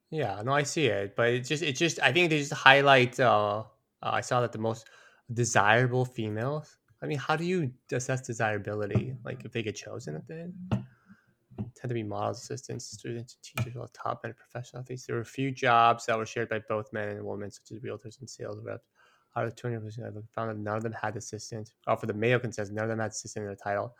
Yeah, 0.09 0.41
no, 0.43 0.53
I 0.53 0.63
see 0.63 0.87
it, 0.87 1.15
but 1.15 1.29
it 1.29 1.39
just 1.41 1.63
it 1.63 1.73
just 1.73 1.99
I 1.99 2.11
think 2.11 2.29
they 2.29 2.37
just 2.37 2.53
highlight. 2.53 3.19
Uh, 3.19 3.63
uh, 4.03 4.11
I 4.13 4.21
saw 4.21 4.41
that 4.41 4.51
the 4.51 4.59
most 4.59 4.87
desirable 5.33 6.05
females. 6.05 6.77
I 7.03 7.05
mean, 7.05 7.17
how 7.17 7.35
do 7.35 7.43
you 7.43 7.71
assess 7.91 8.21
desirability? 8.21 9.15
Like 9.25 9.43
if 9.45 9.51
they 9.51 9.61
get 9.61 9.75
chosen 9.75 10.15
at 10.15 10.27
the 10.27 10.33
end, 10.33 10.53
tend 10.71 11.89
to 11.89 11.93
be 11.93 12.03
models, 12.03 12.41
assistants, 12.41 12.85
students, 12.85 13.37
teachers, 13.43 13.75
all 13.75 13.89
top 13.93 14.21
and 14.23 14.35
professional 14.35 14.81
athletes. 14.81 15.05
There 15.05 15.17
were 15.17 15.21
a 15.21 15.25
few 15.25 15.51
jobs 15.51 16.05
that 16.05 16.17
were 16.17 16.25
shared 16.25 16.49
by 16.49 16.59
both 16.69 16.93
men 16.93 17.09
and 17.09 17.25
women, 17.25 17.51
such 17.51 17.71
as 17.71 17.79
realtors 17.79 18.19
and 18.19 18.29
sales 18.29 18.59
reps. 18.63 18.87
Out 19.35 19.45
of 19.45 19.55
20 19.55 19.77
percent, 19.79 20.07
I 20.07 20.19
found 20.33 20.51
that 20.51 20.57
none 20.57 20.77
of 20.77 20.83
them 20.83 20.93
had 20.93 21.15
assistants. 21.15 21.73
Oh, 21.87 21.95
for 21.95 22.05
the 22.05 22.13
male 22.13 22.39
contestants, 22.39 22.71
none 22.71 22.85
of 22.85 22.89
them 22.89 22.99
had 22.99 23.11
assistant 23.11 23.43
in 23.43 23.47
their 23.47 23.55
title 23.55 23.95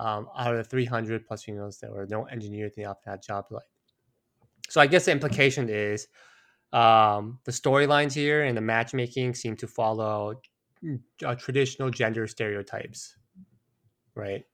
um, 0.00 0.28
out 0.36 0.52
of 0.52 0.56
the 0.56 0.64
300 0.64 1.26
plus 1.26 1.44
females, 1.44 1.78
there 1.78 1.92
were 1.92 2.06
no 2.06 2.24
engineers 2.24 2.72
in 2.76 2.84
the 2.84 2.88
often 2.88 3.10
had 3.10 3.22
jobs 3.22 3.50
like. 3.50 3.64
So 4.70 4.80
I 4.80 4.86
guess 4.86 5.04
the 5.04 5.12
implication 5.12 5.68
is 5.68 6.08
um, 6.72 7.38
the 7.44 7.52
storylines 7.52 8.14
here 8.14 8.44
and 8.44 8.56
the 8.56 8.62
matchmaking 8.62 9.34
seem 9.34 9.56
to 9.56 9.66
follow 9.66 10.40
uh, 11.24 11.34
traditional 11.34 11.90
gender 11.90 12.26
stereotypes, 12.26 13.16
right? 14.14 14.44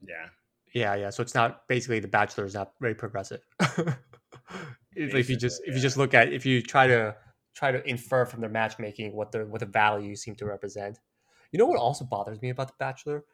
Yeah. 0.00 0.26
Yeah, 0.74 0.94
yeah. 0.94 1.10
So 1.10 1.22
it's 1.22 1.34
not 1.34 1.68
basically 1.68 2.00
the 2.00 2.08
Bachelor 2.08 2.44
is 2.44 2.54
not 2.54 2.72
very 2.80 2.94
progressive. 2.94 3.40
if 4.96 5.28
you 5.28 5.36
just 5.36 5.60
if 5.66 5.74
you 5.74 5.80
just 5.80 5.96
look 5.96 6.14
at 6.14 6.32
if 6.32 6.46
you 6.46 6.62
try 6.62 6.86
to 6.86 7.14
try 7.54 7.70
to 7.70 7.86
infer 7.88 8.24
from 8.24 8.40
their 8.40 8.50
matchmaking 8.50 9.14
what 9.14 9.32
the 9.32 9.46
what 9.46 9.60
the 9.60 9.66
values 9.66 10.22
seem 10.22 10.34
to 10.36 10.46
represent. 10.46 10.98
You 11.50 11.58
know 11.58 11.66
what 11.66 11.78
also 11.78 12.04
bothers 12.04 12.40
me 12.40 12.50
about 12.50 12.68
the 12.68 12.74
Bachelor? 12.78 13.24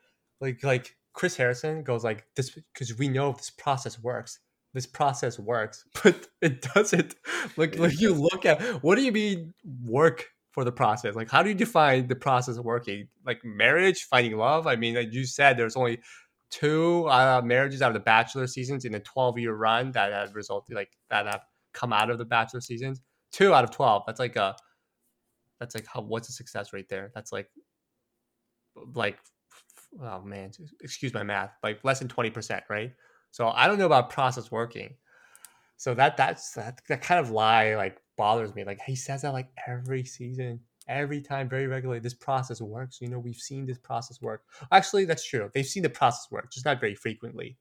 Like 0.41 0.62
like 0.64 0.97
Chris 1.12 1.37
Harrison 1.37 1.83
goes 1.83 2.05
like 2.05 2.27
this 2.35 2.51
because 2.72 2.99
we 2.99 3.09
know 3.09 3.33
this 3.33 3.51
process 3.51 4.01
works. 4.01 4.41
This 4.75 4.87
process 4.87 5.39
works, 5.39 5.85
but 6.03 6.29
it 6.43 6.62
doesn't. 6.75 7.14
Like, 7.57 7.79
like 7.79 8.01
you 8.01 8.14
look 8.14 8.45
at 8.45 8.61
what 8.83 8.97
do 8.97 9.03
you 9.03 9.12
mean 9.12 9.55
work 9.85 10.27
for 10.53 10.64
the 10.64 10.72
process? 10.72 11.14
Like, 11.14 11.30
how 11.30 11.42
do 11.42 11.49
you 11.49 11.55
define 11.55 12.07
the 12.07 12.16
process 12.16 12.57
of 12.57 12.64
working? 12.64 13.09
Like 13.26 13.44
marriage, 13.44 14.05
finding 14.05 14.36
love. 14.36 14.66
I 14.66 14.76
mean, 14.76 14.94
like 14.94 15.12
you 15.12 15.24
said, 15.24 15.57
there's 15.57 15.76
only 15.76 16.01
two 16.51 17.07
uh, 17.09 17.42
marriages 17.44 17.82
out 17.82 17.88
of 17.88 17.94
the 17.94 18.01
Bachelor 18.01 18.46
seasons 18.46 18.84
in 18.84 18.94
a 18.94 19.01
12 19.01 19.38
year 19.38 19.55
run 19.55 19.92
that 19.92 20.12
have 20.12 20.34
resulted 20.34 20.74
like 20.74 20.90
that 21.11 21.26
have 21.26 21.42
come 21.72 21.92
out 21.92 22.11
of 22.11 22.18
the 22.18 22.24
Bachelor 22.24 22.61
seasons. 22.61 23.01
Two 23.32 23.55
out 23.55 23.64
of 23.64 23.70
12. 23.70 24.05
That's 24.07 24.20
like 24.20 24.36
a 24.36 24.57
that's 25.61 25.74
like 25.74 25.86
how 25.86 26.01
what's 26.01 26.28
the 26.28 26.32
success 26.32 26.72
rate 26.72 26.88
there? 26.88 27.11
That's 27.14 27.32
like 27.32 27.49
like 28.94 29.18
oh 30.01 30.22
man, 30.22 30.51
excuse 30.80 31.12
my 31.14 31.22
math, 31.22 31.53
like 31.62 31.82
less 31.84 31.99
than 31.99 32.09
20%, 32.09 32.62
right? 32.68 32.92
So 33.30 33.49
I 33.49 33.66
don't 33.66 33.78
know 33.78 33.86
about 33.86 34.11
process 34.11 34.51
working. 34.51 34.94
So 35.76 35.94
that 35.94 36.16
that's 36.16 36.53
that, 36.53 36.80
that 36.88 37.03
kind 37.03 37.20
of 37.20 37.30
lie 37.30 37.76
like 37.76 37.99
bothers 38.19 38.55
me. 38.55 38.64
Like 38.64 38.81
he 38.85 38.95
says 38.97 39.23
that 39.23 39.33
like 39.33 39.49
every 39.66 40.05
season. 40.05 40.61
every 40.89 41.21
time 41.21 41.49
very 41.49 41.66
regularly. 41.66 42.01
This 42.01 42.14
process 42.14 42.61
works. 42.61 42.99
You 43.01 43.09
know, 43.09 43.19
we've 43.19 43.37
seen 43.37 43.64
this 43.66 43.79
process 43.79 44.21
work. 44.23 44.43
Actually, 44.73 45.05
that's 45.07 45.25
true. 45.27 45.51
They've 45.55 45.66
seen 45.66 45.83
the 45.83 45.91
process 45.91 46.31
work, 46.31 46.51
just 46.51 46.64
not 46.66 46.81
very 46.81 46.95
frequently. 46.95 47.57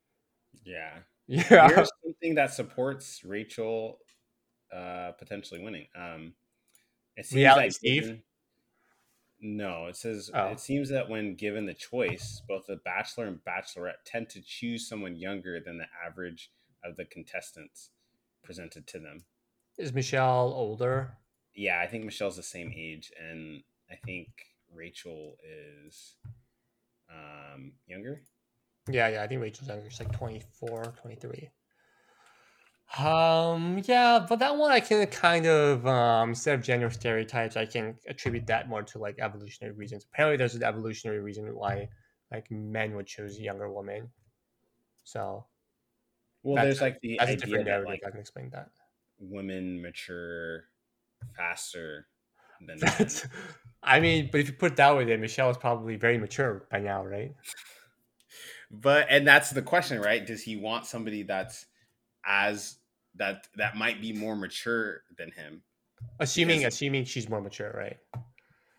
Yeah. 0.66 0.92
Yeah. 1.30 1.68
Here's 1.68 1.90
something 2.06 2.36
that 2.36 2.54
supports 2.54 3.22
Rachel 3.26 4.00
uh 4.74 5.12
potentially 5.20 5.62
winning. 5.62 5.88
Um 5.94 6.34
it 7.18 7.26
seems 7.26 7.36
Reality 7.38 7.66
like 7.66 7.72
Steve? 7.74 8.02
given- 8.04 8.24
no, 9.42 9.86
it 9.88 9.96
says 9.98 10.32
Oh. 10.34 10.48
it 10.48 10.60
seems 10.62 10.88
that 10.90 11.10
when 11.10 11.36
given 11.36 11.66
the 11.66 11.74
choice, 11.74 12.42
both 12.48 12.66
the 12.68 12.78
bachelor 12.78 13.26
and 13.28 13.40
bachelorette 13.46 14.02
tend 14.06 14.30
to 14.30 14.42
choose 14.42 14.88
someone 14.88 15.16
younger 15.18 15.60
than 15.60 15.78
the 15.78 15.86
average 16.06 16.50
of 16.84 16.96
the 16.96 17.06
contestants 17.06 17.90
presented 18.44 18.88
to 18.88 18.98
them. 19.00 19.26
Is 19.78 19.94
Michelle 19.94 20.54
older? 20.54 21.18
Yeah, 21.54 21.80
I 21.80 21.88
think 21.88 22.06
Michelle's 22.06 22.36
the 22.36 22.44
same 22.44 22.72
age 22.76 23.12
and 23.20 23.64
I 23.90 23.96
think 23.96 24.28
Rachel 24.74 25.38
is 25.44 26.16
um 27.10 27.74
younger. 27.88 28.22
Yeah, 28.90 29.08
yeah. 29.10 29.24
I 29.24 29.28
think 29.28 29.42
Rachel's 29.42 29.68
younger. 29.68 29.90
She's 29.90 30.00
like 30.00 30.14
24, 30.18 30.94
23. 31.02 31.50
Um, 32.98 33.82
yeah, 33.86 34.26
but 34.28 34.40
that 34.40 34.56
one 34.56 34.72
I 34.72 34.80
can 34.80 35.06
kind 35.08 35.46
of 35.46 35.86
um 35.86 36.30
instead 36.30 36.56
of 36.58 36.64
gender 36.64 36.90
stereotypes, 36.90 37.58
I 37.58 37.66
can 37.66 37.98
attribute 38.08 38.48
that 38.48 38.70
more 38.70 38.82
to 38.84 38.98
like 38.98 39.20
evolutionary 39.20 39.76
reasons. 39.76 40.06
Apparently, 40.12 40.38
there's 40.38 40.56
an 40.56 40.64
evolutionary 40.64 41.20
reason 41.20 41.54
why 41.54 41.90
like 42.32 42.50
men 42.50 42.96
would 42.96 43.06
choose 43.08 43.40
younger 43.40 43.70
women. 43.72 44.10
So 45.04 45.46
Well, 46.44 46.64
there's 46.64 46.82
like 46.82 47.02
the 47.02 47.18
that's 47.20 47.30
a 47.30 47.34
idea 47.34 47.46
different 47.46 47.66
that 47.66 47.86
like 47.86 48.02
I 48.06 48.12
can 48.12 48.20
explain 48.22 48.50
that. 48.52 48.70
Women 49.20 49.82
mature 49.82 50.66
faster 51.36 52.08
than 52.60 52.80
men. 52.80 52.94
That's, 52.98 53.28
I 53.84 54.00
mean, 54.00 54.30
but 54.32 54.42
if 54.42 54.48
you 54.48 54.54
put 54.54 54.74
it 54.74 54.78
that 54.78 54.96
way, 54.96 55.06
then 55.06 55.22
Michelle 55.22 55.50
is 55.50 55.58
probably 55.58 55.96
very 55.96 56.18
mature 56.18 56.66
by 56.72 56.80
now, 56.80 57.06
right? 57.06 57.34
but 58.70 59.08
and 59.10 59.26
that's 59.26 59.52
the 59.52 59.62
question 59.62 59.98
right 60.02 60.26
does 60.28 60.42
he 60.44 60.58
want 60.58 60.86
somebody 60.86 61.24
that's 61.24 61.68
as 62.26 62.76
that 63.16 63.48
that 63.56 63.78
might 63.78 64.02
be 64.02 64.12
more 64.12 64.36
mature 64.36 65.04
than 65.18 65.32
him 65.32 65.62
Assuming, 66.20 66.60
Because- 66.60 66.74
assuming 66.76 67.06
she's 67.06 67.30
more 67.30 67.40
mature, 67.42 67.72
right? 67.76 67.98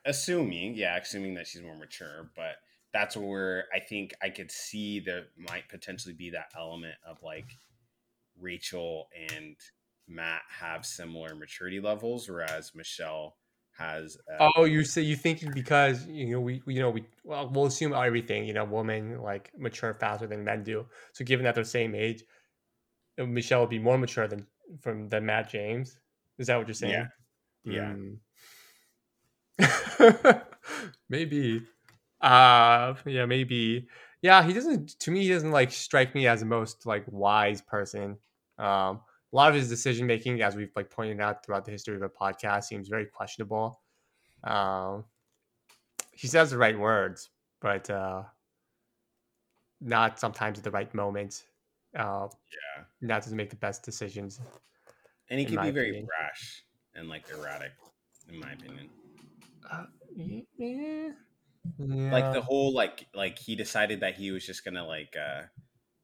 assuming 0.05 0.75
yeah 0.75 0.99
assuming 0.99 1.33
that 1.35 1.47
she's 1.47 1.63
more 1.63 1.75
mature 1.75 2.31
but 2.37 2.57
that's 2.93 3.17
where 3.17 3.65
i 3.75 3.81
think 3.81 4.13
i 4.23 4.29
could 4.29 4.51
see 4.51 5.01
there 5.01 5.25
might 5.39 5.67
potentially 5.71 6.15
be 6.15 6.29
that 6.31 6.53
element 6.57 6.95
of 7.07 7.17
like 7.23 7.47
rachel 8.39 9.09
and 9.31 9.57
matt 10.09 10.43
have 10.49 10.85
similar 10.87 11.35
maturity 11.35 11.81
levels 11.81 12.29
whereas 12.29 12.75
michelle 12.75 13.37
has 13.77 14.17
uh, 14.33 14.49
Oh, 14.57 14.65
you 14.65 14.83
say 14.85 15.03
you 15.03 15.15
think 15.15 15.55
because 15.55 16.07
you 16.07 16.27
know 16.33 16.41
we, 16.41 16.63
we 16.67 16.75
you 16.75 16.81
know 16.81 16.91
we 16.91 17.05
well 17.25 17.49
we'll 17.49 17.67
assume 17.67 17.93
everything 17.93 18.45
you 18.45 18.53
know 18.53 18.65
women 18.65 19.21
like 19.23 19.53
mature 19.57 19.95
faster 19.95 20.27
than 20.27 20.45
men 20.45 20.65
do. 20.65 20.87
So 21.13 21.25
given 21.25 21.45
that 21.45 21.55
they're 21.55 21.65
same 21.65 21.95
age, 21.95 22.25
uh, 23.21 23.27
Michelle 23.27 23.61
would 23.61 23.71
be 23.71 23.79
more 23.79 23.99
mature 23.99 24.29
than 24.29 24.47
from 24.81 25.09
than 25.09 25.27
Matt 25.27 25.51
James. 25.51 25.99
Is 26.39 26.47
that 26.49 26.57
what 26.57 26.67
you're 26.67 26.75
saying? 26.75 27.11
Yeah. 27.65 27.95
Mm. 29.59 30.43
maybe. 31.09 31.63
Uh 32.21 32.95
yeah, 33.07 33.27
maybe. 33.27 33.89
Yeah, 34.23 34.43
he 34.43 34.53
doesn't 34.53 34.99
to 35.01 35.11
me 35.11 35.23
he 35.23 35.29
doesn't 35.31 35.51
like 35.53 35.73
strike 35.73 36.15
me 36.15 36.27
as 36.27 36.41
the 36.41 36.47
most 36.47 36.87
like 36.87 37.05
wise 37.09 37.61
person. 37.63 38.19
Um 38.59 39.01
a 39.33 39.37
lot 39.37 39.49
of 39.51 39.55
his 39.57 39.69
decision 39.69 40.07
making, 40.07 40.41
as 40.43 40.57
we've 40.57 40.73
like 40.77 40.91
pointed 40.91 41.21
out 41.21 41.45
throughout 41.45 41.65
the 41.65 41.71
history 41.71 41.95
of 41.95 42.01
the 42.01 42.09
podcast, 42.09 42.65
seems 42.65 42.89
very 42.89 43.07
questionable. 43.07 43.81
Um 44.45 45.05
he 46.13 46.27
says 46.27 46.51
the 46.51 46.59
right 46.59 46.79
words, 46.79 47.31
but 47.61 47.89
uh 47.91 48.25
not 49.81 50.19
sometimes 50.19 50.59
at 50.59 50.65
the 50.65 50.71
right 50.71 50.93
moment. 50.95 51.45
Uh 51.97 52.29
yeah 52.53 52.85
not 53.01 53.23
to 53.23 53.35
make 53.35 53.51
the 53.51 53.57
best 53.57 53.83
decisions. 53.83 54.41
and 55.31 55.39
he 55.41 55.47
can 55.47 55.61
be 55.63 55.71
very 55.71 55.89
opinion. 55.91 56.07
brash 56.07 56.65
and 56.95 57.09
like 57.09 57.25
erratic 57.31 57.73
in 58.29 58.41
my 58.41 58.53
opinion 58.53 58.89
Uh, 59.71 59.87
y- 60.17 60.45
eh, 60.61 61.11
like 61.79 62.33
the 62.33 62.41
whole 62.41 62.73
like 62.75 63.07
like 63.15 63.39
he 63.39 63.55
decided 63.57 64.01
that 64.01 64.15
he 64.17 64.31
was 64.31 64.45
just 64.47 64.65
gonna 64.65 64.85
like 64.87 65.15
uh 65.17 65.43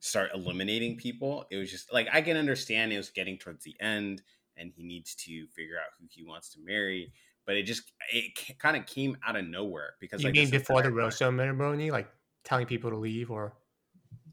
start 0.04 0.30
eliminating 0.34 0.96
people 0.96 1.46
it 1.50 1.56
was 1.56 1.70
just 1.70 1.92
like 1.92 2.06
i 2.12 2.20
can 2.20 2.36
understand 2.36 2.92
it 2.92 2.96
was 2.96 3.10
getting 3.10 3.38
towards 3.38 3.64
the 3.64 3.74
end 3.80 4.22
and 4.56 4.70
he 4.76 4.82
needs 4.82 5.14
to 5.14 5.46
figure 5.48 5.76
out 5.76 5.88
who 5.98 6.06
he 6.10 6.22
wants 6.22 6.50
to 6.50 6.58
marry 6.62 7.10
but 7.46 7.56
it 7.56 7.64
just 7.64 7.92
it 8.12 8.58
kind 8.58 8.76
of 8.76 8.86
came 8.86 9.16
out 9.26 9.36
of 9.36 9.46
nowhere 9.46 9.94
because 10.00 10.22
you 10.22 10.28
like 10.28 10.34
mean 10.34 10.50
before 10.50 10.82
the 10.82 10.90
right 10.90 11.04
rose 11.04 11.16
ceremony, 11.16 11.90
like 11.90 12.08
telling 12.44 12.66
people 12.66 12.90
to 12.90 12.96
leave, 12.96 13.30
or 13.30 13.54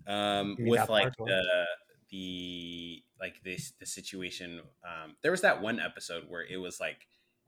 um 0.07 0.55
with 0.59 0.89
like 0.89 1.13
or- 1.19 1.27
the 1.27 1.65
the 2.09 3.03
like 3.19 3.41
this 3.43 3.73
the 3.79 3.85
situation 3.85 4.61
um 4.83 5.15
there 5.21 5.31
was 5.31 5.41
that 5.41 5.61
one 5.61 5.79
episode 5.79 6.23
where 6.27 6.43
it 6.43 6.57
was 6.57 6.79
like 6.79 7.07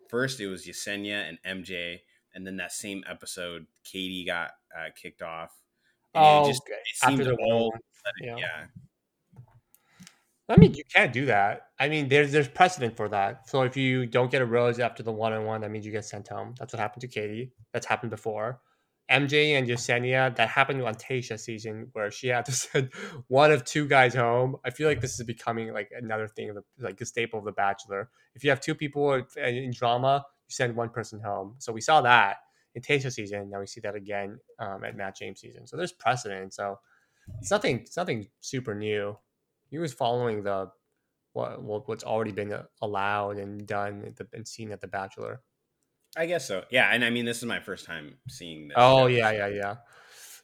first 0.09 0.39
it 0.39 0.47
was 0.47 0.65
Yesenia 0.65 1.28
and 1.28 1.65
MJ 1.65 1.99
and 2.34 2.45
then 2.45 2.57
that 2.57 2.71
same 2.71 3.03
episode 3.09 3.65
Katie 3.84 4.26
got 4.26 4.51
uh, 4.78 4.89
kicked 4.95 5.21
off 5.21 5.51
and 6.13 6.24
oh, 6.24 6.43
it 6.43 6.47
just 6.47 6.61
it 6.67 6.78
after 7.03 7.24
the 7.24 7.38
all 7.43 7.74
yeah. 8.22 8.36
yeah. 8.38 8.66
I 10.49 10.58
mean, 10.58 10.74
you 10.74 10.84
can't 10.93 11.14
do 11.14 11.26
that. 11.28 11.68
I 11.80 11.88
mean, 11.88 12.10
there's 12.10 12.32
there's 12.32 12.47
precedent 12.47 12.97
for 12.97 13.08
that. 13.10 13.49
So 13.49 13.62
if 13.64 13.78
you 13.78 14.06
don't 14.06 14.30
get 14.30 14.41
a 14.41 14.45
rose 14.45 14.80
after 14.80 15.01
the 15.01 15.12
one 15.12 15.34
on 15.34 15.45
one, 15.45 15.62
that 15.62 15.72
means 15.72 15.86
you 15.86 15.91
get 15.91 16.06
sent 16.06 16.28
home. 16.28 16.54
That's 16.60 16.74
what 16.74 16.80
happened 16.80 17.01
to 17.01 17.08
Katie. 17.08 17.54
That's 17.72 17.86
happened 17.86 18.12
before. 18.12 18.60
MJ 19.12 19.58
and 19.58 19.68
Yesenia, 19.68 20.36
that 20.36 20.49
happened 20.49 20.82
on 20.82 20.95
Tayshia 20.95 21.39
season 21.39 21.89
where 21.93 22.10
she 22.10 22.28
had 22.28 22.45
to 22.45 22.51
send 22.54 22.91
one 23.28 23.51
of 23.51 23.64
two 23.64 23.88
guys 23.88 24.14
home. 24.14 24.58
I 24.66 24.70
feel 24.70 24.88
like 24.88 25.01
this 25.01 25.20
is 25.20 25.26
becoming 25.26 25.74
like 25.74 25.91
another 25.95 26.28
thing 26.28 26.49
of 26.49 26.56
the 26.56 26.64
like 26.80 26.99
a 26.99 27.06
staple 27.06 27.39
of 27.39 27.45
The 27.45 27.51
Bachelor. 27.51 28.10
If 28.36 28.43
you 28.43 28.49
have 28.49 28.62
two 28.62 28.76
people 28.76 29.14
in, 29.14 29.26
in 29.38 29.72
drama, 29.72 30.26
you 30.47 30.54
send 30.54 30.76
one 30.76 30.89
person 30.89 31.20
home. 31.20 31.56
So 31.60 31.72
we 31.72 31.82
saw 31.82 32.01
that 32.01 32.38
in 32.76 32.82
Tayshia 32.82 33.12
season. 33.12 33.49
Now 33.49 33.60
we 33.60 33.68
see 33.68 33.82
that 33.82 33.95
again 33.95 34.39
um, 34.60 34.84
at 34.84 34.95
Matt 34.95 35.18
James 35.18 35.39
season. 35.39 35.68
So 35.68 35.78
there's 35.78 35.93
precedent. 35.93 36.54
So 36.54 36.80
it's 37.39 37.51
nothing. 37.51 37.80
It's 37.80 37.97
nothing 37.97 38.28
super 38.41 38.76
new. 38.76 39.17
He 39.69 39.78
was 39.80 39.93
following 39.93 40.43
the 40.43 40.69
what 41.34 41.61
what- 41.63 41.88
what's 41.88 42.03
already 42.03 42.32
been 42.32 42.53
uh, 42.53 42.63
allowed 42.82 43.38
and 43.38 43.65
done 43.65 44.03
at 44.05 44.15
the, 44.17 44.28
and 44.34 44.47
seen 44.47 44.71
at 44.71 44.82
The 44.82 44.88
Bachelor. 44.88 45.41
I 46.15 46.28
guess 46.28 46.47
so. 46.47 46.63
Yeah, 46.69 46.89
and 46.91 47.03
I 47.03 47.09
mean, 47.09 47.26
this 47.26 47.38
is 47.38 47.45
my 47.45 47.59
first 47.59 47.86
time 47.86 48.17
seeing 48.30 48.67
this. 48.67 48.76
Oh 48.78 49.07
yeah, 49.07 49.32
yeah, 49.32 49.47
yeah. 49.47 49.76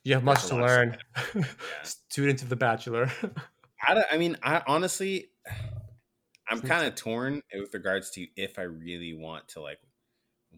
You 0.03 0.13
have 0.15 0.23
much 0.23 0.45
to 0.47 0.55
a 0.55 0.55
lot 0.55 0.63
of 0.63 0.67
learn. 0.69 0.97
Yeah. 1.35 1.43
Student 1.83 2.41
of 2.41 2.49
The 2.49 2.55
Bachelor. 2.55 3.11
I, 3.87 3.93
don't- 3.93 4.05
I 4.11 4.17
mean, 4.17 4.37
I 4.41 4.63
honestly, 4.65 5.27
I'm 6.49 6.61
kind 6.61 6.87
of 6.87 6.95
torn 6.95 7.43
with 7.53 7.73
regards 7.73 8.09
to 8.11 8.25
if 8.35 8.57
I 8.57 8.63
really 8.63 9.13
want 9.13 9.47
to 9.49 9.61
like 9.61 9.77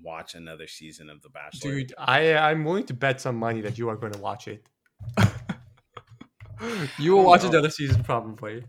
watch 0.02 0.36
another 0.36 0.68
season 0.68 1.10
of 1.10 1.22
The 1.22 1.30
Bachelor. 1.30 1.72
Dude, 1.72 1.94
I 1.98 2.36
I'm 2.36 2.64
willing 2.64 2.86
to 2.86 2.94
bet 2.94 3.20
some 3.20 3.36
money 3.36 3.60
that 3.62 3.78
you 3.78 3.90
are 3.90 3.98
going 3.98 4.14
to 4.14 4.20
watch 4.20 4.48
it. 4.48 4.70
you 6.98 7.14
will 7.16 7.24
watch 7.24 7.44
know. 7.44 7.50
another 7.50 7.70
season 7.70 8.04
probably. 8.04 8.64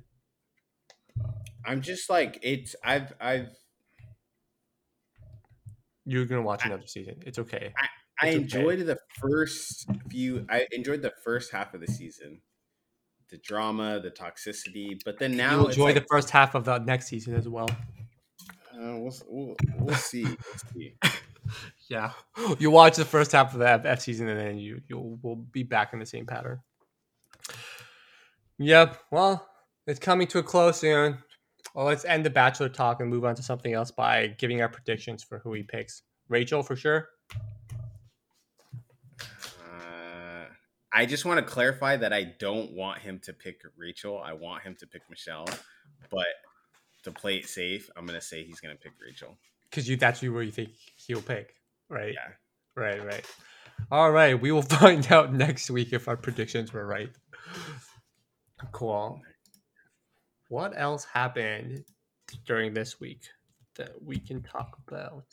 I'm 1.65 1.81
just 1.83 2.09
like 2.11 2.39
it's. 2.43 2.75
I've 2.85 3.13
I've 3.21 3.49
You're 6.05 6.27
going 6.27 6.41
to 6.41 6.47
watch 6.47 6.63
I- 6.65 6.69
another 6.69 6.87
season. 6.87 7.17
It's 7.27 7.39
okay. 7.39 7.73
I 8.21 8.29
It's 8.29 8.37
okay. 8.37 8.61
enjoyed 8.61 8.87
the 8.87 8.99
first 9.21 9.87
few. 10.11 10.47
I 10.51 10.67
enjoyed 10.73 11.03
the 11.03 11.13
first 11.25 11.53
half 11.53 11.75
of 11.75 11.81
the 11.81 11.87
season, 11.87 12.41
the 13.31 13.39
drama, 13.39 14.01
the 14.01 14.11
toxicity. 14.11 14.99
But 15.05 15.19
then 15.19 15.37
now 15.37 15.57
You'll 15.57 15.69
enjoy 15.69 15.85
like, 15.87 15.95
the 15.97 16.07
first 16.11 16.31
half 16.31 16.55
of 16.55 16.65
the 16.65 16.79
next 16.79 17.07
season 17.07 17.35
as 17.35 17.49
well. 17.49 17.69
uh, 18.75 18.97
we'll, 18.99 19.15
we'll, 19.29 19.57
we'll 19.79 19.95
see. 19.95 20.25
We'll 20.25 20.37
see. 20.75 20.95
Yeah, 21.91 22.13
you 22.61 22.71
watch 22.71 22.97
the 22.97 23.05
first 23.05 23.33
half 23.33 23.53
of 23.53 23.59
the 23.59 23.69
F, 23.69 23.85
F 23.85 24.01
season, 24.01 24.29
and 24.29 24.39
then 24.41 24.59
you 24.59 24.81
you 24.89 25.19
will 25.23 25.37
be 25.37 25.65
back 25.65 25.93
in 25.93 25.99
the 25.99 26.07
same 26.07 26.25
pattern. 26.25 26.61
Yep. 28.59 28.99
Well, 29.11 29.49
it's 29.87 29.99
coming 30.01 30.27
to 30.29 30.39
a 30.39 30.43
close 30.43 30.81
soon. 30.81 31.19
Well, 31.75 31.87
let's 31.87 32.05
end 32.05 32.25
the 32.25 32.31
Bachelor 32.31 32.69
talk 32.69 33.01
and 33.01 33.09
move 33.09 33.25
on 33.25 33.35
to 33.37 33.43
something 33.43 33.73
else 33.73 33.91
by 33.91 34.29
giving 34.39 34.61
our 34.61 34.69
predictions 34.69 35.23
for 35.23 35.39
who 35.39 35.53
he 35.55 35.63
picks. 35.63 36.03
Rachel 36.29 36.63
for 36.63 36.77
sure. 36.77 37.09
Uh, 39.31 40.45
I 40.93 41.07
just 41.07 41.25
want 41.25 41.39
to 41.45 41.51
clarify 41.51 41.97
that 41.97 42.13
I 42.13 42.25
don't 42.39 42.73
want 42.73 42.99
him 42.99 43.19
to 43.21 43.33
pick 43.33 43.63
Rachel. 43.77 44.21
I 44.23 44.33
want 44.35 44.63
him 44.63 44.77
to 44.81 44.87
pick 44.87 45.03
Michelle. 45.09 45.49
But 46.11 46.27
to 47.05 47.11
play 47.11 47.37
it 47.37 47.49
safe, 47.49 47.89
I'm 47.97 48.07
gonna 48.07 48.21
say 48.21 48.45
he's 48.45 48.61
gonna 48.61 48.77
pick 48.77 48.93
Rachel. 49.05 49.37
because 49.71 49.89
you 49.89 49.97
that's 49.97 50.23
where 50.23 50.43
you 50.43 50.53
think 50.53 50.71
he'll 50.97 51.23
pick, 51.23 51.55
right? 51.89 52.15
Yeah. 52.15 52.33
Right, 52.77 53.05
right. 53.05 53.27
All 53.91 54.11
right, 54.11 54.41
we 54.41 54.53
will 54.53 54.63
find 54.81 55.11
out 55.11 55.33
next 55.33 55.71
week 55.71 55.93
if 55.93 56.07
our 56.09 56.17
predictions 56.17 56.73
were 56.73 56.87
right. 56.87 57.11
Cool. 58.71 59.21
What 60.49 60.73
else 60.77 61.05
happened 61.05 61.85
during 62.47 62.75
this 62.75 63.01
week 63.01 63.23
that 63.77 63.91
we 64.03 64.19
can 64.19 64.43
talk 64.43 64.79
about? 64.87 65.25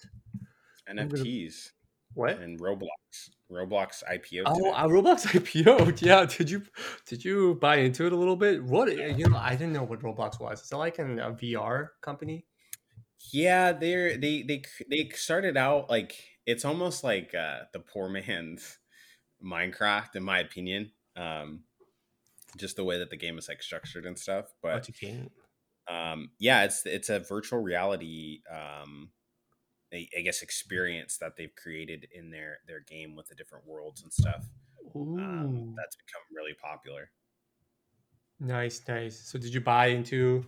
NFTs 0.89 1.71
What? 2.13 2.39
and 2.39 2.59
Roblox. 2.59 3.29
Roblox 3.51 4.03
IPO. 4.11 4.43
Oh, 4.45 4.71
uh, 4.71 4.87
Roblox 4.87 5.25
IPO. 5.27 6.01
Yeah, 6.01 6.25
did 6.25 6.49
you 6.49 6.63
did 7.05 7.23
you 7.23 7.55
buy 7.55 7.77
into 7.77 8.05
it 8.05 8.13
a 8.13 8.15
little 8.15 8.35
bit? 8.35 8.63
What 8.63 8.95
you 8.95 9.29
know? 9.29 9.37
I 9.37 9.51
didn't 9.51 9.73
know 9.73 9.83
what 9.83 10.01
Roblox 10.01 10.39
was. 10.39 10.61
Is 10.61 10.71
it 10.71 10.75
like 10.77 10.99
an, 10.99 11.19
a 11.19 11.31
VR 11.31 11.89
company? 12.01 12.45
Yeah, 13.31 13.73
they're 13.73 14.17
they 14.17 14.43
they 14.43 14.63
they 14.89 15.09
started 15.09 15.57
out 15.57 15.89
like 15.89 16.15
it's 16.45 16.65
almost 16.65 17.03
like 17.03 17.35
uh, 17.35 17.65
the 17.73 17.79
poor 17.79 18.09
man's 18.09 18.79
Minecraft, 19.43 20.15
in 20.15 20.23
my 20.23 20.39
opinion. 20.39 20.91
Um, 21.15 21.63
just 22.57 22.75
the 22.75 22.83
way 22.83 22.97
that 22.99 23.09
the 23.09 23.17
game 23.17 23.37
is 23.37 23.47
like 23.47 23.61
structured 23.63 24.05
and 24.05 24.17
stuff. 24.17 24.45
But 24.61 24.73
What's 24.75 24.89
a 24.89 24.91
game? 24.93 25.29
um, 25.89 26.31
yeah, 26.39 26.63
it's 26.63 26.85
it's 26.85 27.09
a 27.09 27.19
virtual 27.19 27.59
reality, 27.59 28.41
um, 28.51 29.09
I, 29.93 30.07
I 30.17 30.21
guess, 30.21 30.41
experience 30.41 31.17
that 31.17 31.33
they've 31.37 31.55
created 31.55 32.07
in 32.13 32.29
their 32.31 32.59
their 32.67 32.79
game 32.81 33.15
with 33.15 33.27
the 33.27 33.35
different 33.35 33.65
worlds 33.67 34.01
and 34.03 34.11
stuff. 34.13 34.45
Um, 34.95 35.75
that's 35.77 35.95
become 35.95 36.21
really 36.35 36.53
popular. 36.61 37.11
nice, 38.39 38.81
nice. 38.87 39.29
So 39.31 39.37
did 39.39 39.53
you 39.53 39.61
buy 39.61 39.87
into 39.87 40.45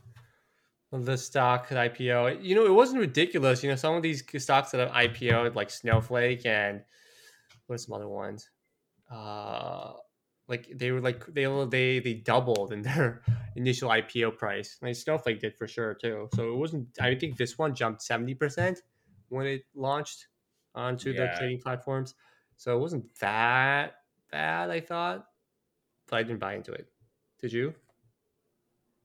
the 0.91 1.15
stock 1.17 1.67
at 1.71 1.93
IPO? 1.93 2.43
You 2.43 2.55
know, 2.55 2.65
it 2.65 2.73
wasn't 2.73 2.99
ridiculous. 3.01 3.63
You 3.63 3.69
know, 3.69 3.75
some 3.75 3.95
of 3.95 4.01
these 4.03 4.23
stocks 4.43 4.71
that 4.71 4.79
have 4.79 4.91
IPO, 4.91 5.55
like 5.55 5.69
Snowflake 5.69 6.45
and 6.45 6.81
what 7.67 7.75
are 7.75 7.77
some 7.77 7.93
other 7.95 8.07
ones? 8.09 8.49
Uh, 9.11 9.93
like 10.51 10.67
they 10.75 10.91
were 10.91 11.01
like 11.01 11.25
they 11.27 11.45
they 11.69 11.99
they 11.99 12.15
doubled 12.15 12.73
in 12.73 12.83
their 12.89 13.23
initial 13.55 13.89
IPO 13.91 14.31
price. 14.31 14.77
Like 14.81 14.95
Snowflake 14.95 15.39
did 15.41 15.57
for 15.57 15.67
sure 15.67 15.95
too. 15.95 16.29
So 16.35 16.53
it 16.53 16.57
wasn't. 16.57 16.99
I 17.01 17.15
think 17.15 17.37
this 17.37 17.57
one 17.57 17.75
jumped 17.75 18.03
seventy 18.03 18.35
percent 18.35 18.81
when 19.29 19.47
it 19.47 19.63
launched 19.75 20.27
onto 20.75 21.13
the 21.13 21.27
Yeah. 21.27 21.35
trading 21.37 21.61
platforms. 21.61 22.15
So 22.57 22.77
it 22.77 22.81
wasn't 22.81 23.15
that 23.19 23.95
bad. 24.31 24.69
I 24.71 24.81
thought, 24.81 25.27
but 26.07 26.17
I 26.17 26.23
didn't 26.23 26.39
buy 26.39 26.55
into 26.55 26.73
it. 26.73 26.91
Did 27.39 27.53
you? 27.53 27.75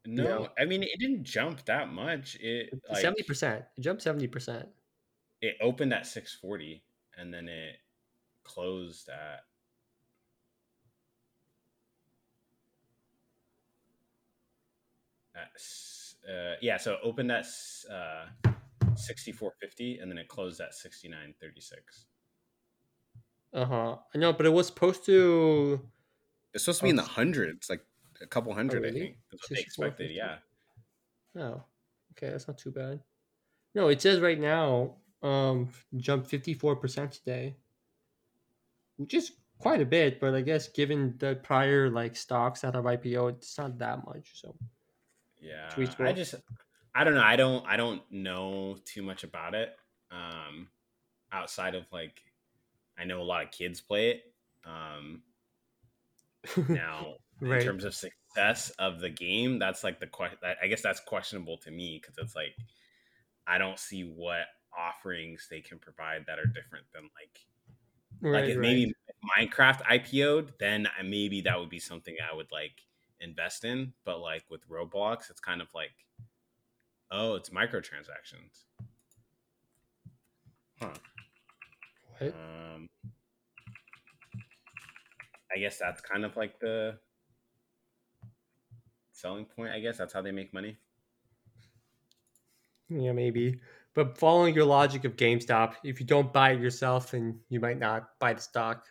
No, 0.06 0.52
I 0.58 0.64
mean 0.64 0.82
it 0.84 0.98
didn't 1.00 1.24
jump 1.24 1.64
that 1.66 1.88
much. 1.92 2.36
It 2.36 2.78
like 2.88 3.00
Seventy 3.00 3.22
percent. 3.22 3.64
It 3.76 3.80
jumped 3.82 4.02
seventy 4.02 4.28
percent. 4.28 4.70
it 5.40 5.56
opened 5.60 5.92
at 5.94 6.06
640 6.06 6.84
and 7.16 7.32
then 7.32 7.48
it 7.48 7.80
closed 8.44 9.08
at 9.10 9.46
at 15.34 15.45
s- 15.45 15.45
uh, 16.28 16.54
yeah 16.60 16.76
so 16.76 16.94
it 16.94 17.00
opened 17.02 17.30
at 17.32 17.46
uh 17.92 18.26
6450 18.96 19.98
and 19.98 20.10
then 20.10 20.18
it 20.18 20.28
closed 20.28 20.60
at 20.60 20.74
6936 20.74 22.06
Uh 23.52 23.64
huh. 23.64 23.96
I 24.14 24.18
know, 24.18 24.32
but 24.32 24.46
it 24.46 24.52
was 24.52 24.66
supposed 24.68 25.04
to. 25.06 25.80
it's 26.54 26.64
supposed 26.64 26.80
to 26.80 26.84
be 26.84 26.90
in 26.90 26.96
the 26.96 27.02
hundreds 27.02 27.68
like 27.70 27.84
a 28.22 28.26
couple 28.26 28.52
hundred 28.54 28.82
really? 28.82 28.96
i 29.00 29.04
think 29.04 29.16
that's 29.30 29.42
what 29.50 29.56
they 29.56 29.60
expected 29.62 30.10
yeah 30.10 30.36
Oh, 31.38 31.62
okay, 32.12 32.30
that's 32.30 32.48
not 32.48 32.56
too 32.56 32.70
bad. 32.70 33.00
No, 33.74 33.88
it 33.88 34.00
says 34.00 34.20
right 34.20 34.40
now, 34.40 34.94
um, 35.22 35.68
jumped 35.98 36.28
fifty 36.30 36.54
four 36.54 36.74
percent 36.76 37.12
today, 37.12 37.56
which 38.96 39.12
is 39.12 39.32
quite 39.58 39.82
a 39.82 39.84
bit. 39.84 40.18
But 40.18 40.34
I 40.34 40.40
guess 40.40 40.68
given 40.68 41.14
the 41.18 41.36
prior 41.42 41.90
like 41.90 42.16
stocks 42.16 42.62
that 42.62 42.74
have 42.74 42.84
IPO, 42.84 43.36
it's 43.36 43.58
not 43.58 43.76
that 43.80 44.06
much. 44.06 44.30
So 44.40 44.56
Yeah, 45.46 45.86
I 46.00 46.12
just 46.12 46.34
I 46.94 47.04
don't 47.04 47.14
know. 47.14 47.22
I 47.22 47.36
don't 47.36 47.66
I 47.66 47.76
don't 47.76 48.02
know 48.10 48.76
too 48.84 49.02
much 49.02 49.24
about 49.24 49.54
it. 49.54 49.76
Um 50.10 50.68
outside 51.32 51.74
of 51.74 51.84
like 51.92 52.22
I 52.98 53.04
know 53.04 53.20
a 53.20 53.24
lot 53.24 53.44
of 53.44 53.50
kids 53.50 53.80
play 53.80 54.10
it. 54.10 54.22
Um 54.64 55.22
now 56.68 57.14
in 57.40 57.60
terms 57.60 57.84
of 57.84 57.94
success 57.94 58.70
of 58.78 59.00
the 59.00 59.10
game, 59.10 59.58
that's 59.58 59.84
like 59.84 60.00
the 60.00 60.06
question 60.06 60.38
I 60.62 60.66
guess 60.66 60.82
that's 60.82 61.00
questionable 61.00 61.58
to 61.58 61.70
me 61.70 62.00
because 62.00 62.16
it's 62.18 62.34
like 62.34 62.56
I 63.46 63.58
don't 63.58 63.78
see 63.78 64.02
what 64.02 64.46
offerings 64.76 65.46
they 65.50 65.60
can 65.60 65.78
provide 65.78 66.24
that 66.26 66.38
are 66.38 66.46
different 66.46 66.86
than 66.92 67.04
like 67.04 67.46
right, 68.20 68.40
like 68.40 68.50
if 68.50 68.56
right. 68.56 68.62
maybe 68.62 68.92
Minecraft 69.38 69.82
IPO'd, 69.82 70.52
then 70.58 70.88
maybe 71.04 71.40
that 71.42 71.58
would 71.58 71.70
be 71.70 71.78
something 71.78 72.16
I 72.20 72.34
would 72.34 72.50
like 72.52 72.82
invest 73.20 73.64
in. 73.64 73.92
But 74.04 74.20
like 74.20 74.44
with 74.50 74.68
Roblox, 74.68 75.30
it's 75.30 75.40
kind 75.40 75.60
of 75.60 75.68
like, 75.74 75.94
oh, 77.10 77.34
it's 77.34 77.50
microtransactions. 77.50 78.64
Huh. 80.80 80.90
What? 82.18 82.34
Um, 82.34 82.88
I 85.54 85.58
guess 85.58 85.78
that's 85.78 86.00
kind 86.00 86.24
of 86.24 86.36
like 86.36 86.58
the 86.60 86.98
selling 89.12 89.46
point. 89.46 89.72
I 89.72 89.80
guess 89.80 89.96
that's 89.96 90.12
how 90.12 90.22
they 90.22 90.32
make 90.32 90.52
money. 90.52 90.76
Yeah, 92.88 93.12
maybe. 93.12 93.60
But 93.94 94.18
following 94.18 94.54
your 94.54 94.66
logic 94.66 95.04
of 95.04 95.16
GameStop, 95.16 95.74
if 95.82 95.98
you 95.98 96.06
don't 96.06 96.32
buy 96.32 96.52
it 96.52 96.60
yourself, 96.60 97.10
then 97.12 97.40
you 97.48 97.60
might 97.60 97.78
not 97.78 98.10
buy 98.20 98.34
the 98.34 98.42
stock. 98.42 98.84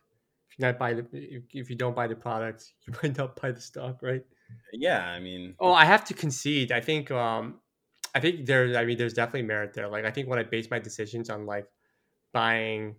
If 0.56 0.60
you 0.60 0.66
not 0.66 0.80
buy 0.80 0.93
the, 0.93 1.06
if, 1.12 1.43
if 1.53 1.70
you 1.70 1.76
don't 1.76 1.95
buy 1.95 2.08
the 2.08 2.16
product, 2.16 2.74
you 2.88 2.93
might 3.03 3.18
not 3.18 3.39
buy 3.39 3.51
the 3.51 3.60
stock, 3.60 4.01
right? 4.01 4.24
Yeah, 4.72 5.06
I 5.06 5.20
mean, 5.20 5.56
Oh, 5.60 5.74
I 5.74 5.86
have 5.86 6.06
to 6.06 6.14
concede. 6.14 6.72
I 6.72 6.80
think, 6.80 7.12
um, 7.12 7.60
I 8.14 8.20
think 8.22 8.45
there's, 8.45 8.76
I 8.76 8.86
mean, 8.86 8.97
there's 8.97 9.14
definitely 9.14 9.43
merit 9.43 9.74
there. 9.74 9.88
Like, 9.89 10.06
I 10.06 10.12
think 10.12 10.30
when 10.30 10.39
I 10.39 10.43
base 10.43 10.70
my 10.72 10.80
decisions 10.80 11.30
on 11.30 11.45
like 11.45 11.68
buying, 12.32 12.95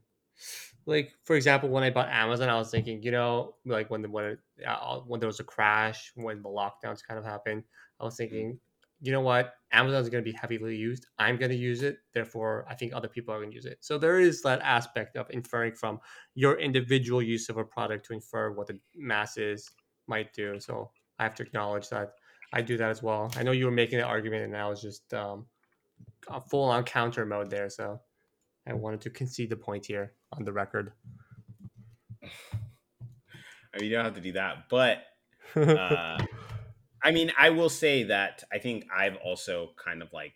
like 0.84 1.12
for 1.24 1.34
example, 1.36 1.68
when 1.70 1.82
I 1.82 1.90
bought 1.90 2.08
Amazon, 2.08 2.48
I 2.48 2.56
was 2.56 2.70
thinking, 2.70 3.02
you 3.02 3.10
know, 3.10 3.56
like 3.64 3.90
when 3.90 4.02
the 4.02 4.10
when 4.10 4.38
uh, 4.66 4.98
when 5.00 5.20
there 5.20 5.26
was 5.26 5.40
a 5.40 5.44
crash, 5.44 6.12
when 6.14 6.42
the 6.42 6.48
lockdowns 6.48 7.02
kind 7.06 7.18
of 7.18 7.24
happened, 7.24 7.64
I 7.98 8.04
was 8.04 8.16
thinking, 8.16 8.60
you 9.00 9.12
know 9.12 9.22
what, 9.22 9.54
Amazon 9.72 10.00
is 10.00 10.08
going 10.08 10.24
to 10.24 10.30
be 10.30 10.36
heavily 10.36 10.76
used. 10.76 11.06
I'm 11.18 11.36
going 11.36 11.50
to 11.50 11.56
use 11.56 11.82
it. 11.82 11.98
Therefore, 12.14 12.66
I 12.68 12.74
think 12.74 12.94
other 12.94 13.08
people 13.08 13.34
are 13.34 13.38
going 13.38 13.50
to 13.50 13.54
use 13.54 13.66
it. 13.66 13.78
So 13.80 13.98
there 13.98 14.20
is 14.20 14.42
that 14.42 14.60
aspect 14.62 15.16
of 15.16 15.26
inferring 15.30 15.74
from 15.74 15.98
your 16.34 16.58
individual 16.58 17.20
use 17.20 17.48
of 17.48 17.56
a 17.56 17.64
product 17.64 18.06
to 18.06 18.12
infer 18.14 18.52
what 18.52 18.68
the 18.68 18.78
masses 18.94 19.68
might 20.06 20.32
do. 20.32 20.60
So 20.60 20.90
I 21.18 21.24
have 21.24 21.34
to 21.36 21.42
acknowledge 21.42 21.88
that 21.88 22.12
I 22.52 22.62
do 22.62 22.76
that 22.76 22.90
as 22.90 23.02
well. 23.02 23.30
I 23.36 23.42
know 23.42 23.52
you 23.52 23.64
were 23.64 23.72
making 23.72 23.98
an 23.98 24.04
argument, 24.04 24.44
and 24.44 24.56
I 24.56 24.68
was 24.68 24.80
just 24.80 25.12
um, 25.12 25.46
full 26.48 26.64
on 26.64 26.84
counter 26.84 27.26
mode 27.26 27.50
there. 27.50 27.68
So 27.68 28.00
I 28.66 28.72
wanted 28.72 29.00
to 29.02 29.10
concede 29.10 29.50
the 29.50 29.56
point 29.56 29.86
here 29.86 30.12
on 30.32 30.44
the 30.44 30.52
record. 30.52 30.92
I 32.22 33.78
mean, 33.78 33.90
you 33.90 33.96
don't 33.96 34.04
have 34.04 34.14
to 34.14 34.20
do 34.20 34.32
that, 34.32 34.68
but 34.70 35.04
uh, 35.56 36.24
I 37.02 37.10
mean, 37.12 37.32
I 37.38 37.50
will 37.50 37.68
say 37.68 38.04
that 38.04 38.44
I 38.52 38.58
think 38.58 38.86
I've 38.94 39.16
also 39.16 39.70
kind 39.76 40.02
of 40.02 40.12
like 40.12 40.34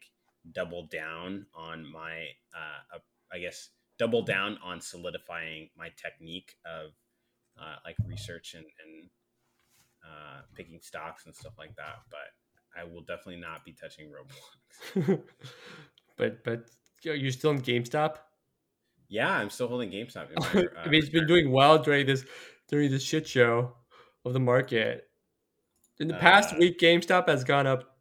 doubled 0.52 0.90
down 0.90 1.46
on 1.54 1.90
my, 1.90 2.26
uh, 2.54 2.96
uh, 2.96 2.98
I 3.32 3.38
guess, 3.38 3.70
doubled 3.98 4.26
down 4.26 4.58
on 4.64 4.80
solidifying 4.80 5.68
my 5.76 5.90
technique 5.96 6.54
of 6.64 6.92
uh, 7.60 7.76
like 7.84 7.96
research 8.06 8.54
and, 8.54 8.64
and 8.64 9.10
uh, 10.04 10.40
picking 10.54 10.80
stocks 10.82 11.26
and 11.26 11.34
stuff 11.34 11.52
like 11.58 11.74
that. 11.76 11.96
But 12.10 12.80
I 12.80 12.84
will 12.84 13.02
definitely 13.02 13.40
not 13.40 13.64
be 13.64 13.72
touching 13.72 14.10
Roblox. 14.10 15.22
but 16.16 16.44
but 16.44 16.70
yo, 17.02 17.12
you're 17.12 17.32
still 17.32 17.50
in 17.50 17.60
GameStop. 17.60 18.16
Yeah, 19.08 19.30
I'm 19.30 19.50
still 19.50 19.68
holding 19.68 19.90
GameStop. 19.90 20.28
In 20.30 20.36
my, 20.40 20.68
I 20.80 20.84
uh, 20.84 20.88
mean, 20.88 21.02
it's 21.02 21.10
been 21.10 21.26
doing 21.26 21.50
well 21.50 21.78
during 21.78 22.06
this 22.06 22.24
during 22.68 22.90
this 22.90 23.02
shit 23.02 23.26
show 23.26 23.74
of 24.24 24.32
the 24.32 24.40
market. 24.40 25.09
In 26.00 26.08
the 26.08 26.14
past 26.14 26.54
Uh, 26.54 26.56
week, 26.58 26.78
GameStop 26.78 27.28
has 27.28 27.44
gone 27.44 27.66
up 27.66 27.96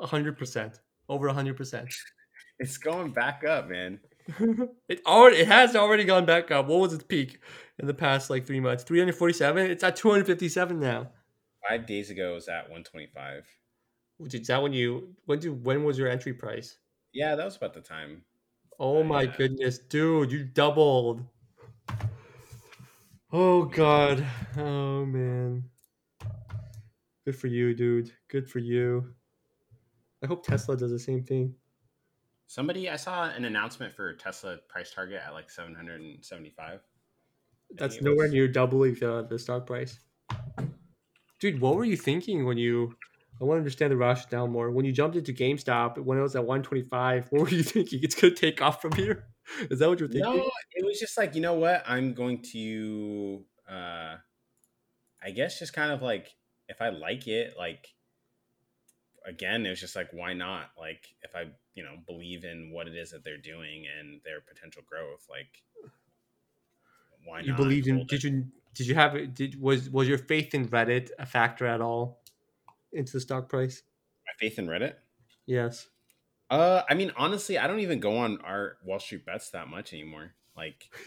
hundred 0.00 0.36
percent, 0.36 0.80
over 1.08 1.28
hundred 1.28 1.56
percent. 1.56 1.94
it's 2.58 2.76
going 2.78 3.12
back 3.12 3.44
up, 3.44 3.68
man. 3.68 4.00
It 4.88 5.00
already 5.06 5.38
it 5.38 5.48
has 5.48 5.76
already 5.76 6.04
gone 6.04 6.24
back 6.26 6.50
up. 6.50 6.66
What 6.66 6.80
was 6.80 6.92
its 6.92 7.04
peak 7.04 7.40
in 7.78 7.86
the 7.86 7.94
past 7.94 8.30
like 8.30 8.46
three 8.46 8.60
months? 8.60 8.84
Three 8.84 8.98
hundred 8.98 9.16
forty 9.16 9.34
seven. 9.34 9.70
It's 9.70 9.84
at 9.84 9.96
two 9.96 10.10
hundred 10.10 10.26
fifty 10.26 10.48
seven 10.48 10.80
now. 10.80 11.12
Five 11.68 11.86
days 11.86 12.10
ago, 12.10 12.32
it 12.32 12.34
was 12.34 12.48
at 12.48 12.64
125. 12.64 13.46
Which 14.18 14.34
is 14.34 14.46
that 14.48 14.62
when 14.62 14.72
you 14.72 15.14
when 15.26 15.38
did 15.40 15.64
when 15.64 15.84
was 15.84 15.98
your 15.98 16.08
entry 16.08 16.32
price? 16.34 16.78
Yeah, 17.12 17.34
that 17.36 17.44
was 17.44 17.56
about 17.56 17.74
the 17.74 17.80
time. 17.80 18.24
Oh 18.78 19.00
I, 19.00 19.02
my 19.02 19.24
uh, 19.24 19.36
goodness, 19.36 19.78
dude, 19.78 20.32
you 20.32 20.44
doubled. 20.44 21.24
Oh 23.32 23.64
god. 23.64 24.24
Oh 24.56 25.04
man. 25.04 25.64
Good 27.24 27.36
for 27.36 27.46
you, 27.46 27.74
dude. 27.74 28.10
Good 28.28 28.48
for 28.48 28.58
you. 28.58 29.14
I 30.22 30.26
hope 30.26 30.44
Tesla 30.44 30.76
does 30.76 30.90
the 30.90 30.98
same 30.98 31.22
thing. 31.22 31.54
Somebody, 32.46 32.90
I 32.90 32.96
saw 32.96 33.30
an 33.30 33.44
announcement 33.44 33.94
for 33.94 34.12
Tesla 34.14 34.58
price 34.68 34.92
target 34.92 35.20
at 35.24 35.32
like 35.32 35.50
775. 35.50 36.80
That's 37.76 38.00
nowhere 38.02 38.24
was- 38.26 38.32
near 38.32 38.48
doubling 38.48 38.94
the, 38.94 39.26
the 39.28 39.38
stock 39.38 39.66
price. 39.66 39.98
Dude, 41.40 41.60
what 41.60 41.76
were 41.76 41.84
you 41.84 41.96
thinking 41.96 42.44
when 42.44 42.58
you 42.58 42.94
I 43.40 43.44
want 43.44 43.56
to 43.56 43.60
understand 43.60 43.90
the 43.90 43.96
rationale 43.96 44.46
more. 44.46 44.70
When 44.70 44.84
you 44.84 44.92
jumped 44.92 45.16
into 45.16 45.32
GameStop 45.32 45.98
when 45.98 46.16
it 46.16 46.22
was 46.22 46.36
at 46.36 46.44
125, 46.44 47.26
what 47.30 47.42
were 47.42 47.48
you 47.48 47.62
thinking? 47.64 48.00
It's 48.02 48.14
gonna 48.14 48.34
take 48.34 48.62
off 48.62 48.80
from 48.80 48.92
here. 48.92 49.24
Is 49.68 49.80
that 49.80 49.88
what 49.88 49.98
you're 49.98 50.08
thinking? 50.08 50.36
No, 50.36 50.50
it 50.72 50.84
was 50.84 51.00
just 51.00 51.18
like 51.18 51.34
you 51.34 51.40
know 51.40 51.54
what? 51.54 51.82
I'm 51.86 52.14
going 52.14 52.42
to, 52.52 53.42
uh 53.68 54.16
I 55.24 55.30
guess, 55.34 55.58
just 55.58 55.72
kind 55.72 55.90
of 55.90 56.02
like 56.02 56.28
if 56.72 56.80
I 56.80 56.88
like 56.88 57.28
it, 57.28 57.54
like 57.56 57.94
again, 59.26 59.64
it 59.66 59.70
was 59.70 59.80
just 59.80 59.94
like 59.94 60.08
why 60.12 60.32
not? 60.32 60.70
Like 60.78 61.14
if 61.22 61.36
I 61.36 61.44
you 61.74 61.84
know 61.84 61.96
believe 62.06 62.44
in 62.44 62.70
what 62.72 62.88
it 62.88 62.96
is 62.96 63.10
that 63.10 63.22
they're 63.22 63.36
doing 63.36 63.84
and 63.98 64.20
their 64.24 64.40
potential 64.40 64.82
growth, 64.86 65.26
like 65.30 65.62
why 67.24 67.40
You 67.40 67.52
not? 67.52 67.58
You 67.58 67.64
believed 67.64 67.86
in? 67.86 68.06
Did 68.06 68.24
it? 68.24 68.24
you 68.24 68.46
did 68.74 68.86
you 68.86 68.94
have? 68.94 69.34
Did 69.34 69.60
was 69.60 69.90
was 69.90 70.08
your 70.08 70.18
faith 70.18 70.54
in 70.54 70.68
Reddit 70.68 71.10
a 71.18 71.26
factor 71.26 71.66
at 71.66 71.80
all 71.80 72.22
into 72.92 73.12
the 73.12 73.20
stock 73.20 73.48
price? 73.48 73.82
my 74.26 74.32
faith 74.38 74.58
in 74.58 74.66
Reddit? 74.66 74.94
Yes. 75.46 75.88
Uh, 76.50 76.82
I 76.88 76.94
mean, 76.94 77.12
honestly, 77.16 77.58
I 77.58 77.66
don't 77.66 77.80
even 77.80 78.00
go 78.00 78.18
on 78.18 78.38
our 78.42 78.76
Wall 78.84 79.00
Street 79.00 79.24
bets 79.24 79.50
that 79.50 79.68
much 79.68 79.92
anymore. 79.92 80.34
Like, 80.56 80.90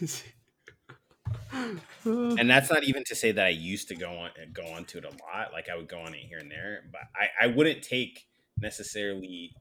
and 2.04 2.50
that's 2.50 2.70
not 2.70 2.84
even 2.84 3.04
to 3.04 3.14
say 3.14 3.32
that 3.32 3.46
I 3.46 3.50
used 3.50 3.88
to 3.88 3.96
go 3.96 4.10
on 4.10 4.30
go 4.52 4.66
onto 4.66 4.98
it 4.98 5.04
a 5.04 5.10
lot. 5.10 5.52
Like, 5.52 5.68
I 5.68 5.76
would 5.76 5.88
go 5.88 6.00
on 6.00 6.14
it 6.14 6.20
here 6.20 6.38
and 6.38 6.50
there, 6.50 6.84
but 6.90 7.02
I 7.14 7.44
I 7.44 7.46
wouldn't 7.48 7.82
take 7.82 8.26
necessarily. 8.58 9.52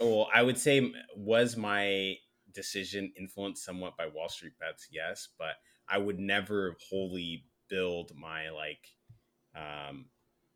Well, 0.00 0.28
I 0.34 0.42
would 0.42 0.58
say 0.58 0.92
was 1.16 1.56
my 1.56 2.16
decision 2.52 3.12
influenced 3.18 3.64
somewhat 3.64 3.96
by 3.96 4.06
Wall 4.06 4.28
Street 4.28 4.58
bets, 4.58 4.88
yes, 4.90 5.28
but 5.38 5.54
I 5.88 5.98
would 5.98 6.18
never 6.18 6.76
wholly 6.88 7.46
build 7.68 8.12
my 8.16 8.50
like 8.50 8.88
um 9.54 10.06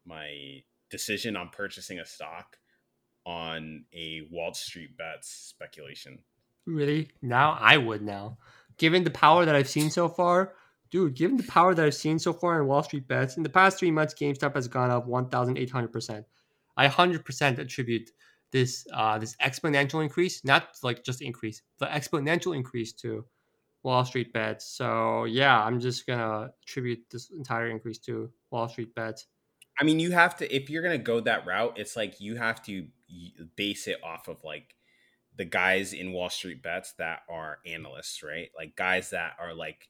my 0.04 0.62
decision 0.90 1.36
on 1.36 1.48
purchasing 1.50 1.98
a 1.98 2.06
stock 2.06 2.56
on 3.24 3.84
a 3.92 4.22
Wall 4.30 4.54
Street 4.54 4.96
bets 4.96 5.28
speculation. 5.28 6.20
Really? 6.66 7.10
Now 7.22 7.58
I 7.60 7.76
would 7.76 8.02
now. 8.02 8.38
Given 8.78 9.04
the 9.04 9.10
power 9.10 9.44
that 9.44 9.54
I've 9.54 9.68
seen 9.68 9.90
so 9.90 10.08
far, 10.08 10.54
dude, 10.90 11.14
given 11.14 11.36
the 11.36 11.42
power 11.44 11.74
that 11.74 11.84
I've 11.84 11.94
seen 11.94 12.18
so 12.18 12.32
far 12.32 12.60
in 12.60 12.66
Wall 12.66 12.82
Street 12.82 13.08
bets, 13.08 13.36
in 13.36 13.42
the 13.42 13.48
past 13.48 13.78
three 13.78 13.90
months, 13.90 14.14
GameStop 14.14 14.54
has 14.54 14.68
gone 14.68 14.90
up 14.90 15.06
1,800%. 15.06 16.24
I 16.76 16.88
100% 16.88 17.58
attribute 17.58 18.10
this 18.52 18.86
uh, 18.92 19.18
this 19.18 19.34
exponential 19.36 20.02
increase, 20.02 20.44
not 20.44 20.68
like 20.82 21.02
just 21.04 21.20
increase, 21.20 21.62
the 21.78 21.86
exponential 21.86 22.54
increase 22.54 22.92
to 22.92 23.24
Wall 23.82 24.04
Street 24.04 24.32
bets. 24.32 24.66
So 24.66 25.24
yeah, 25.24 25.62
I'm 25.62 25.80
just 25.80 26.06
gonna 26.06 26.50
attribute 26.62 27.00
this 27.10 27.30
entire 27.30 27.68
increase 27.68 27.98
to 28.00 28.30
Wall 28.50 28.68
Street 28.68 28.94
bets. 28.94 29.26
I 29.80 29.84
mean, 29.84 29.98
you 29.98 30.12
have 30.12 30.36
to 30.36 30.54
if 30.54 30.70
you're 30.70 30.82
gonna 30.82 30.98
go 30.98 31.20
that 31.20 31.46
route. 31.46 31.74
It's 31.76 31.96
like 31.96 32.20
you 32.20 32.36
have 32.36 32.62
to 32.64 32.86
base 33.56 33.88
it 33.88 33.98
off 34.02 34.28
of 34.28 34.42
like 34.44 34.75
the 35.36 35.44
guys 35.44 35.92
in 35.92 36.12
Wall 36.12 36.30
Street 36.30 36.62
bets 36.62 36.92
that 36.94 37.20
are 37.28 37.58
analysts, 37.66 38.22
right? 38.22 38.50
Like 38.56 38.76
guys 38.76 39.10
that 39.10 39.34
are 39.38 39.54
like 39.54 39.88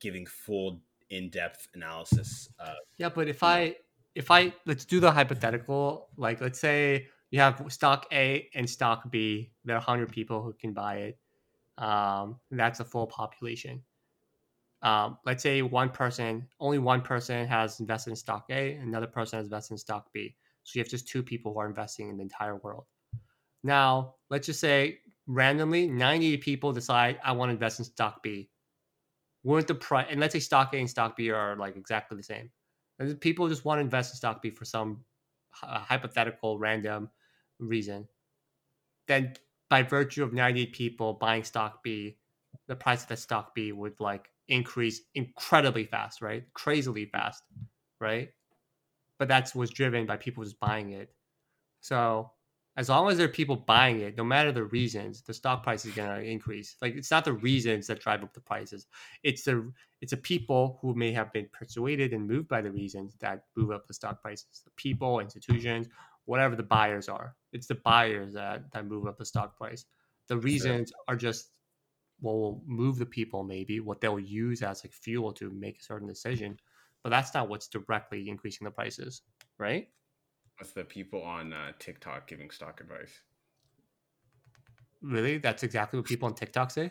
giving 0.00 0.26
full 0.26 0.80
in 1.10 1.30
depth 1.30 1.68
analysis 1.74 2.48
of 2.58 2.76
Yeah, 2.98 3.08
but 3.08 3.28
if. 3.28 3.42
I 3.42 3.76
if 4.16 4.30
I 4.30 4.52
let's 4.64 4.84
do 4.86 4.98
the 4.98 5.12
hypothetical, 5.12 6.08
like 6.16 6.40
let's 6.40 6.58
say 6.58 7.06
you 7.30 7.38
have 7.38 7.62
stock 7.68 8.06
A 8.12 8.48
and 8.54 8.68
stock 8.68 9.10
B, 9.10 9.52
there 9.64 9.76
are 9.76 9.80
hundred 9.80 10.10
people 10.10 10.42
who 10.42 10.54
can 10.54 10.72
buy 10.72 10.96
it. 10.96 11.18
Um, 11.76 12.40
that's 12.50 12.80
a 12.80 12.84
full 12.84 13.06
population. 13.06 13.82
Um, 14.82 15.18
let's 15.26 15.42
say 15.42 15.60
one 15.60 15.90
person, 15.90 16.48
only 16.60 16.78
one 16.78 17.02
person 17.02 17.46
has 17.46 17.78
invested 17.78 18.10
in 18.10 18.16
stock 18.16 18.46
A, 18.50 18.76
another 18.76 19.06
person 19.06 19.38
has 19.38 19.46
invested 19.46 19.74
in 19.74 19.78
stock 19.78 20.06
B. 20.14 20.34
So 20.64 20.78
you 20.78 20.82
have 20.82 20.90
just 20.90 21.06
two 21.06 21.22
people 21.22 21.52
who 21.52 21.60
are 21.60 21.68
investing 21.68 22.08
in 22.08 22.16
the 22.16 22.22
entire 22.22 22.56
world. 22.56 22.86
Now, 23.66 24.14
let's 24.30 24.46
just 24.46 24.60
say 24.60 25.00
randomly 25.26 25.88
90 25.88 26.36
people 26.36 26.72
decide 26.72 27.18
I 27.24 27.32
want 27.32 27.50
to 27.50 27.54
invest 27.54 27.80
in 27.80 27.84
stock 27.84 28.22
B. 28.22 28.48
Wouldn't 29.42 29.66
the 29.68 29.74
price 29.74 30.06
and 30.10 30.20
let's 30.20 30.32
say 30.34 30.38
stock 30.40 30.72
A 30.72 30.78
and 30.78 30.88
stock 30.88 31.16
B 31.16 31.30
are 31.30 31.56
like 31.56 31.76
exactly 31.76 32.16
the 32.16 32.22
same. 32.22 32.50
And 33.00 33.20
people 33.20 33.48
just 33.48 33.64
want 33.64 33.78
to 33.78 33.82
invest 33.82 34.12
in 34.14 34.18
stock 34.18 34.40
B 34.40 34.50
for 34.50 34.64
some 34.64 35.04
hy- 35.50 35.68
uh, 35.68 35.80
hypothetical 35.80 36.58
random 36.60 37.10
reason. 37.58 38.06
Then 39.08 39.34
by 39.68 39.82
virtue 39.82 40.22
of 40.22 40.32
90 40.32 40.66
people 40.66 41.14
buying 41.14 41.42
stock 41.42 41.82
B, 41.82 42.18
the 42.68 42.76
price 42.76 43.02
of 43.02 43.08
that 43.08 43.18
stock 43.18 43.52
B 43.54 43.72
would 43.72 43.98
like 43.98 44.30
increase 44.46 45.00
incredibly 45.16 45.86
fast, 45.86 46.22
right? 46.22 46.44
Crazily 46.54 47.06
fast, 47.06 47.42
right? 48.00 48.30
But 49.18 49.26
that's 49.28 49.56
was 49.56 49.70
driven 49.70 50.06
by 50.06 50.18
people 50.18 50.44
just 50.44 50.60
buying 50.60 50.92
it. 50.92 51.12
So 51.80 52.32
as 52.76 52.90
long 52.90 53.08
as 53.10 53.16
there 53.16 53.26
are 53.26 53.30
people 53.30 53.56
buying 53.56 54.00
it, 54.00 54.18
no 54.18 54.24
matter 54.24 54.52
the 54.52 54.64
reasons, 54.64 55.22
the 55.22 55.32
stock 55.32 55.62
price 55.62 55.86
is 55.86 55.94
gonna 55.94 56.20
increase. 56.20 56.76
Like 56.82 56.94
it's 56.94 57.10
not 57.10 57.24
the 57.24 57.32
reasons 57.32 57.86
that 57.86 58.00
drive 58.00 58.22
up 58.22 58.34
the 58.34 58.40
prices. 58.40 58.86
It's 59.22 59.44
the 59.44 59.72
it's 60.02 60.10
the 60.10 60.18
people 60.18 60.78
who 60.82 60.94
may 60.94 61.10
have 61.12 61.32
been 61.32 61.48
persuaded 61.52 62.12
and 62.12 62.28
moved 62.28 62.48
by 62.48 62.60
the 62.60 62.70
reasons 62.70 63.14
that 63.20 63.44
move 63.56 63.70
up 63.70 63.86
the 63.86 63.94
stock 63.94 64.20
prices. 64.20 64.62
The 64.64 64.70
people, 64.76 65.20
institutions, 65.20 65.88
whatever 66.26 66.54
the 66.54 66.62
buyers 66.62 67.08
are. 67.08 67.34
It's 67.52 67.66
the 67.66 67.76
buyers 67.76 68.34
that, 68.34 68.70
that 68.72 68.86
move 68.86 69.06
up 69.06 69.16
the 69.16 69.24
stock 69.24 69.56
price. 69.56 69.86
The 70.28 70.36
reasons 70.36 70.92
are 71.08 71.16
just 71.16 71.52
what 72.20 72.34
will 72.34 72.62
move 72.66 72.98
the 72.98 73.06
people 73.06 73.42
maybe, 73.42 73.80
what 73.80 74.00
they'll 74.00 74.18
use 74.18 74.62
as 74.62 74.84
like 74.84 74.92
fuel 74.92 75.32
to 75.32 75.50
make 75.50 75.80
a 75.80 75.84
certain 75.84 76.08
decision. 76.08 76.58
But 77.02 77.10
that's 77.10 77.32
not 77.32 77.48
what's 77.48 77.68
directly 77.68 78.28
increasing 78.28 78.64
the 78.64 78.70
prices, 78.70 79.22
right? 79.58 79.88
With 80.58 80.74
the 80.74 80.84
people 80.84 81.22
on 81.22 81.52
uh, 81.52 81.72
TikTok 81.78 82.26
giving 82.26 82.50
stock 82.50 82.80
advice. 82.80 83.20
Really? 85.02 85.38
That's 85.38 85.62
exactly 85.62 85.98
what 85.98 86.06
people 86.06 86.26
on 86.26 86.34
TikTok 86.34 86.70
say? 86.70 86.90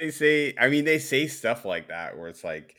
They 0.00 0.10
say, 0.10 0.54
I 0.58 0.68
mean, 0.68 0.84
they 0.84 0.98
say 0.98 1.26
stuff 1.26 1.64
like 1.64 1.88
that 1.88 2.16
where 2.16 2.28
it's 2.28 2.44
like, 2.44 2.76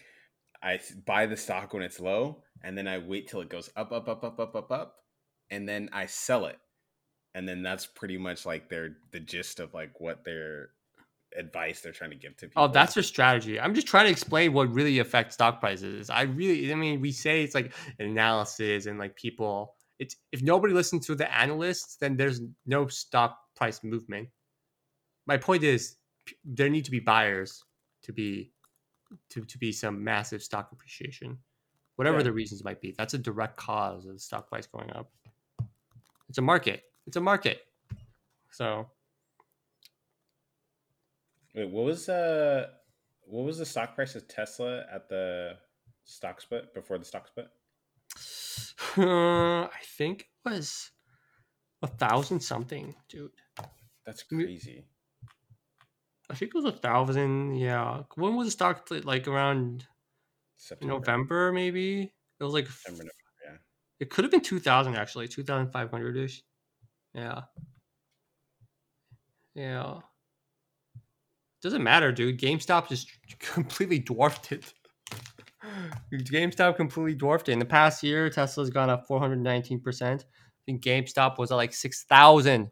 I 0.62 0.80
buy 1.06 1.26
the 1.26 1.38
stock 1.38 1.74
when 1.74 1.84
it's 1.84 2.00
low, 2.00 2.44
and 2.64 2.78
then 2.78 2.88
I 2.88 2.98
wait 2.98 3.28
till 3.28 3.42
it 3.42 3.50
goes 3.50 3.70
up, 3.76 3.92
up, 3.92 4.08
up, 4.08 4.24
up, 4.24 4.40
up, 4.40 4.56
up, 4.56 4.72
up, 4.72 4.96
and 5.52 5.68
then 5.68 5.90
I 5.92 6.06
sell 6.06 6.46
it, 6.46 6.58
and 7.36 7.48
then 7.48 7.64
that's 7.64 7.86
pretty 7.86 8.18
much 8.18 8.46
like 8.46 8.70
their 8.70 8.96
the 9.12 9.20
gist 9.20 9.60
of 9.60 9.74
like 9.74 10.00
what 10.00 10.24
their 10.24 10.70
advice 11.38 11.82
they're 11.82 11.92
trying 11.92 12.12
to 12.12 12.16
give 12.16 12.38
to 12.38 12.48
people. 12.48 12.64
Oh, 12.64 12.68
that's 12.70 12.94
their 12.94 13.04
strategy. 13.04 13.60
I'm 13.60 13.76
just 13.76 13.88
trying 13.88 14.06
to 14.06 14.12
explain 14.12 14.54
what 14.54 14.74
really 14.74 15.00
affects 15.00 15.34
stock 15.34 15.60
prices. 15.60 16.10
I 16.10 16.24
really, 16.24 16.72
I 16.72 16.76
mean, 16.76 17.02
we 17.02 17.12
say 17.12 17.44
it's 17.44 17.56
like 17.56 17.74
analysis 18.00 18.86
and 18.86 18.98
like 18.98 19.16
people. 19.16 19.76
It's 20.00 20.16
if 20.32 20.42
nobody 20.42 20.74
listens 20.74 21.06
to 21.08 21.16
the 21.16 21.32
analysts, 21.34 21.96
then 21.98 22.18
there's 22.18 22.42
no 22.66 22.88
stock 22.88 23.40
price 23.56 23.84
movement. 23.84 24.30
My 25.26 25.38
point 25.38 25.64
is, 25.64 25.98
there 26.44 26.70
need 26.70 26.86
to 26.86 26.92
be 26.92 27.00
buyers 27.00 27.64
to 28.04 28.14
be 28.14 28.52
to 29.30 29.42
to 29.46 29.58
be 29.58 29.72
some 29.72 30.04
massive 30.04 30.42
stock 30.42 30.72
appreciation, 30.72 31.38
whatever 31.96 32.18
Yeah. 32.18 32.24
the 32.24 32.34
reasons 32.34 32.64
might 32.64 32.82
be. 32.82 32.92
That's 32.98 33.14
a 33.14 33.18
direct 33.20 33.58
cause 33.58 34.06
of 34.06 34.14
the 34.14 34.20
stock 34.20 34.50
price 34.50 34.68
going 34.68 34.92
up. 34.92 35.12
It's 36.30 36.38
a 36.38 36.42
market. 36.42 36.84
It's 37.06 37.18
a 37.18 37.22
market. 37.22 37.62
So 38.52 38.90
Wait, 41.56 41.70
what 41.70 41.86
was 41.86 42.10
uh 42.10 42.68
what 43.26 43.44
was 43.44 43.60
the 43.60 43.66
stock 43.66 43.96
price 43.96 44.16
of 44.16 44.28
Tesla 44.28 44.86
at 44.92 45.08
the 45.08 45.58
stock 46.04 46.42
split 46.42 46.74
before 46.74 46.98
the 46.98 47.06
stock 47.06 47.28
split? 47.28 47.48
Uh, 48.98 49.64
I 49.64 49.80
think 49.98 50.22
it 50.22 50.50
was 50.50 50.92
a 51.82 51.88
thousand 51.88 52.40
something, 52.42 52.96
dude. 53.10 53.32
That's 54.06 54.24
crazy. 54.24 54.86
I 56.30 56.36
think 56.36 56.50
it 56.50 56.58
was 56.58 56.66
a 56.66 56.78
thousand. 56.78 57.56
Yeah. 57.56 58.04
When 58.16 58.36
was 58.36 58.48
the 58.48 58.52
stock? 58.52 58.88
Like 58.90 59.28
around 59.28 59.86
September, 60.56 60.94
November, 60.94 61.52
maybe. 61.52 62.14
It 62.40 62.44
was 62.44 62.54
like 62.54 62.68
September, 62.68 63.04
November, 63.04 63.14
it 64.00 64.10
could 64.10 64.24
have 64.26 64.32
been 64.32 64.42
two 64.42 64.60
thousand 64.60 64.96
actually, 64.96 65.28
two 65.28 65.44
thousand 65.44 65.72
five 65.72 65.90
hundred 65.90 66.18
ish. 66.18 66.44
Yeah. 67.14 67.42
Yeah. 69.56 70.00
Doesn't 71.62 71.84
matter, 71.84 72.12
dude. 72.12 72.40
GameStop 72.40 72.90
just 72.90 73.10
completely 73.40 74.00
dwarfed 74.00 74.52
it. 74.52 74.74
GameStop 76.14 76.76
completely 76.76 77.16
dwarfed 77.16 77.50
it. 77.50 77.54
In 77.54 77.60
the 77.60 77.66
past 77.66 78.04
year, 78.04 78.30
Tesla's 78.30 78.70
gone 78.70 78.90
up 78.90 79.08
419%. 79.08 80.02
I 80.02 80.26
think 80.66 80.84
GameStop 80.84 81.38
was 81.38 81.52
at 81.52 81.56
like 81.56 81.72
6,000%. 81.72 82.70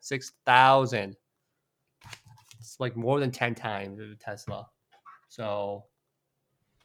6,000. 0.00 1.16
It's 2.60 2.76
like 2.80 2.96
more 2.96 3.20
than 3.20 3.30
10 3.30 3.54
times 3.54 4.00
Tesla. 4.20 4.66
So, 5.28 5.84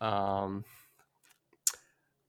um, 0.02 0.64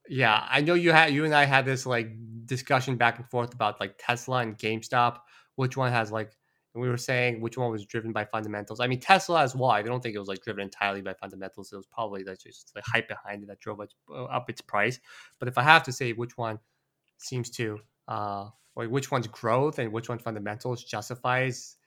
yeah, 0.07 0.45
I 0.49 0.61
know 0.61 0.73
you 0.73 0.91
had 0.91 1.13
you 1.13 1.25
and 1.25 1.33
I 1.33 1.45
had 1.45 1.65
this 1.65 1.85
like 1.85 2.11
discussion 2.45 2.95
back 2.97 3.17
and 3.17 3.29
forth 3.29 3.53
about 3.53 3.79
like 3.79 3.95
Tesla 3.97 4.37
and 4.37 4.57
GameStop, 4.57 5.19
which 5.55 5.77
one 5.77 5.91
has 5.91 6.11
like 6.11 6.31
and 6.73 6.81
we 6.81 6.89
were 6.89 6.97
saying 6.97 7.41
which 7.41 7.57
one 7.57 7.71
was 7.71 7.85
driven 7.85 8.13
by 8.13 8.23
fundamentals. 8.23 8.79
I 8.79 8.87
mean, 8.87 8.99
Tesla 8.99 9.41
as 9.41 9.55
well. 9.55 9.71
I 9.71 9.81
don't 9.81 10.01
think 10.01 10.15
it 10.15 10.19
was 10.19 10.27
like 10.27 10.41
driven 10.41 10.63
entirely 10.63 11.01
by 11.01 11.13
fundamentals. 11.13 11.71
It 11.73 11.75
was 11.75 11.85
probably 11.85 12.23
like 12.23 12.39
just 12.39 12.73
the 12.73 12.81
hype 12.85 13.07
behind 13.07 13.43
it 13.43 13.47
that 13.47 13.59
drove 13.59 13.79
uh, 13.81 14.23
up 14.23 14.49
its 14.49 14.61
price. 14.61 14.99
But 15.39 15.47
if 15.47 15.57
I 15.57 15.63
have 15.63 15.83
to 15.83 15.91
say 15.91 16.13
which 16.13 16.37
one 16.37 16.59
seems 17.17 17.49
to 17.51 17.79
uh, 18.07 18.49
like 18.75 18.89
which 18.89 19.11
one's 19.11 19.27
growth 19.27 19.79
and 19.79 19.91
which 19.91 20.09
one 20.09 20.19
fundamentals 20.19 20.83
justifies 20.83 21.77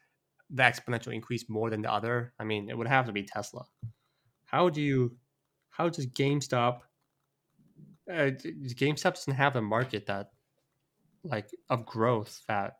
the 0.50 0.62
exponential 0.62 1.14
increase 1.14 1.48
more 1.48 1.70
than 1.70 1.82
the 1.82 1.92
other. 1.92 2.34
I 2.38 2.44
mean, 2.44 2.68
it 2.68 2.76
would 2.76 2.86
have 2.86 3.06
to 3.06 3.12
be 3.12 3.22
Tesla. 3.22 3.64
How 4.44 4.68
do 4.68 4.80
you? 4.80 5.16
How 5.70 5.88
does 5.88 6.06
GameStop? 6.06 6.80
Uh, 8.08 8.30
GameStop 8.30 9.14
doesn't 9.14 9.34
have 9.34 9.56
a 9.56 9.62
market 9.62 10.06
that 10.06 10.30
like 11.24 11.48
of 11.70 11.86
growth 11.86 12.42
that 12.48 12.76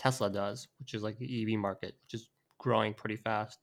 Tesla 0.00 0.30
does, 0.30 0.66
which 0.78 0.94
is 0.94 1.02
like 1.02 1.18
the 1.18 1.42
EV 1.42 1.58
market, 1.58 1.94
which 2.02 2.14
is 2.14 2.30
growing 2.56 2.94
pretty 2.94 3.16
fast. 3.16 3.58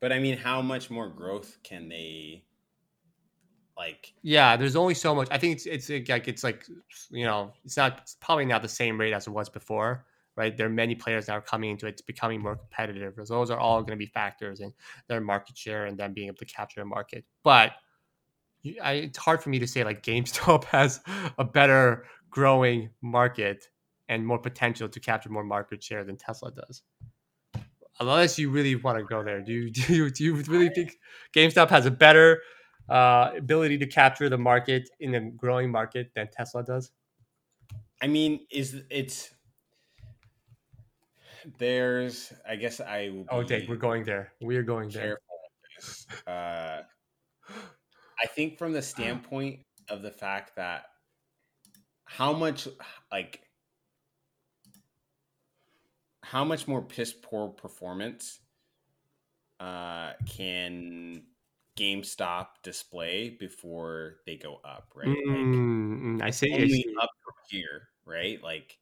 But 0.00 0.10
I 0.10 0.18
mean, 0.18 0.38
how 0.38 0.62
much 0.62 0.88
more 0.88 1.10
growth 1.10 1.58
can 1.62 1.86
they 1.86 2.44
like? 3.76 4.14
Yeah, 4.22 4.56
there's 4.56 4.74
only 4.74 4.94
so 4.94 5.14
much. 5.14 5.28
I 5.30 5.36
think 5.36 5.56
it's 5.56 5.66
it's 5.66 6.08
like 6.08 6.28
it's 6.28 6.42
like 6.42 6.64
you 7.10 7.26
know, 7.26 7.52
it's 7.62 7.76
not 7.76 7.98
it's 8.00 8.16
probably 8.20 8.46
not 8.46 8.62
the 8.62 8.68
same 8.68 8.98
rate 8.98 9.12
as 9.12 9.26
it 9.26 9.32
was 9.32 9.50
before, 9.50 10.06
right? 10.34 10.56
There 10.56 10.66
are 10.66 10.70
many 10.70 10.94
players 10.94 11.26
that 11.26 11.32
are 11.32 11.42
coming 11.42 11.72
into 11.72 11.86
it. 11.86 11.90
It's 11.90 12.02
becoming 12.02 12.40
more 12.40 12.56
competitive. 12.56 13.16
Those 13.28 13.50
are 13.50 13.58
all 13.58 13.82
going 13.82 13.98
to 13.98 14.02
be 14.02 14.06
factors 14.06 14.60
in 14.60 14.72
their 15.08 15.20
market 15.20 15.58
share 15.58 15.84
and 15.84 15.98
then 15.98 16.14
being 16.14 16.28
able 16.28 16.38
to 16.38 16.46
capture 16.46 16.80
a 16.80 16.86
market. 16.86 17.26
But 17.42 17.72
I, 18.82 18.92
it's 18.92 19.18
hard 19.18 19.42
for 19.42 19.50
me 19.50 19.58
to 19.58 19.66
say 19.66 19.84
like 19.84 20.02
GameStop 20.02 20.64
has 20.76 21.00
a 21.36 21.44
better 21.44 22.06
growing 22.30 22.88
market 23.02 23.68
and 24.10 24.26
more 24.26 24.38
potential 24.38 24.88
to 24.88 25.00
capture 25.00 25.30
more 25.30 25.44
market 25.44 25.82
share 25.82 26.04
than 26.04 26.16
Tesla 26.16 26.50
does. 26.50 26.82
Unless 28.00 28.38
you 28.38 28.50
really 28.50 28.74
want 28.74 28.98
to 28.98 29.04
go 29.04 29.22
there, 29.22 29.40
do 29.40 29.52
you 29.52 29.70
do 29.70 29.94
you, 29.94 30.10
do 30.10 30.24
you 30.24 30.34
really 30.34 30.68
think 30.68 30.98
GameStop 31.34 31.70
has 31.70 31.86
a 31.86 31.90
better 31.90 32.42
uh, 32.88 33.30
ability 33.36 33.78
to 33.78 33.86
capture 33.86 34.28
the 34.28 34.36
market 34.36 34.90
in 34.98 35.14
a 35.14 35.20
growing 35.30 35.70
market 35.70 36.10
than 36.14 36.28
Tesla 36.30 36.64
does? 36.64 36.90
I 38.02 38.08
mean, 38.08 38.40
is 38.50 38.82
it's 38.90 39.30
there's 41.58 42.32
I 42.48 42.56
guess 42.56 42.80
I 42.80 43.10
will 43.10 43.26
Oh, 43.30 43.42
Dave, 43.44 43.68
we're 43.68 43.76
going 43.76 44.04
there. 44.04 44.32
We 44.40 44.56
are 44.56 44.62
going 44.64 44.88
there. 44.90 45.18
Uh, 46.26 46.82
I 48.22 48.26
think 48.34 48.58
from 48.58 48.72
the 48.72 48.82
standpoint 48.94 49.60
of 49.88 50.02
the 50.02 50.10
fact 50.10 50.56
that 50.56 50.86
how 52.06 52.32
much 52.32 52.66
like 53.12 53.40
how 56.22 56.44
much 56.44 56.68
more 56.68 56.82
piss 56.82 57.12
poor 57.12 57.48
performance 57.48 58.40
uh, 59.58 60.12
can 60.26 61.22
GameStop 61.78 62.46
display 62.62 63.30
before 63.30 64.16
they 64.26 64.36
go 64.36 64.60
up, 64.64 64.92
right? 64.94 65.08
Mm, 65.08 66.18
like, 66.18 66.28
I 66.28 66.30
see. 66.30 66.52
Only 66.52 66.64
I 66.64 66.68
see. 66.68 66.94
up 67.00 67.10
from 67.24 67.34
here, 67.48 67.88
right? 68.04 68.42
Like 68.42 68.78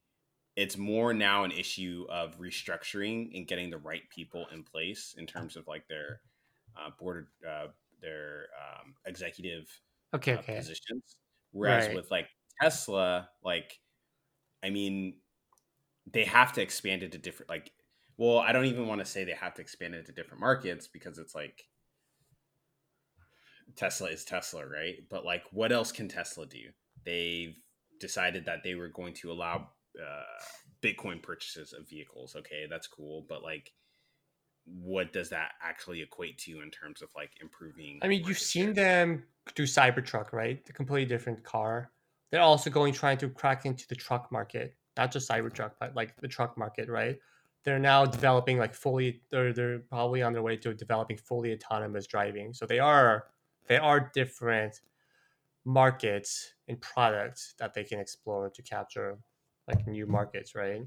it's 0.56 0.76
more 0.76 1.14
now 1.14 1.44
an 1.44 1.52
issue 1.52 2.04
of 2.10 2.36
restructuring 2.40 3.36
and 3.36 3.46
getting 3.46 3.70
the 3.70 3.78
right 3.78 4.02
people 4.10 4.46
in 4.52 4.64
place 4.64 5.14
in 5.16 5.24
terms 5.24 5.54
of 5.54 5.68
like 5.68 5.86
their 5.86 6.20
uh, 6.76 6.90
board, 6.98 7.28
uh, 7.48 7.68
their 8.02 8.46
um, 8.58 8.94
executive 9.06 9.68
okay, 10.12 10.32
uh, 10.32 10.38
okay. 10.38 10.56
positions. 10.56 11.14
Whereas 11.52 11.86
right. 11.86 11.94
with 11.94 12.10
like 12.10 12.26
Tesla, 12.60 13.28
like, 13.44 13.78
I 14.64 14.70
mean, 14.70 15.18
they 16.12 16.24
have 16.24 16.52
to 16.54 16.62
expand 16.62 17.02
it 17.02 17.12
to 17.12 17.18
different, 17.18 17.50
like, 17.50 17.72
well, 18.16 18.38
I 18.38 18.52
don't 18.52 18.66
even 18.66 18.86
want 18.86 19.00
to 19.00 19.04
say 19.04 19.24
they 19.24 19.32
have 19.32 19.54
to 19.54 19.62
expand 19.62 19.94
it 19.94 20.06
to 20.06 20.12
different 20.12 20.40
markets 20.40 20.88
because 20.88 21.18
it's 21.18 21.34
like 21.34 21.64
Tesla 23.76 24.08
is 24.08 24.24
Tesla, 24.24 24.66
right? 24.66 24.96
But 25.08 25.24
like, 25.24 25.44
what 25.52 25.72
else 25.72 25.92
can 25.92 26.08
Tesla 26.08 26.46
do? 26.46 26.64
They've 27.04 27.56
decided 28.00 28.44
that 28.46 28.62
they 28.64 28.74
were 28.74 28.88
going 28.88 29.14
to 29.14 29.30
allow 29.30 29.68
uh, 29.98 30.22
Bitcoin 30.82 31.22
purchases 31.22 31.72
of 31.72 31.88
vehicles. 31.88 32.34
Okay, 32.36 32.66
that's 32.68 32.86
cool, 32.86 33.24
but 33.28 33.42
like, 33.42 33.72
what 34.64 35.12
does 35.12 35.30
that 35.30 35.52
actually 35.62 36.02
equate 36.02 36.38
to 36.38 36.60
in 36.60 36.70
terms 36.70 37.02
of 37.02 37.08
like 37.16 37.30
improving? 37.40 37.98
I 38.02 38.08
mean, 38.08 38.24
you've 38.26 38.38
seen 38.38 38.74
them 38.74 39.24
do 39.54 39.62
Cybertruck, 39.62 40.32
right? 40.32 40.64
The 40.66 40.72
completely 40.72 41.06
different 41.06 41.42
car. 41.42 41.90
They're 42.30 42.42
also 42.42 42.68
going 42.68 42.92
trying 42.92 43.18
to 43.18 43.30
crack 43.30 43.64
into 43.64 43.86
the 43.88 43.94
truck 43.94 44.30
market, 44.30 44.76
not 44.98 45.12
just 45.12 45.30
Cybertruck, 45.30 45.72
but 45.80 45.94
like 45.94 46.14
the 46.20 46.28
truck 46.28 46.58
market, 46.58 46.88
right? 46.88 47.18
They're 47.64 47.78
now 47.78 48.04
developing 48.04 48.58
like 48.58 48.74
fully. 48.74 49.22
They're 49.30 49.52
they're 49.52 49.78
probably 49.78 50.22
on 50.22 50.32
their 50.32 50.42
way 50.42 50.56
to 50.58 50.74
developing 50.74 51.16
fully 51.16 51.52
autonomous 51.54 52.06
driving. 52.06 52.52
So 52.52 52.66
they 52.66 52.78
are 52.78 53.26
they 53.66 53.76
are 53.78 54.10
different 54.14 54.80
markets 55.64 56.54
and 56.66 56.80
products 56.80 57.54
that 57.58 57.74
they 57.74 57.84
can 57.84 58.00
explore 58.00 58.50
to 58.50 58.62
capture 58.62 59.18
like 59.66 59.86
new 59.86 60.06
markets, 60.06 60.54
right? 60.54 60.82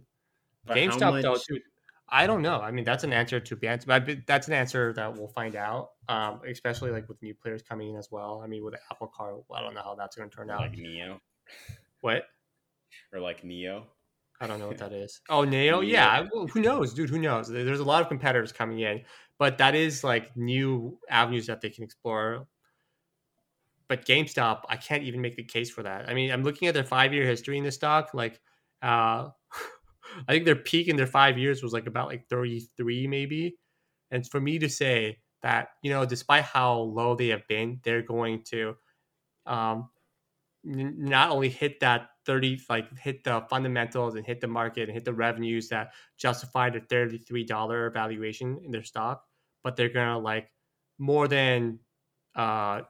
But 0.66 0.78
GameStop 0.78 1.22
though, 1.22 1.38
dude, 1.48 1.62
I 2.10 2.28
don't 2.28 2.42
know. 2.42 2.60
I 2.60 2.72
mean, 2.72 2.84
that's 2.84 3.04
an 3.04 3.14
answer 3.14 3.40
to 3.40 3.56
be 3.56 3.68
answered, 3.68 3.88
but 3.88 4.28
that's 4.28 4.48
an 4.48 4.54
answer 4.54 4.92
that 4.94 5.14
we'll 5.16 5.30
find 5.30 5.56
out. 5.56 5.92
Um, 6.10 6.42
especially 6.48 6.92
like 6.92 7.08
with 7.08 7.22
new 7.22 7.34
players 7.34 7.62
coming 7.62 7.90
in 7.90 7.96
as 7.96 8.10
well. 8.12 8.42
I 8.44 8.48
mean, 8.48 8.64
with 8.64 8.74
the 8.74 8.80
Apple 8.92 9.08
Car, 9.08 9.36
I 9.54 9.62
don't 9.62 9.74
know 9.74 9.82
how 9.84 9.96
that's 9.96 10.16
going 10.16 10.30
to 10.30 10.36
turn 10.36 10.50
out. 10.50 10.62
Like 10.62 10.78
Neo. 10.78 11.22
What? 12.02 12.26
Or 13.14 13.20
like 13.20 13.44
NIO. 13.44 13.84
I 14.42 14.48
don't 14.48 14.60
know 14.60 14.68
what 14.68 14.80
that 14.80 14.92
is. 14.92 15.22
Oh, 15.30 15.46
NIO. 15.46 15.88
Yeah. 15.88 16.28
Well, 16.34 16.48
who 16.48 16.62
knows, 16.62 16.96
dude? 16.96 17.12
Who 17.12 17.20
knows? 17.20 17.48
There's 17.48 17.80
a 17.80 17.86
lot 17.86 18.02
of 18.02 18.08
competitors 18.08 18.52
coming 18.52 18.80
in, 18.80 19.04
but 19.38 19.60
that 19.60 19.76
is 19.76 20.04
like 20.04 20.36
new 20.36 20.98
avenues 21.08 21.46
that 21.46 21.62
they 21.62 21.70
can 21.70 21.84
explore. 21.84 22.48
But 23.88 24.04
GameStop, 24.06 24.64
I 24.68 24.78
can't 24.78 25.04
even 25.04 25.22
make 25.22 25.36
the 25.36 25.44
case 25.44 25.70
for 25.70 25.84
that. 25.84 26.10
I 26.10 26.16
mean, 26.16 26.32
I'm 26.32 26.42
looking 26.42 26.68
at 26.68 26.74
their 26.74 26.84
five 26.84 27.14
year 27.14 27.24
history 27.24 27.60
in 27.60 27.64
the 27.64 27.72
stock. 27.72 28.16
Like, 28.16 28.42
uh, 28.82 29.30
I 30.28 30.32
think 30.32 30.46
their 30.46 30.56
peak 30.56 30.88
in 30.88 30.96
their 30.96 31.06
five 31.06 31.38
years 31.38 31.62
was 31.62 31.72
like 31.72 31.86
about 31.86 32.08
like 32.08 32.28
33, 32.28 33.06
maybe. 33.06 33.58
And 34.10 34.28
for 34.28 34.42
me 34.42 34.58
to 34.58 34.70
say 34.70 35.20
that, 35.44 35.70
you 35.84 35.92
know, 35.92 36.04
despite 36.04 36.46
how 36.46 36.80
low 36.80 37.16
they 37.16 37.28
have 37.28 37.48
been, 37.48 37.80
they're 37.84 38.02
going 38.02 38.42
to 38.46 38.76
um, 39.46 39.91
n- 40.66 40.96
not 40.98 41.32
only 41.32 41.50
hit 41.50 41.80
that 41.82 42.10
30, 42.26 42.62
like 42.70 42.98
hit 42.98 43.24
the 43.24 43.42
fundamentals 43.50 44.16
and 44.16 44.26
hit 44.26 44.42
the 44.42 44.48
market 44.48 44.84
and 44.84 44.94
hit 44.94 45.06
the 45.06 45.14
revenues 45.14 45.70
that 45.70 45.92
justify 46.18 46.70
the 46.70 46.82
$33 46.82 47.90
valuation 47.90 48.60
in 48.64 48.72
their 48.72 48.84
stock, 48.84 49.24
but 49.64 49.76
they're 49.76 49.90
to 49.94 50.18
like 50.18 50.50
more 51.00 51.28
than 51.28 51.80
uh, 52.36 52.82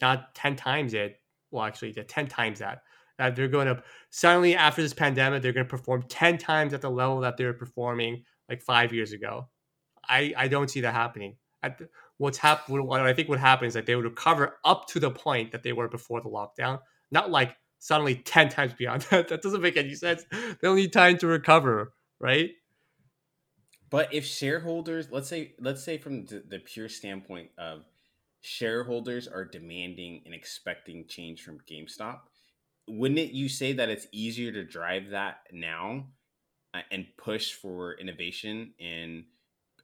not 0.00 0.34
10 0.34 0.56
times 0.56 0.94
it. 0.94 1.20
Well, 1.50 1.64
actually, 1.64 1.92
the 1.92 2.04
10 2.04 2.26
times 2.26 2.58
that 2.60 2.82
that 3.18 3.34
they're 3.34 3.48
going 3.48 3.66
to 3.66 3.82
suddenly 4.10 4.54
after 4.54 4.82
this 4.82 4.92
pandemic 4.92 5.42
they're 5.42 5.52
going 5.52 5.66
to 5.66 5.70
perform 5.70 6.02
10 6.02 6.36
times 6.36 6.74
at 6.74 6.82
the 6.82 6.90
level 6.90 7.20
that 7.20 7.36
they 7.38 7.44
were 7.46 7.54
performing 7.54 8.22
like 8.50 8.60
five 8.62 8.92
years 8.92 9.12
ago 9.12 9.48
i 10.08 10.34
i 10.36 10.48
don't 10.48 10.70
see 10.70 10.80
that 10.80 10.94
happening 10.94 11.36
at 11.62 11.80
what's 12.18 12.38
happened 12.38 12.86
what 12.86 13.00
i 13.00 13.12
think 13.14 13.28
would 13.28 13.38
happen 13.38 13.66
is 13.66 13.74
that 13.74 13.86
they 13.86 13.96
would 13.96 14.04
recover 14.04 14.58
up 14.64 14.86
to 14.88 15.00
the 15.00 15.10
point 15.10 15.52
that 15.52 15.62
they 15.62 15.72
were 15.72 15.88
before 15.88 16.20
the 16.20 16.28
lockdown 16.28 16.78
not 17.10 17.30
like 17.30 17.56
suddenly 17.78 18.16
10 18.16 18.48
times 18.48 18.74
beyond 18.74 19.02
that. 19.10 19.28
That 19.28 19.42
doesn't 19.42 19.62
make 19.62 19.76
any 19.76 19.94
sense. 19.94 20.24
They'll 20.60 20.74
need 20.74 20.92
time 20.92 21.18
to 21.18 21.26
recover 21.26 21.92
right? 22.20 22.50
But 23.90 24.12
if 24.12 24.24
shareholders 24.24 25.08
let's 25.10 25.28
say 25.28 25.54
let's 25.60 25.82
say 25.82 25.98
from 25.98 26.26
the, 26.26 26.60
pure 26.64 26.88
standpoint 26.88 27.50
of 27.58 27.84
shareholders 28.40 29.28
are 29.28 29.44
demanding 29.44 30.22
and 30.24 30.34
expecting 30.34 31.06
change 31.08 31.42
from 31.42 31.58
gamestop 31.68 32.20
wouldn't 32.86 33.18
it 33.18 33.32
you 33.32 33.48
say 33.48 33.72
that 33.72 33.88
it's 33.88 34.06
easier 34.12 34.52
to 34.52 34.64
drive 34.64 35.10
that 35.10 35.38
now 35.52 36.06
uh, 36.74 36.80
and 36.92 37.06
push 37.16 37.54
for 37.54 37.94
innovation 37.94 38.72
and 38.78 39.24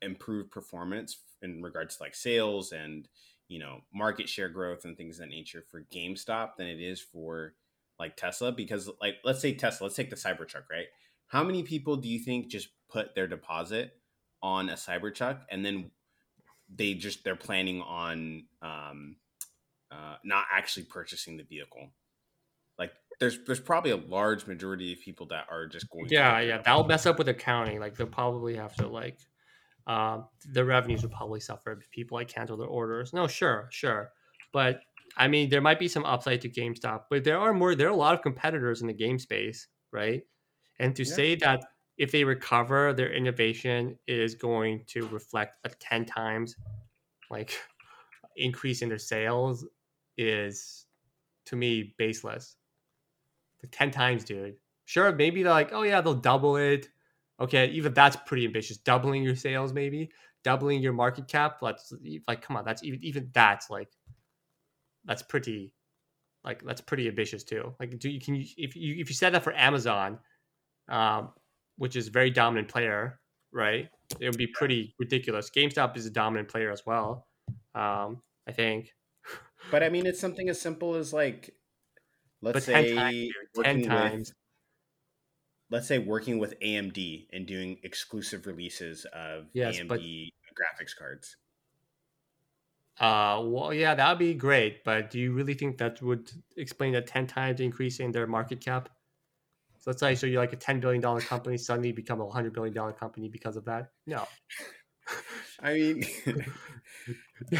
improve 0.01 0.49
performance 0.49 1.17
in 1.41 1.61
regards 1.61 1.97
to 1.97 2.03
like 2.03 2.15
sales 2.15 2.71
and 2.71 3.09
you 3.53 3.59
know 3.59 3.81
market 3.93 4.27
share 4.27 4.49
growth 4.49 4.83
and 4.83 4.97
things 4.97 5.17
of 5.17 5.25
that 5.25 5.29
nature 5.29 5.63
for 5.69 5.85
GameStop 5.93 6.55
than 6.57 6.65
it 6.65 6.81
is 6.81 6.99
for 6.99 7.53
like 7.99 8.17
Tesla 8.17 8.51
because 8.51 8.89
like 8.99 9.15
let's 9.23 9.39
say 9.39 9.53
Tesla 9.53 9.85
let's 9.85 9.95
take 9.95 10.09
the 10.09 10.15
Cybertruck 10.15 10.63
right 10.71 10.87
how 11.27 11.43
many 11.43 11.61
people 11.61 11.95
do 11.95 12.09
you 12.09 12.17
think 12.17 12.47
just 12.47 12.69
put 12.89 13.13
their 13.13 13.27
deposit 13.27 13.91
on 14.41 14.69
a 14.69 14.73
Cybertruck 14.73 15.41
and 15.51 15.63
then 15.63 15.91
they 16.73 16.95
just 16.95 17.23
they're 17.23 17.35
planning 17.35 17.81
on 17.81 18.45
um, 18.63 19.17
uh, 19.91 20.15
not 20.23 20.45
actually 20.51 20.85
purchasing 20.85 21.37
the 21.37 21.43
vehicle 21.43 21.91
like 22.79 22.91
there's 23.19 23.37
there's 23.45 23.59
probably 23.59 23.91
a 23.91 23.97
large 23.97 24.47
majority 24.47 24.93
of 24.93 24.99
people 24.99 25.27
that 25.27 25.45
are 25.49 25.67
just 25.67 25.89
going. 25.89 26.07
Yeah, 26.09 26.39
yeah, 26.39 26.57
that'll 26.57 26.85
mess 26.85 27.05
up 27.05 27.17
with 27.17 27.29
accounting. 27.29 27.79
Like 27.79 27.95
they'll 27.95 28.07
probably 28.07 28.55
have 28.55 28.75
to 28.77 28.87
like, 28.87 29.19
um, 29.87 30.27
the 30.51 30.63
revenues 30.63 31.01
would 31.01 31.11
probably 31.11 31.39
suffer 31.39 31.73
if 31.73 31.89
people 31.91 32.17
like 32.17 32.27
cancel 32.27 32.57
their 32.57 32.67
orders. 32.67 33.13
No, 33.13 33.27
sure, 33.27 33.67
sure, 33.71 34.11
but 34.51 34.79
I 35.17 35.27
mean 35.27 35.49
there 35.49 35.61
might 35.61 35.79
be 35.79 35.87
some 35.87 36.05
upside 36.05 36.41
to 36.41 36.49
GameStop, 36.49 37.03
but 37.09 37.23
there 37.23 37.39
are 37.39 37.53
more. 37.53 37.75
There 37.75 37.87
are 37.87 37.91
a 37.91 37.95
lot 37.95 38.13
of 38.13 38.21
competitors 38.21 38.81
in 38.81 38.87
the 38.87 38.93
game 38.93 39.19
space, 39.19 39.67
right? 39.91 40.23
And 40.79 40.95
to 40.95 41.03
yeah. 41.03 41.13
say 41.13 41.35
that 41.35 41.65
if 41.97 42.11
they 42.11 42.23
recover, 42.23 42.93
their 42.93 43.11
innovation 43.11 43.97
is 44.07 44.35
going 44.35 44.85
to 44.87 45.07
reflect 45.07 45.57
a 45.65 45.69
ten 45.69 46.05
times 46.05 46.55
like 47.29 47.57
increase 48.37 48.81
in 48.81 48.89
their 48.89 48.97
sales 48.97 49.65
is 50.17 50.85
to 51.45 51.55
me 51.55 51.93
baseless 51.97 52.55
The 53.61 53.67
ten 53.67 53.91
times, 53.91 54.23
dude. 54.23 54.55
Sure, 54.85 55.11
maybe 55.11 55.43
they're 55.43 55.51
like, 55.51 55.73
oh 55.73 55.83
yeah, 55.83 56.01
they'll 56.01 56.13
double 56.13 56.57
it. 56.57 56.87
Okay, 57.41 57.67
even 57.67 57.93
that's 57.93 58.15
pretty 58.25 58.45
ambitious. 58.45 58.77
Doubling 58.77 59.23
your 59.23 59.35
sales, 59.35 59.73
maybe 59.73 60.09
doubling 60.43 60.81
your 60.81 60.93
market 60.93 61.27
cap. 61.27 61.57
Let's 61.61 61.93
like, 62.27 62.41
come 62.41 62.55
on, 62.57 62.65
that's 62.65 62.83
even 62.83 63.03
even 63.03 63.29
that's 63.33 63.69
like, 63.69 63.89
that's 65.05 65.21
pretty, 65.23 65.73
like 66.43 66.61
that's 66.63 66.81
pretty 66.81 67.07
ambitious 67.07 67.43
too. 67.43 67.73
Like, 67.79 67.97
do 67.99 68.09
you 68.09 68.19
can 68.19 68.35
you 68.35 68.45
if 68.57 68.75
you 68.75 68.95
if 68.99 69.09
you 69.09 69.15
said 69.15 69.33
that 69.33 69.43
for 69.43 69.53
Amazon, 69.53 70.19
um, 70.89 71.29
which 71.77 71.95
is 71.95 72.07
a 72.07 72.11
very 72.11 72.29
dominant 72.29 72.67
player, 72.67 73.19
right? 73.51 73.89
It 74.19 74.27
would 74.27 74.37
be 74.37 74.47
pretty 74.47 74.93
ridiculous. 74.99 75.49
GameStop 75.49 75.97
is 75.97 76.05
a 76.05 76.11
dominant 76.11 76.49
player 76.49 76.71
as 76.71 76.85
well. 76.85 77.27
Um, 77.73 78.21
I 78.47 78.51
think. 78.51 78.93
But 79.71 79.81
I 79.81 79.89
mean, 79.89 80.05
it's 80.05 80.19
something 80.19 80.49
as 80.49 80.61
simple 80.61 80.95
as 80.95 81.13
like, 81.13 81.49
let's 82.41 82.53
But 82.55 82.63
say 82.63 82.93
10 82.93 82.95
times, 82.95 83.13
10 83.15 83.31
working 83.55 83.79
with- 83.79 83.87
times. 83.87 84.33
Let's 85.73 85.87
say 85.87 85.97
working 85.97 86.37
with 86.37 86.57
AMD 86.59 87.27
and 87.33 87.47
doing 87.47 87.79
exclusive 87.83 88.45
releases 88.45 89.05
of 89.11 89.47
Yes, 89.53 89.79
AMD 89.79 89.87
but- 89.89 89.99
graphics 89.99 90.95
cards. 90.95 91.35
Uh, 92.99 93.41
well, 93.43 93.73
yeah, 93.73 93.95
that 93.95 94.07
would 94.07 94.19
be 94.19 94.35
great. 94.35 94.83
But 94.83 95.09
do 95.09 95.19
you 95.19 95.33
really 95.33 95.55
think 95.55 95.79
that 95.79 95.99
would 96.03 96.31
explain 96.57 96.93
a 96.93 97.01
ten 97.01 97.25
times 97.25 97.59
increase 97.59 97.99
in 97.99 98.11
their 98.11 98.27
market 98.27 98.61
cap? 98.61 98.87
So 99.79 99.89
let's 99.89 99.99
say 99.99 100.13
so 100.13 100.27
you're 100.27 100.39
like 100.39 100.53
a 100.53 100.57
ten 100.57 100.79
billion 100.79 101.01
dollar 101.01 101.19
company 101.21 101.57
suddenly 101.57 101.91
become 101.91 102.21
a 102.21 102.29
hundred 102.29 102.53
billion 102.53 102.73
dollar 102.75 102.93
company 102.93 103.29
because 103.29 103.57
of 103.57 103.65
that. 103.65 103.89
No, 104.05 104.27
I 105.59 105.73
mean, 105.73 106.05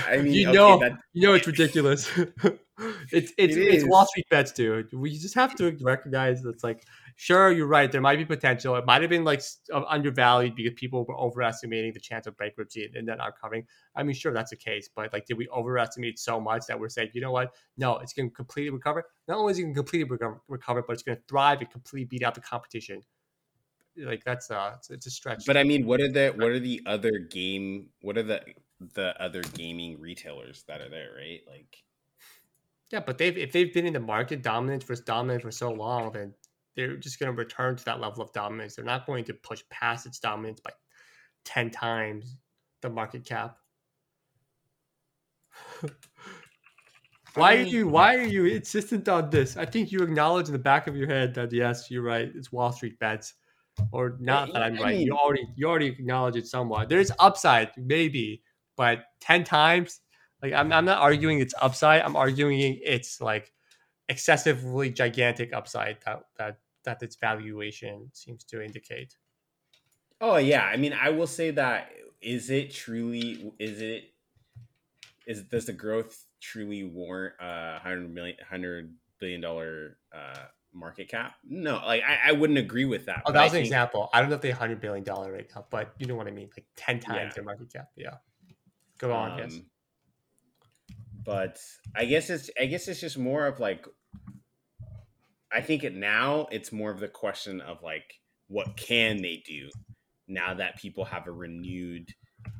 I 0.07 0.17
mean, 0.17 0.33
you 0.33 0.47
okay, 0.49 0.57
know, 0.57 0.79
that- 0.79 0.99
you 1.13 1.27
know 1.27 1.33
it's 1.33 1.47
ridiculous. 1.47 2.09
it's 2.17 2.31
it's 3.11 3.55
It 3.55 3.57
it's 3.57 3.85
Wall. 3.85 4.05
Street 4.05 4.25
bets, 4.29 4.51
dude. 4.51 4.93
We 4.93 5.17
just 5.17 5.35
have 5.35 5.55
to 5.55 5.75
recognize 5.81 6.41
that's 6.41 6.63
like, 6.63 6.85
sure, 7.15 7.51
you're 7.51 7.67
right. 7.67 7.91
There 7.91 8.01
might 8.01 8.17
be 8.17 8.25
potential. 8.25 8.75
It 8.75 8.85
might 8.85 9.01
have 9.01 9.09
been 9.09 9.23
like 9.23 9.41
uh, 9.73 9.83
undervalued 9.87 10.55
because 10.55 10.73
people 10.75 11.03
were 11.05 11.17
overestimating 11.17 11.93
the 11.93 11.99
chance 11.99 12.27
of 12.27 12.37
bankruptcy 12.37 12.89
and 12.95 13.07
then 13.07 13.17
not 13.17 13.39
covering. 13.39 13.65
I 13.95 14.03
mean, 14.03 14.15
sure, 14.15 14.33
that's 14.33 14.51
the 14.51 14.57
case, 14.57 14.89
but 14.95 15.11
like, 15.13 15.25
did 15.25 15.37
we 15.37 15.47
overestimate 15.49 16.17
so 16.19 16.39
much 16.39 16.65
that 16.67 16.79
we're 16.79 16.89
saying, 16.89 17.09
you 17.13 17.21
know 17.21 17.31
what? 17.31 17.53
No, 17.77 17.97
it's 17.97 18.13
going 18.13 18.29
to 18.29 18.35
completely 18.35 18.69
recover. 18.71 19.05
Not 19.27 19.37
only 19.37 19.51
is 19.51 19.59
it 19.59 19.63
going 19.63 19.73
to 19.73 19.79
completely 19.79 20.09
recover, 20.09 20.41
recover, 20.47 20.81
but 20.81 20.93
it's 20.93 21.03
going 21.03 21.17
to 21.17 21.23
thrive 21.27 21.59
and 21.61 21.69
completely 21.69 22.05
beat 22.05 22.23
out 22.23 22.35
the 22.35 22.41
competition. 22.41 23.01
Like 23.95 24.23
that's 24.23 24.49
uh, 24.49 24.71
it's, 24.77 24.89
it's 24.89 25.05
a 25.05 25.11
stretch. 25.11 25.45
but 25.45 25.55
I 25.55 25.63
mean, 25.63 25.85
what 25.85 26.01
are 26.01 26.11
the 26.11 26.33
what 26.35 26.49
are 26.49 26.59
the 26.59 26.81
other 26.87 27.11
game? 27.19 27.89
What 28.01 28.17
are 28.17 28.23
the 28.23 28.41
the 28.93 29.21
other 29.21 29.41
gaming 29.41 29.99
retailers 29.99 30.63
that 30.67 30.81
are 30.81 30.89
there? 30.89 31.09
Right, 31.17 31.41
like 31.47 31.83
Yeah, 32.91 33.01
but 33.05 33.17
they've 33.17 33.37
if 33.37 33.51
they've 33.51 33.73
been 33.73 33.85
in 33.85 33.93
the 33.93 33.99
market 33.99 34.41
dominant 34.41 34.83
for 34.83 34.95
dominant 34.95 35.41
for 35.41 35.51
so 35.51 35.71
long, 35.71 36.11
then 36.11 36.33
they're 36.75 36.97
just 36.97 37.19
going 37.19 37.31
to 37.31 37.37
return 37.37 37.75
to 37.75 37.85
that 37.85 37.99
level 37.99 38.23
of 38.23 38.31
dominance. 38.33 38.75
They're 38.75 38.85
not 38.85 39.05
going 39.05 39.25
to 39.25 39.33
push 39.33 39.61
past 39.69 40.05
its 40.05 40.19
dominance 40.19 40.59
by 40.59 40.71
ten 41.43 41.69
times 41.69 42.37
the 42.81 42.89
market 42.89 43.25
cap. 43.25 43.57
why 47.35 47.55
are 47.55 47.61
you 47.61 47.87
why 47.87 48.15
are 48.15 48.23
you 48.23 48.45
insistent 48.45 49.07
on 49.09 49.29
this? 49.29 49.57
I 49.57 49.65
think 49.65 49.91
you 49.91 49.99
acknowledge 49.99 50.47
in 50.47 50.53
the 50.53 50.59
back 50.59 50.87
of 50.87 50.95
your 50.95 51.07
head 51.07 51.33
that 51.35 51.51
yes, 51.51 51.89
you're 51.89 52.03
right. 52.03 52.31
It's 52.33 52.51
Wall 52.51 52.71
Street 52.71 52.99
bets, 52.99 53.33
or 53.91 54.17
not 54.19 54.53
that 54.53 54.61
I'm 54.63 54.75
right. 54.75 54.97
you 54.97 55.13
already 55.13 55.47
you 55.55 55.67
already 55.67 55.87
acknowledge 55.87 56.35
it 56.35 56.47
somewhat. 56.47 56.89
There's 56.89 57.11
upside, 57.19 57.71
maybe, 57.77 58.43
but 58.75 59.05
ten 59.19 59.43
times. 59.43 60.01
Like 60.41 60.53
I'm, 60.53 60.73
I'm 60.73 60.85
not 60.85 60.97
arguing 60.99 61.39
it's 61.39 61.53
upside. 61.61 62.01
I'm 62.01 62.15
arguing 62.15 62.79
it's 62.83 63.21
like 63.21 63.53
excessively 64.09 64.89
gigantic 64.89 65.53
upside 65.53 65.97
that 66.05 66.23
that 66.37 66.59
that 66.83 67.01
its 67.01 67.15
valuation 67.15 68.09
seems 68.13 68.43
to 68.45 68.61
indicate. 68.61 69.15
Oh 70.19 70.37
yeah, 70.37 70.63
I 70.63 70.77
mean, 70.77 70.93
I 70.93 71.09
will 71.09 71.27
say 71.27 71.51
that 71.51 71.91
is 72.21 72.49
it 72.49 72.71
truly 72.71 73.53
is 73.59 73.81
it 73.81 74.13
is 75.25 75.43
does 75.43 75.65
the 75.65 75.73
growth 75.73 76.25
truly 76.41 76.83
warrant 76.83 77.35
a 77.39 77.79
hundred 77.79 78.13
million 78.13 78.37
hundred 78.49 78.95
billion 79.19 79.41
dollar 79.41 79.97
uh, 80.13 80.45
market 80.73 81.07
cap? 81.07 81.35
No, 81.43 81.75
like 81.75 82.03
I, 82.03 82.29
I 82.29 82.31
wouldn't 82.33 82.59
agree 82.59 82.85
with 82.85 83.05
that. 83.05 83.23
Oh, 83.25 83.31
that 83.31 83.41
I 83.41 83.43
was 83.45 83.53
an 83.53 83.59
example. 83.59 84.09
I 84.13 84.19
don't 84.19 84.29
know 84.29 84.35
if 84.35 84.41
they 84.41 84.51
hundred 84.51 84.81
billion 84.81 85.03
dollar 85.03 85.31
right 85.31 85.49
now, 85.55 85.65
but 85.69 85.93
you 85.99 86.07
know 86.07 86.15
what 86.15 86.27
I 86.27 86.31
mean. 86.31 86.49
Like 86.55 86.65
ten 86.75 86.99
times 86.99 87.17
Yeah. 87.17 87.33
their 87.35 87.43
market 87.43 87.71
cap. 87.71 87.89
Yeah. 87.95 88.15
Go 88.97 89.11
on, 89.13 89.37
yes. 89.37 89.53
Um, 89.55 89.65
But 91.25 91.59
I 91.95 92.05
guess 92.05 92.29
it's 92.29 92.49
I 92.59 92.65
guess 92.65 92.87
it's 92.87 92.99
just 93.01 93.17
more 93.17 93.47
of 93.47 93.59
like 93.59 93.85
I 95.51 95.61
think 95.61 95.83
it 95.83 95.95
now 95.95 96.47
it's 96.51 96.71
more 96.71 96.91
of 96.91 96.99
the 96.99 97.07
question 97.07 97.61
of 97.61 97.81
like 97.83 98.19
what 98.47 98.75
can 98.77 99.21
they 99.21 99.41
do 99.45 99.69
now 100.27 100.53
that 100.55 100.77
people 100.77 101.05
have 101.05 101.27
a 101.27 101.31
renewed 101.31 102.09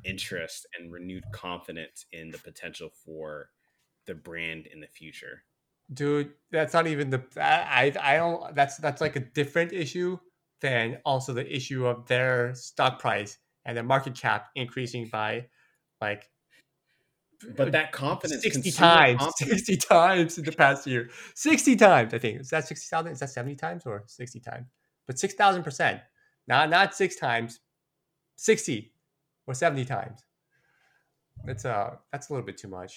interest 0.03 0.65
and 0.77 0.91
renewed 0.91 1.23
confidence 1.34 2.05
in 2.11 2.31
the 2.31 2.38
potential 2.39 2.89
for 3.05 3.49
the 4.05 4.15
brand 4.15 4.67
in 4.67 4.79
the 4.79 4.88
future. 4.88 5.43
dude 5.93 6.34
that's 6.51 6.73
not 6.73 6.88
even 6.88 7.09
the 7.09 7.21
i 7.38 7.91
i 8.01 8.13
I 8.13 8.17
don't 8.17 8.55
that's 8.55 8.77
that's 8.77 9.01
like 9.01 9.15
a 9.15 9.19
different 9.19 9.73
issue 9.73 10.17
than 10.61 10.99
also 11.05 11.34
the 11.34 11.55
issue 11.55 11.86
of 11.86 12.07
their 12.07 12.55
stock 12.55 12.99
price 12.99 13.38
and 13.65 13.75
their 13.75 13.84
market 13.84 14.15
cap 14.15 14.47
increasing 14.55 15.09
by 15.11 15.47
like 16.08 16.24
But 17.58 17.72
that 17.78 17.91
confidence 17.91 18.41
60 18.43 18.72
times 18.72 19.20
confidence- 19.20 19.66
60 19.68 19.78
times 19.78 20.38
in 20.39 20.43
the 20.45 20.51
past 20.64 20.88
year. 20.88 21.10
60 21.36 21.76
times 21.76 22.14
i 22.14 22.20
think. 22.24 22.41
Is 22.41 22.49
that 22.54 22.68
60000 22.68 23.12
is 23.14 23.20
that 23.20 23.30
70 23.30 23.56
times 23.56 23.82
or 23.86 24.04
60 24.08 24.39
times? 24.39 24.68
But 25.08 25.20
6000 25.20 25.64
percent. 25.64 25.97
Not 26.47 26.70
not 26.70 26.95
six 26.95 27.16
times 27.28 27.60
60 28.38 28.93
or 29.47 29.54
70 29.54 29.86
times. 29.86 30.20
That's 31.45 31.66
uh 31.66 31.89
that's 32.12 32.30
a 32.30 32.34
little 32.34 32.45
bit 32.45 32.58
too 32.58 32.70
much. 32.80 32.93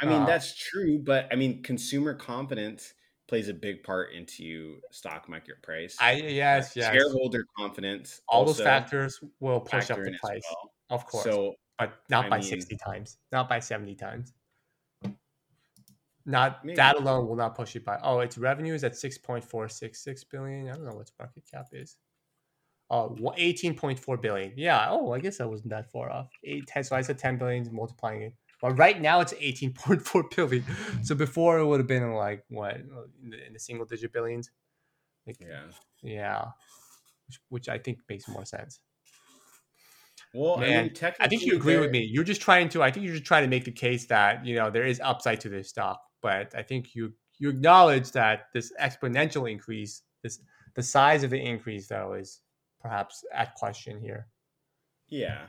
I 0.00 0.06
mean, 0.06 0.22
Uh, 0.22 0.26
that's 0.26 0.48
true, 0.56 0.98
but 1.10 1.28
I 1.32 1.36
mean, 1.36 1.62
consumer 1.62 2.14
confidence 2.14 2.94
plays 3.28 3.48
a 3.48 3.54
big 3.54 3.82
part 3.82 4.12
into 4.18 4.80
stock 4.90 5.28
market 5.28 5.56
price. 5.62 5.96
i 6.00 6.12
yes 6.14 6.76
yes. 6.76 6.92
Shareholder 6.94 7.42
confidence. 7.58 8.20
all 8.28 8.44
those 8.44 8.60
factors 8.60 9.12
will 9.40 9.60
push 9.60 9.90
up 9.90 9.98
the 9.98 10.14
price. 10.24 10.42
well. 10.50 10.72
of 10.96 11.02
course. 11.10 11.24
So 11.24 11.54
but 11.86 11.98
not 12.08 12.26
I 12.26 12.28
by 12.28 12.38
mean- 12.38 12.48
60 12.48 12.76
times, 12.76 13.18
not 13.30 13.48
by 13.48 13.58
70 13.60 13.94
times. 13.94 14.32
Not 16.24 16.64
Maybe. 16.64 16.76
that 16.76 16.96
alone 16.96 17.26
will 17.26 17.34
not 17.36 17.56
push 17.56 17.74
it 17.74 17.84
by. 17.84 17.98
Oh, 18.00 18.20
its 18.20 18.38
revenue 18.38 18.74
is 18.74 18.84
at 18.84 18.92
6.466 18.92 20.24
billion. 20.30 20.68
I 20.68 20.72
don't 20.74 20.84
know 20.84 20.92
what 20.92 21.00
its 21.02 21.12
market 21.18 21.42
cap 21.50 21.66
is. 21.72 21.96
Oh, 22.90 23.16
18.4 23.20 24.20
billion. 24.22 24.52
Yeah. 24.56 24.86
Oh, 24.90 25.12
I 25.12 25.18
guess 25.18 25.40
I 25.40 25.46
wasn't 25.46 25.70
that 25.70 25.90
far 25.90 26.10
off. 26.10 26.28
Eight, 26.44 26.66
10, 26.68 26.84
so 26.84 26.94
I 26.94 27.00
said 27.00 27.18
10 27.18 27.38
billion 27.38 27.68
multiplying 27.74 28.22
it. 28.22 28.34
But 28.60 28.78
right 28.78 29.00
now 29.00 29.18
it's 29.20 29.32
18.4 29.32 30.36
billion. 30.36 30.64
So 31.02 31.16
before 31.16 31.58
it 31.58 31.66
would 31.66 31.80
have 31.80 31.88
been 31.88 32.12
like 32.12 32.44
what 32.48 32.76
in 32.76 33.30
the, 33.30 33.44
in 33.46 33.52
the 33.54 33.58
single 33.58 33.86
digit 33.86 34.12
billions. 34.12 34.48
Like, 35.26 35.38
yeah. 35.40 35.62
yeah. 36.02 36.44
Which, 37.26 37.40
which 37.48 37.68
I 37.68 37.78
think 37.78 37.98
makes 38.08 38.28
more 38.28 38.44
sense. 38.44 38.78
Well, 40.34 40.56
I 40.56 40.60
Man, 40.60 40.84
mean, 40.84 40.94
technically, 40.94 41.26
I 41.26 41.28
think 41.28 41.42
you 41.42 41.56
agree 41.56 41.76
with 41.76 41.90
me. 41.90 42.08
You're 42.10 42.24
just 42.24 42.40
trying 42.40 42.68
to. 42.70 42.82
I 42.82 42.90
think 42.90 43.04
you're 43.04 43.14
just 43.14 43.26
trying 43.26 43.42
to 43.42 43.48
make 43.48 43.64
the 43.64 43.72
case 43.72 44.06
that 44.06 44.46
you 44.46 44.56
know 44.56 44.70
there 44.70 44.86
is 44.86 45.00
upside 45.04 45.40
to 45.40 45.48
this 45.50 45.68
stock, 45.68 46.00
but 46.22 46.54
I 46.56 46.62
think 46.62 46.94
you 46.94 47.12
you 47.38 47.50
acknowledge 47.50 48.12
that 48.12 48.46
this 48.54 48.72
exponential 48.80 49.50
increase, 49.50 50.02
this 50.22 50.40
the 50.74 50.82
size 50.82 51.22
of 51.22 51.30
the 51.30 51.40
increase 51.40 51.88
though, 51.88 52.14
is 52.14 52.40
perhaps 52.80 53.24
at 53.34 53.54
question 53.56 54.00
here. 54.00 54.28
Yeah, 55.08 55.46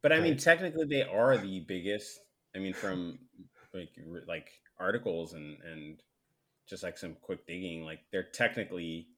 but 0.00 0.12
I 0.12 0.20
mean, 0.20 0.38
technically, 0.38 0.86
they 0.86 1.02
are 1.02 1.36
the 1.36 1.60
biggest. 1.68 2.18
I 2.56 2.60
mean, 2.60 2.72
from 2.72 3.18
like 3.74 3.90
like 4.26 4.48
articles 4.80 5.34
and 5.34 5.58
and 5.70 6.00
just 6.66 6.82
like 6.82 6.96
some 6.96 7.16
quick 7.20 7.46
digging, 7.46 7.84
like 7.84 8.00
they're 8.10 8.30
technically 8.32 9.08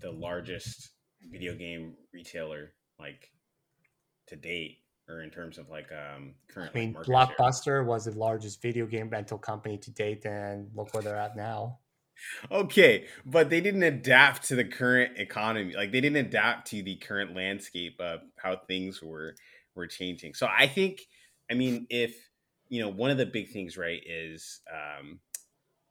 the 0.00 0.12
largest 0.12 0.90
video 1.30 1.54
game 1.56 1.94
retailer, 2.12 2.72
like 3.00 3.30
to 4.30 4.36
date, 4.36 4.78
or 5.08 5.22
in 5.22 5.30
terms 5.30 5.58
of 5.58 5.68
like 5.68 5.90
um 5.92 6.34
current. 6.48 6.72
I 6.74 6.78
mean, 6.78 6.94
like, 6.94 7.08
market 7.08 7.36
share. 7.36 7.84
Blockbuster 7.84 7.86
was 7.86 8.06
the 8.06 8.12
largest 8.18 8.62
video 8.62 8.86
game 8.86 9.08
rental 9.10 9.38
company 9.38 9.78
to 9.78 9.90
date, 9.92 10.24
and 10.24 10.70
look 10.74 10.92
where 10.94 11.02
they're 11.02 11.16
at 11.16 11.36
now. 11.36 11.78
Okay, 12.50 13.06
but 13.24 13.48
they 13.48 13.60
didn't 13.60 13.82
adapt 13.82 14.44
to 14.48 14.56
the 14.56 14.64
current 14.64 15.18
economy. 15.18 15.74
Like 15.74 15.90
they 15.92 16.00
didn't 16.00 16.26
adapt 16.26 16.68
to 16.68 16.82
the 16.82 16.96
current 16.96 17.34
landscape 17.34 17.98
of 18.00 18.20
how 18.36 18.56
things 18.56 19.02
were 19.02 19.36
were 19.74 19.86
changing. 19.86 20.34
So 20.34 20.46
I 20.46 20.66
think, 20.66 21.06
I 21.50 21.54
mean, 21.54 21.86
if 21.88 22.14
you 22.68 22.80
know, 22.80 22.88
one 22.88 23.10
of 23.10 23.18
the 23.18 23.26
big 23.26 23.50
things, 23.50 23.76
right, 23.76 24.00
is 24.06 24.60
um, 24.70 25.20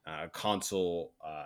uh, 0.08 0.28
console 0.28 1.14
uh, 1.26 1.46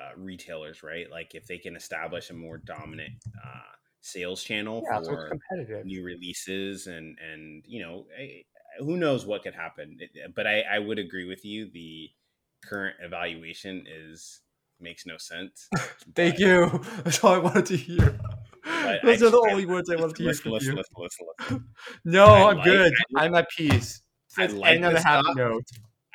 uh, 0.00 0.12
retailers, 0.16 0.82
right? 0.82 1.10
Like 1.10 1.34
if 1.34 1.46
they 1.46 1.58
can 1.58 1.76
establish 1.76 2.30
a 2.30 2.34
more 2.34 2.58
dominant 2.58 3.14
uh, 3.44 3.72
sales 4.00 4.42
channel 4.42 4.82
Yeah, 4.90 5.00
for 5.02 5.38
new 5.84 6.02
releases 6.02 6.86
and 6.86 7.18
and 7.20 7.62
you 7.66 7.80
know 7.82 8.06
I, 8.18 8.44
who 8.78 8.96
knows 8.96 9.26
what 9.26 9.42
could 9.42 9.54
happen 9.54 9.98
but 10.34 10.46
I, 10.46 10.62
I 10.62 10.78
would 10.78 10.98
agree 10.98 11.26
with 11.26 11.44
you 11.44 11.70
the 11.72 12.08
current 12.64 12.96
evaluation 13.02 13.84
is 13.86 14.40
makes 14.82 15.04
no 15.04 15.18
sense. 15.18 15.68
Thank 16.14 16.38
you. 16.38 16.80
That's 17.04 17.22
all 17.22 17.34
I 17.34 17.38
wanted 17.38 17.66
to 17.66 17.76
hear. 17.76 18.18
Those 19.02 19.22
I- 19.22 19.26
are 19.26 19.30
the 19.30 19.42
I- 19.46 19.50
only 19.52 19.66
words 19.66 19.90
I 19.90 19.96
wanted 19.96 20.16
to 20.16 20.22
hear 20.22 20.28
listen, 20.30 20.42
from 20.44 20.52
listen, 20.52 20.76
listen, 20.76 20.94
listen, 20.96 21.26
listen. 21.38 21.64
No, 22.06 22.24
I 22.24 22.50
I'm 22.50 22.56
like- 22.56 22.64
good. 22.64 22.92
I'm 23.16 23.34
at 23.34 23.48
peace. 23.50 24.00
I 24.38 24.46
like 24.46 24.80
the 24.80 24.98
stock. 25.00 25.36
note. 25.36 25.64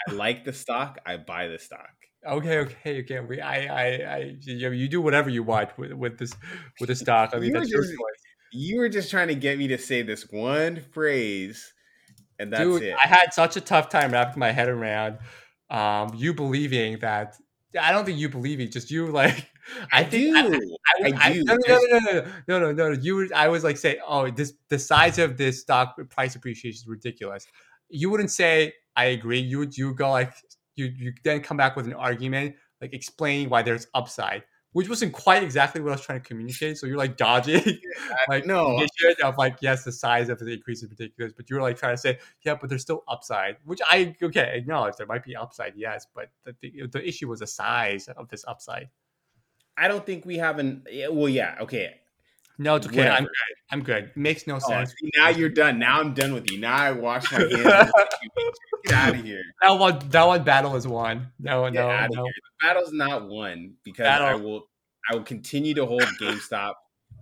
I 0.08 0.12
like 0.14 0.46
the 0.46 0.54
stock. 0.54 0.98
I 1.06 1.18
buy 1.18 1.48
the 1.48 1.60
stock. 1.60 1.90
Okay, 2.28 2.58
okay, 2.60 3.00
okay. 3.02 3.20
We, 3.20 3.40
I, 3.40 3.58
I, 3.66 3.86
I, 4.16 4.36
you, 4.42 4.72
you 4.72 4.88
do 4.88 5.02
whatever 5.02 5.30
you 5.30 5.44
want 5.44 5.78
with, 5.78 5.94
with 5.94 6.18
this, 6.18 6.34
with 6.80 6.88
the 6.90 6.96
stock. 6.96 7.32
I 7.34 7.38
mean, 7.38 7.50
You 7.50 7.54
were 7.54 7.60
that's 7.60 7.72
your 7.72 7.82
just- 7.82 7.94
choice. 7.94 8.22
You 8.58 8.78
were 8.78 8.88
just 8.90 9.12
trying 9.12 9.28
to 9.28 9.36
get 9.36 9.58
me 9.58 9.68
to 9.68 9.78
say 9.78 10.02
this 10.02 10.28
one 10.32 10.80
phrase, 10.94 11.74
and 12.40 12.54
that's 12.54 12.62
Dude, 12.64 12.84
it. 12.84 12.96
I 13.04 13.08
had 13.08 13.34
such 13.34 13.58
a 13.58 13.62
tough 13.62 13.90
time 13.90 14.12
wrapping 14.12 14.40
my 14.40 14.52
head 14.54 14.70
around 14.70 15.18
um, 15.70 16.14
you 16.16 16.34
believing 16.34 17.00
that. 17.00 17.36
I 17.80 17.92
don't 17.92 18.06
think 18.06 18.18
you 18.18 18.30
believe 18.30 18.62
it. 18.62 18.72
Just 18.72 18.90
you, 18.92 19.08
like. 19.12 19.50
I, 19.92 20.02
I 20.02 20.04
think 20.06 20.36
do. 20.36 20.78
I, 21.04 21.08
I 21.10 21.14
I- 21.30 21.34
do. 21.34 21.44
no, 21.44 21.58
no, 21.68 21.80
no, 21.80 21.80
no, 21.90 22.00
no, 22.00 22.26
no, 22.48 22.60
no, 22.60 22.72
no, 22.72 22.90
no. 22.94 23.00
You, 23.02 23.16
were- 23.16 23.28
I 23.36 23.50
was 23.50 23.64
like, 23.64 23.76
say, 23.78 24.00
oh, 24.08 24.30
this, 24.32 24.54
the 24.70 24.80
size 24.80 25.18
of 25.20 25.38
this 25.38 25.60
stock 25.62 25.96
price 26.10 26.36
appreciation 26.36 26.76
is 26.78 26.88
ridiculous. 26.88 27.46
You 27.90 28.10
wouldn't 28.10 28.32
say 28.32 28.74
I 28.96 29.06
agree. 29.06 29.40
You 29.40 29.60
would, 29.60 29.76
you 29.78 29.88
would 29.88 29.98
go 29.98 30.12
like, 30.12 30.32
you, 30.76 30.86
you 30.86 31.14
then 31.24 31.42
come 31.42 31.58
back 31.58 31.76
with 31.76 31.86
an 31.86 31.94
argument, 31.94 32.56
like 32.82 32.94
explaining 32.94 33.50
why 33.50 33.62
there's 33.62 33.88
upside, 33.94 34.44
which 34.74 34.90
wasn't 34.90 35.14
quite 35.14 35.42
exactly 35.42 35.82
what 35.82 35.90
I 35.90 35.96
was 35.96 36.02
trying 36.02 36.22
to 36.22 36.28
communicate. 36.28 36.78
So 36.78 36.86
you're 36.86 36.98
like 36.98 37.18
dodging, 37.18 37.80
like 38.28 38.46
no. 38.46 38.86
of 39.24 39.38
like, 39.38 39.58
yes, 39.62 39.84
the 39.84 39.92
size 39.92 40.30
of 40.30 40.40
the 40.40 40.52
increase 40.52 40.84
is 40.84 40.90
ridiculous, 40.90 41.34
but 41.36 41.50
you 41.50 41.56
were 41.56 41.62
like 41.62 41.78
trying 41.78 41.94
to 41.94 41.98
say, 41.98 42.20
yeah, 42.44 42.56
but 42.60 42.70
there's 42.70 42.82
still 42.82 43.04
upside, 43.08 43.58
which 43.64 43.80
I 43.90 44.16
okay 44.22 44.58
acknowledge 44.58 44.96
there 44.98 45.08
might 45.08 45.24
be 45.24 45.36
upside, 45.36 45.74
yes, 45.76 46.06
but 46.14 46.30
the, 46.44 46.56
the, 46.62 46.88
the 46.88 47.08
issue 47.08 47.30
was 47.30 47.40
the 47.40 47.48
size 47.48 48.08
of 48.10 48.28
this 48.30 48.44
upside. 48.48 48.90
I 49.78 49.88
don't 49.88 50.06
think 50.06 50.26
we 50.26 50.38
have 50.38 50.60
an. 50.60 50.84
Well, 51.10 51.30
yeah, 51.30 51.56
okay. 51.62 51.96
No, 52.58 52.76
it's 52.76 52.88
okay. 52.88 53.08
I'm 53.08 53.24
good. 53.24 53.32
I'm 53.72 53.84
good. 53.84 54.12
Makes 54.16 54.48
no 54.48 54.56
Oh, 54.56 54.60
sense. 54.60 54.94
see, 55.00 55.12
now 55.18 55.30
you're 55.30 55.50
done. 55.50 55.78
Now 55.80 56.00
I'm 56.00 56.14
done 56.14 56.34
with 56.34 56.50
you. 56.52 56.60
Now 56.60 56.76
I 56.76 56.92
wash 56.92 57.30
my 57.32 57.40
hands. 57.40 57.54
of 57.54 57.60
the 57.60 58.08
situation. 58.22 58.54
Get 58.86 58.94
out 58.94 59.16
of 59.16 59.24
here. 59.24 59.42
That 59.62 59.72
one, 59.72 60.00
that 60.10 60.24
one 60.28 60.44
battle 60.44 60.76
is 60.76 60.88
won. 60.88 61.28
No, 61.40 61.70
Get 61.70 61.74
no, 61.74 62.08
no. 62.24 62.30
battle's 62.62 62.94
not 62.94 63.28
won 63.28 63.74
because 63.84 64.06
I 64.06 64.36
will. 64.36 64.68
I 65.12 65.16
will 65.16 65.24
continue 65.24 65.74
to 65.76 65.86
hold 65.86 66.02
GameStop. 66.20 66.74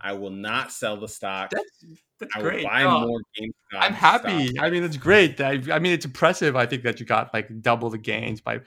I 0.03 0.13
will 0.13 0.29
not 0.31 0.71
sell 0.71 0.97
the 0.97 1.07
stock. 1.07 1.49
That's 1.51 1.85
that's 2.19 2.35
I 2.35 2.39
will 2.39 2.49
great. 2.49 2.65
buy 2.65 2.83
No, 2.83 3.07
more 3.07 3.19
GameStop. 3.39 3.51
I'm 3.79 3.95
stock. 3.95 4.23
happy. 4.23 4.59
I 4.59 4.69
mean, 4.69 4.83
it's 4.83 4.97
great. 4.97 5.39
I, 5.41 5.61
I 5.71 5.79
mean, 5.79 5.93
it's 5.93 6.05
impressive. 6.05 6.55
I 6.55 6.65
think 6.65 6.83
that 6.83 6.99
you 6.99 7.05
got 7.05 7.33
like 7.33 7.61
double 7.61 7.89
the 7.89 7.97
gains 7.97 8.41
by 8.41 8.59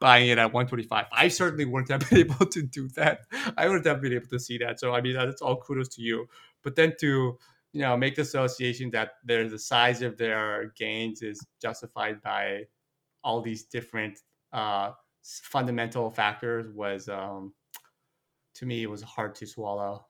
buying 0.00 0.28
it 0.28 0.38
at 0.38 0.52
125. 0.52 1.06
I 1.12 1.28
certainly 1.28 1.64
wouldn't 1.64 1.90
have 1.90 2.10
been 2.10 2.18
able 2.18 2.46
to 2.46 2.62
do 2.62 2.88
that. 2.90 3.20
I 3.56 3.68
wouldn't 3.68 3.86
have 3.86 4.02
been 4.02 4.12
able 4.12 4.26
to 4.28 4.40
see 4.40 4.58
that. 4.58 4.80
So 4.80 4.92
I 4.94 5.00
mean, 5.00 5.14
that's 5.14 5.40
all 5.42 5.56
kudos 5.56 5.88
to 5.96 6.02
you. 6.02 6.26
But 6.62 6.74
then 6.76 6.94
to 7.00 7.38
you 7.72 7.82
know 7.82 7.96
make 7.96 8.16
the 8.16 8.22
association 8.22 8.90
that 8.90 9.12
there's 9.24 9.52
the 9.52 9.58
size 9.58 10.02
of 10.02 10.18
their 10.18 10.72
gains 10.76 11.22
is 11.22 11.46
justified 11.62 12.20
by 12.20 12.64
all 13.22 13.40
these 13.42 13.64
different 13.64 14.18
uh, 14.52 14.90
fundamental 15.22 16.10
factors 16.10 16.66
was 16.74 17.08
um, 17.08 17.54
to 18.54 18.66
me 18.66 18.82
it 18.82 18.90
was 18.90 19.02
hard 19.02 19.34
to 19.36 19.46
swallow. 19.46 20.04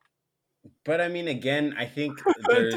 But 0.85 1.01
I 1.01 1.09
mean, 1.09 1.29
again, 1.29 1.75
I 1.79 1.87
think 1.87 2.19
there's 2.49 2.75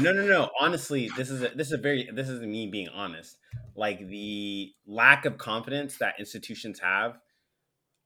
no, 0.00 0.12
no, 0.12 0.26
no. 0.26 0.50
Honestly, 0.60 1.10
this 1.16 1.30
is 1.30 1.42
a, 1.42 1.48
this 1.48 1.68
is 1.68 1.72
a 1.72 1.78
very 1.78 2.08
this 2.12 2.28
is 2.28 2.40
me 2.40 2.66
being 2.66 2.88
honest. 2.88 3.38
Like 3.76 4.06
the 4.06 4.72
lack 4.86 5.24
of 5.24 5.38
confidence 5.38 5.98
that 5.98 6.14
institutions 6.18 6.80
have, 6.80 7.18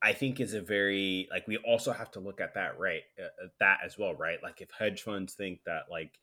I 0.03 0.13
think 0.13 0.41
is 0.41 0.55
a 0.55 0.61
very 0.61 1.29
like 1.31 1.47
we 1.47 1.59
also 1.59 1.93
have 1.93 2.11
to 2.13 2.21
look 2.21 2.41
at 2.41 2.55
that 2.55 2.79
right 2.79 3.03
uh, 3.19 3.47
that 3.61 3.79
as 3.85 3.99
well, 3.99 4.15
right? 4.15 4.39
Like 4.43 4.61
if 4.61 4.71
hedge 4.77 5.03
funds 5.03 5.35
think 5.35 5.61
that 5.67 5.83
like 5.91 6.19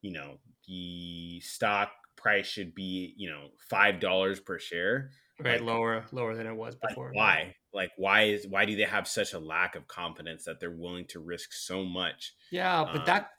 you 0.00 0.12
know 0.12 0.38
the 0.68 1.40
stock 1.40 1.90
price 2.16 2.46
should 2.46 2.74
be 2.74 3.14
you 3.16 3.30
know 3.30 3.48
five 3.58 4.00
dollars 4.00 4.40
per 4.40 4.58
share, 4.58 5.10
right 5.38 5.60
like- 5.60 5.62
lower 5.62 6.04
lower 6.12 6.34
than 6.34 6.46
it 6.46 6.54
was 6.54 6.76
like 6.82 6.90
before. 6.90 7.10
why? 7.12 7.54
Like 7.74 7.90
why 7.96 8.22
is 8.22 8.46
why 8.46 8.64
do 8.64 8.76
they 8.76 8.84
have 8.84 9.08
such 9.08 9.32
a 9.32 9.38
lack 9.38 9.74
of 9.74 9.88
confidence 9.88 10.44
that 10.44 10.60
they're 10.60 10.70
willing 10.70 11.06
to 11.06 11.18
risk 11.20 11.52
so 11.52 11.84
much? 11.84 12.34
Yeah, 12.50 12.84
but 12.84 13.00
Um, 13.00 13.06
that, 13.06 13.30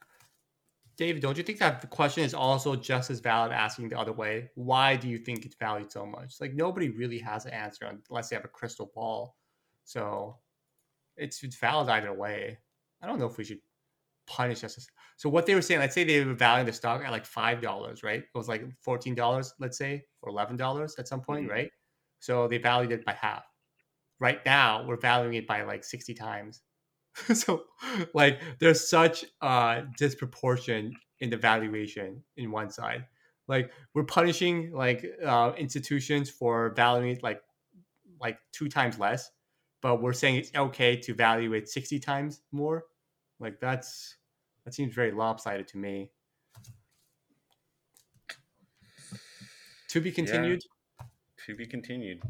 David, 0.98 1.22
don't 1.22 1.38
you 1.38 1.44
think 1.44 1.60
that 1.60 1.82
the 1.82 1.88
question 1.88 2.24
is 2.24 2.34
also 2.34 2.76
just 2.76 3.10
as 3.10 3.20
valid 3.20 3.52
asking 3.52 3.90
the 3.90 4.00
other 4.00 4.14
way? 4.14 4.52
Why 4.56 4.96
do 4.98 5.08
you 5.08 5.18
think 5.18 5.46
it's 5.46 5.56
valued 5.56 5.92
so 5.92 6.06
much? 6.06 6.40
Like 6.42 6.54
nobody 6.54 6.90
really 6.90 7.20
has 7.20 7.46
an 7.46 7.54
answer 7.54 7.86
unless 8.10 8.30
they 8.30 8.36
have 8.36 8.46
a 8.46 8.50
crystal 8.50 8.92
ball. 8.94 9.36
So 9.86 10.38
it's, 11.18 11.42
it's 11.44 11.56
valid 11.58 11.90
either 11.90 12.14
way. 12.14 12.58
I 13.02 13.08
don't 13.08 13.20
know 13.20 13.28
if 13.28 13.38
we 13.38 13.44
should 13.44 13.60
punish 14.28 14.64
us. 14.64 14.88
So 15.18 15.30
what 15.30 15.46
they 15.46 15.56
were 15.56 15.62
saying, 15.62 15.80
let's 15.80 15.94
say 15.94 16.04
they 16.04 16.24
were 16.26 16.34
valuing 16.34 16.66
the 16.66 16.74
stock 16.74 17.04
at 17.06 17.12
like 17.12 17.26
five 17.26 17.62
dollars, 17.62 18.04
right? 18.04 18.20
It 18.24 18.38
was 18.38 18.48
like 18.50 18.66
fourteen 18.82 19.16
dollars, 19.16 19.54
let's 19.60 19.78
say, 19.78 20.04
or 20.22 20.30
eleven 20.30 20.58
dollars 20.58 20.96
at 20.98 21.08
some 21.08 21.22
point, 21.22 21.48
Mhm. 21.48 21.52
right? 21.52 21.72
So 22.20 22.48
they 22.48 22.58
valued 22.58 22.92
it 22.92 23.06
by 23.06 23.14
half. 23.14 23.46
Right 24.20 24.40
now, 24.46 24.86
we're 24.88 25.00
valuing 25.00 25.36
it 25.36 25.48
by 25.48 25.64
like 25.64 25.84
sixty 25.84 26.14
times. 26.14 26.62
so 27.34 27.64
like 28.14 28.40
there's 28.60 28.90
such 28.90 29.26
uh 29.42 29.82
disproportion 29.98 30.94
in 31.20 31.30
the 31.30 31.38
valuation 31.38 32.24
in 32.38 32.52
one 32.52 32.70
side. 32.70 33.06
Like 33.48 33.72
we're 33.94 34.04
punishing 34.04 34.72
like 34.72 35.06
uh 35.26 35.54
institutions 35.58 36.30
for 36.30 36.74
valuing 36.76 37.12
it 37.12 37.24
like 37.24 37.42
like 38.20 38.40
two 38.52 38.70
times 38.70 38.98
less 38.98 39.32
but 39.86 40.02
we're 40.02 40.14
saying 40.14 40.38
it's 40.38 40.50
okay 40.56 40.98
to 40.98 41.14
value 41.14 41.54
it 41.54 41.70
60 41.70 42.00
times 42.00 42.42
more. 42.52 42.86
Like 43.40 43.60
that's 43.60 44.16
that 44.64 44.74
seems 44.74 44.96
very 44.96 45.12
lopsided 45.12 45.68
to 45.68 45.78
me. 45.78 46.10
To 49.90 50.02
be 50.02 50.12
continued? 50.12 50.64
To 51.46 51.56
be 51.56 51.68
continued. 51.68 52.24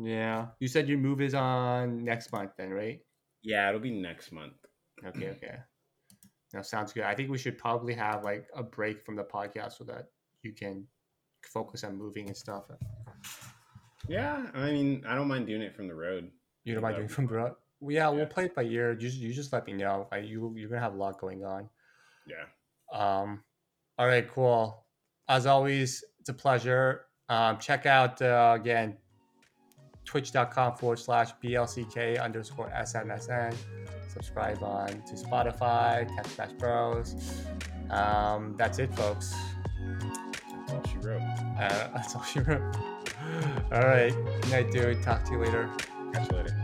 Yeah 0.00 0.46
you 0.60 0.68
said 0.68 0.88
your 0.88 0.98
move 0.98 1.20
is 1.20 1.34
on 1.34 2.04
next 2.04 2.32
month 2.32 2.52
then 2.56 2.70
right 2.70 3.00
Yeah, 3.42 3.68
it'll 3.68 3.80
be 3.80 3.90
next 3.94 4.32
month. 4.32 4.54
Okay, 5.04 5.28
okay. 5.38 5.58
That 6.52 6.66
sounds 6.66 6.92
good. 6.92 7.04
I 7.04 7.14
think 7.14 7.30
we 7.30 7.38
should 7.38 7.56
probably 7.56 7.94
have 7.94 8.24
like 8.24 8.48
a 8.54 8.62
break 8.62 9.04
from 9.06 9.14
the 9.16 9.22
podcast 9.24 9.78
so 9.78 9.84
that 9.84 10.10
you 10.42 10.52
can 10.52 10.86
focus 11.46 11.84
on 11.84 11.96
moving 11.96 12.26
and 12.26 12.36
stuff. 12.36 12.64
Yeah, 14.08 14.46
I 14.54 14.70
mean, 14.72 15.04
I 15.06 15.14
don't 15.14 15.28
mind 15.28 15.46
doing 15.46 15.62
it 15.62 15.74
from 15.76 15.86
the 15.88 15.94
road. 15.94 16.30
You 16.64 16.74
don't 16.74 16.82
Yeah, 16.82 16.82
mind 16.82 16.96
doing 16.96 17.08
that'd 17.08 17.14
from 17.14 17.28
fun. 17.28 17.34
bro? 17.34 17.56
Well, 17.80 17.94
yeah, 17.94 18.08
we'll 18.08 18.26
play 18.26 18.46
it 18.46 18.54
by 18.54 18.64
ear. 18.64 18.92
You 18.92 18.98
just, 18.98 19.16
you 19.18 19.32
just 19.32 19.52
let 19.52 19.66
me 19.66 19.72
know. 19.74 20.08
Like 20.10 20.26
you 20.26 20.52
you're 20.56 20.68
gonna 20.68 20.80
have 20.80 20.94
a 20.94 20.96
lot 20.96 21.20
going 21.20 21.44
on. 21.44 21.70
Yeah. 22.26 22.46
Um, 22.92 23.44
all 23.98 24.06
right, 24.06 24.28
cool. 24.28 24.84
As 25.28 25.46
always, 25.46 26.02
it's 26.18 26.28
a 26.28 26.34
pleasure. 26.34 27.06
Um, 27.28 27.58
check 27.58 27.86
out 27.86 28.20
uh, 28.22 28.56
again 28.58 28.96
twitch.com 30.08 30.74
forward 30.76 30.98
slash 30.98 31.32
blck 31.42 32.18
underscore 32.18 32.72
smsn. 32.78 33.54
Subscribe 34.08 34.62
on 34.62 34.88
to 34.88 35.14
Spotify, 35.14 36.08
Tech 36.16 36.26
Smash 36.26 36.52
Bros. 36.52 37.14
Um, 37.90 38.54
that's 38.56 38.78
it, 38.78 38.94
folks. 38.94 39.34
That's 40.50 40.72
all 40.72 40.82
she 40.90 40.98
wrote. 41.06 41.20
Uh, 41.20 41.88
that's 41.94 42.16
all 42.16 42.22
she 42.22 42.40
wrote. 42.40 42.74
All 43.70 43.82
right. 43.82 44.14
Good 44.40 44.50
night, 44.50 44.70
dude. 44.70 45.02
Talk 45.02 45.24
to 45.24 45.32
you 45.32 45.44
later. 45.44 45.70
Catch 46.14 46.30
you 46.30 46.38
later. 46.38 46.57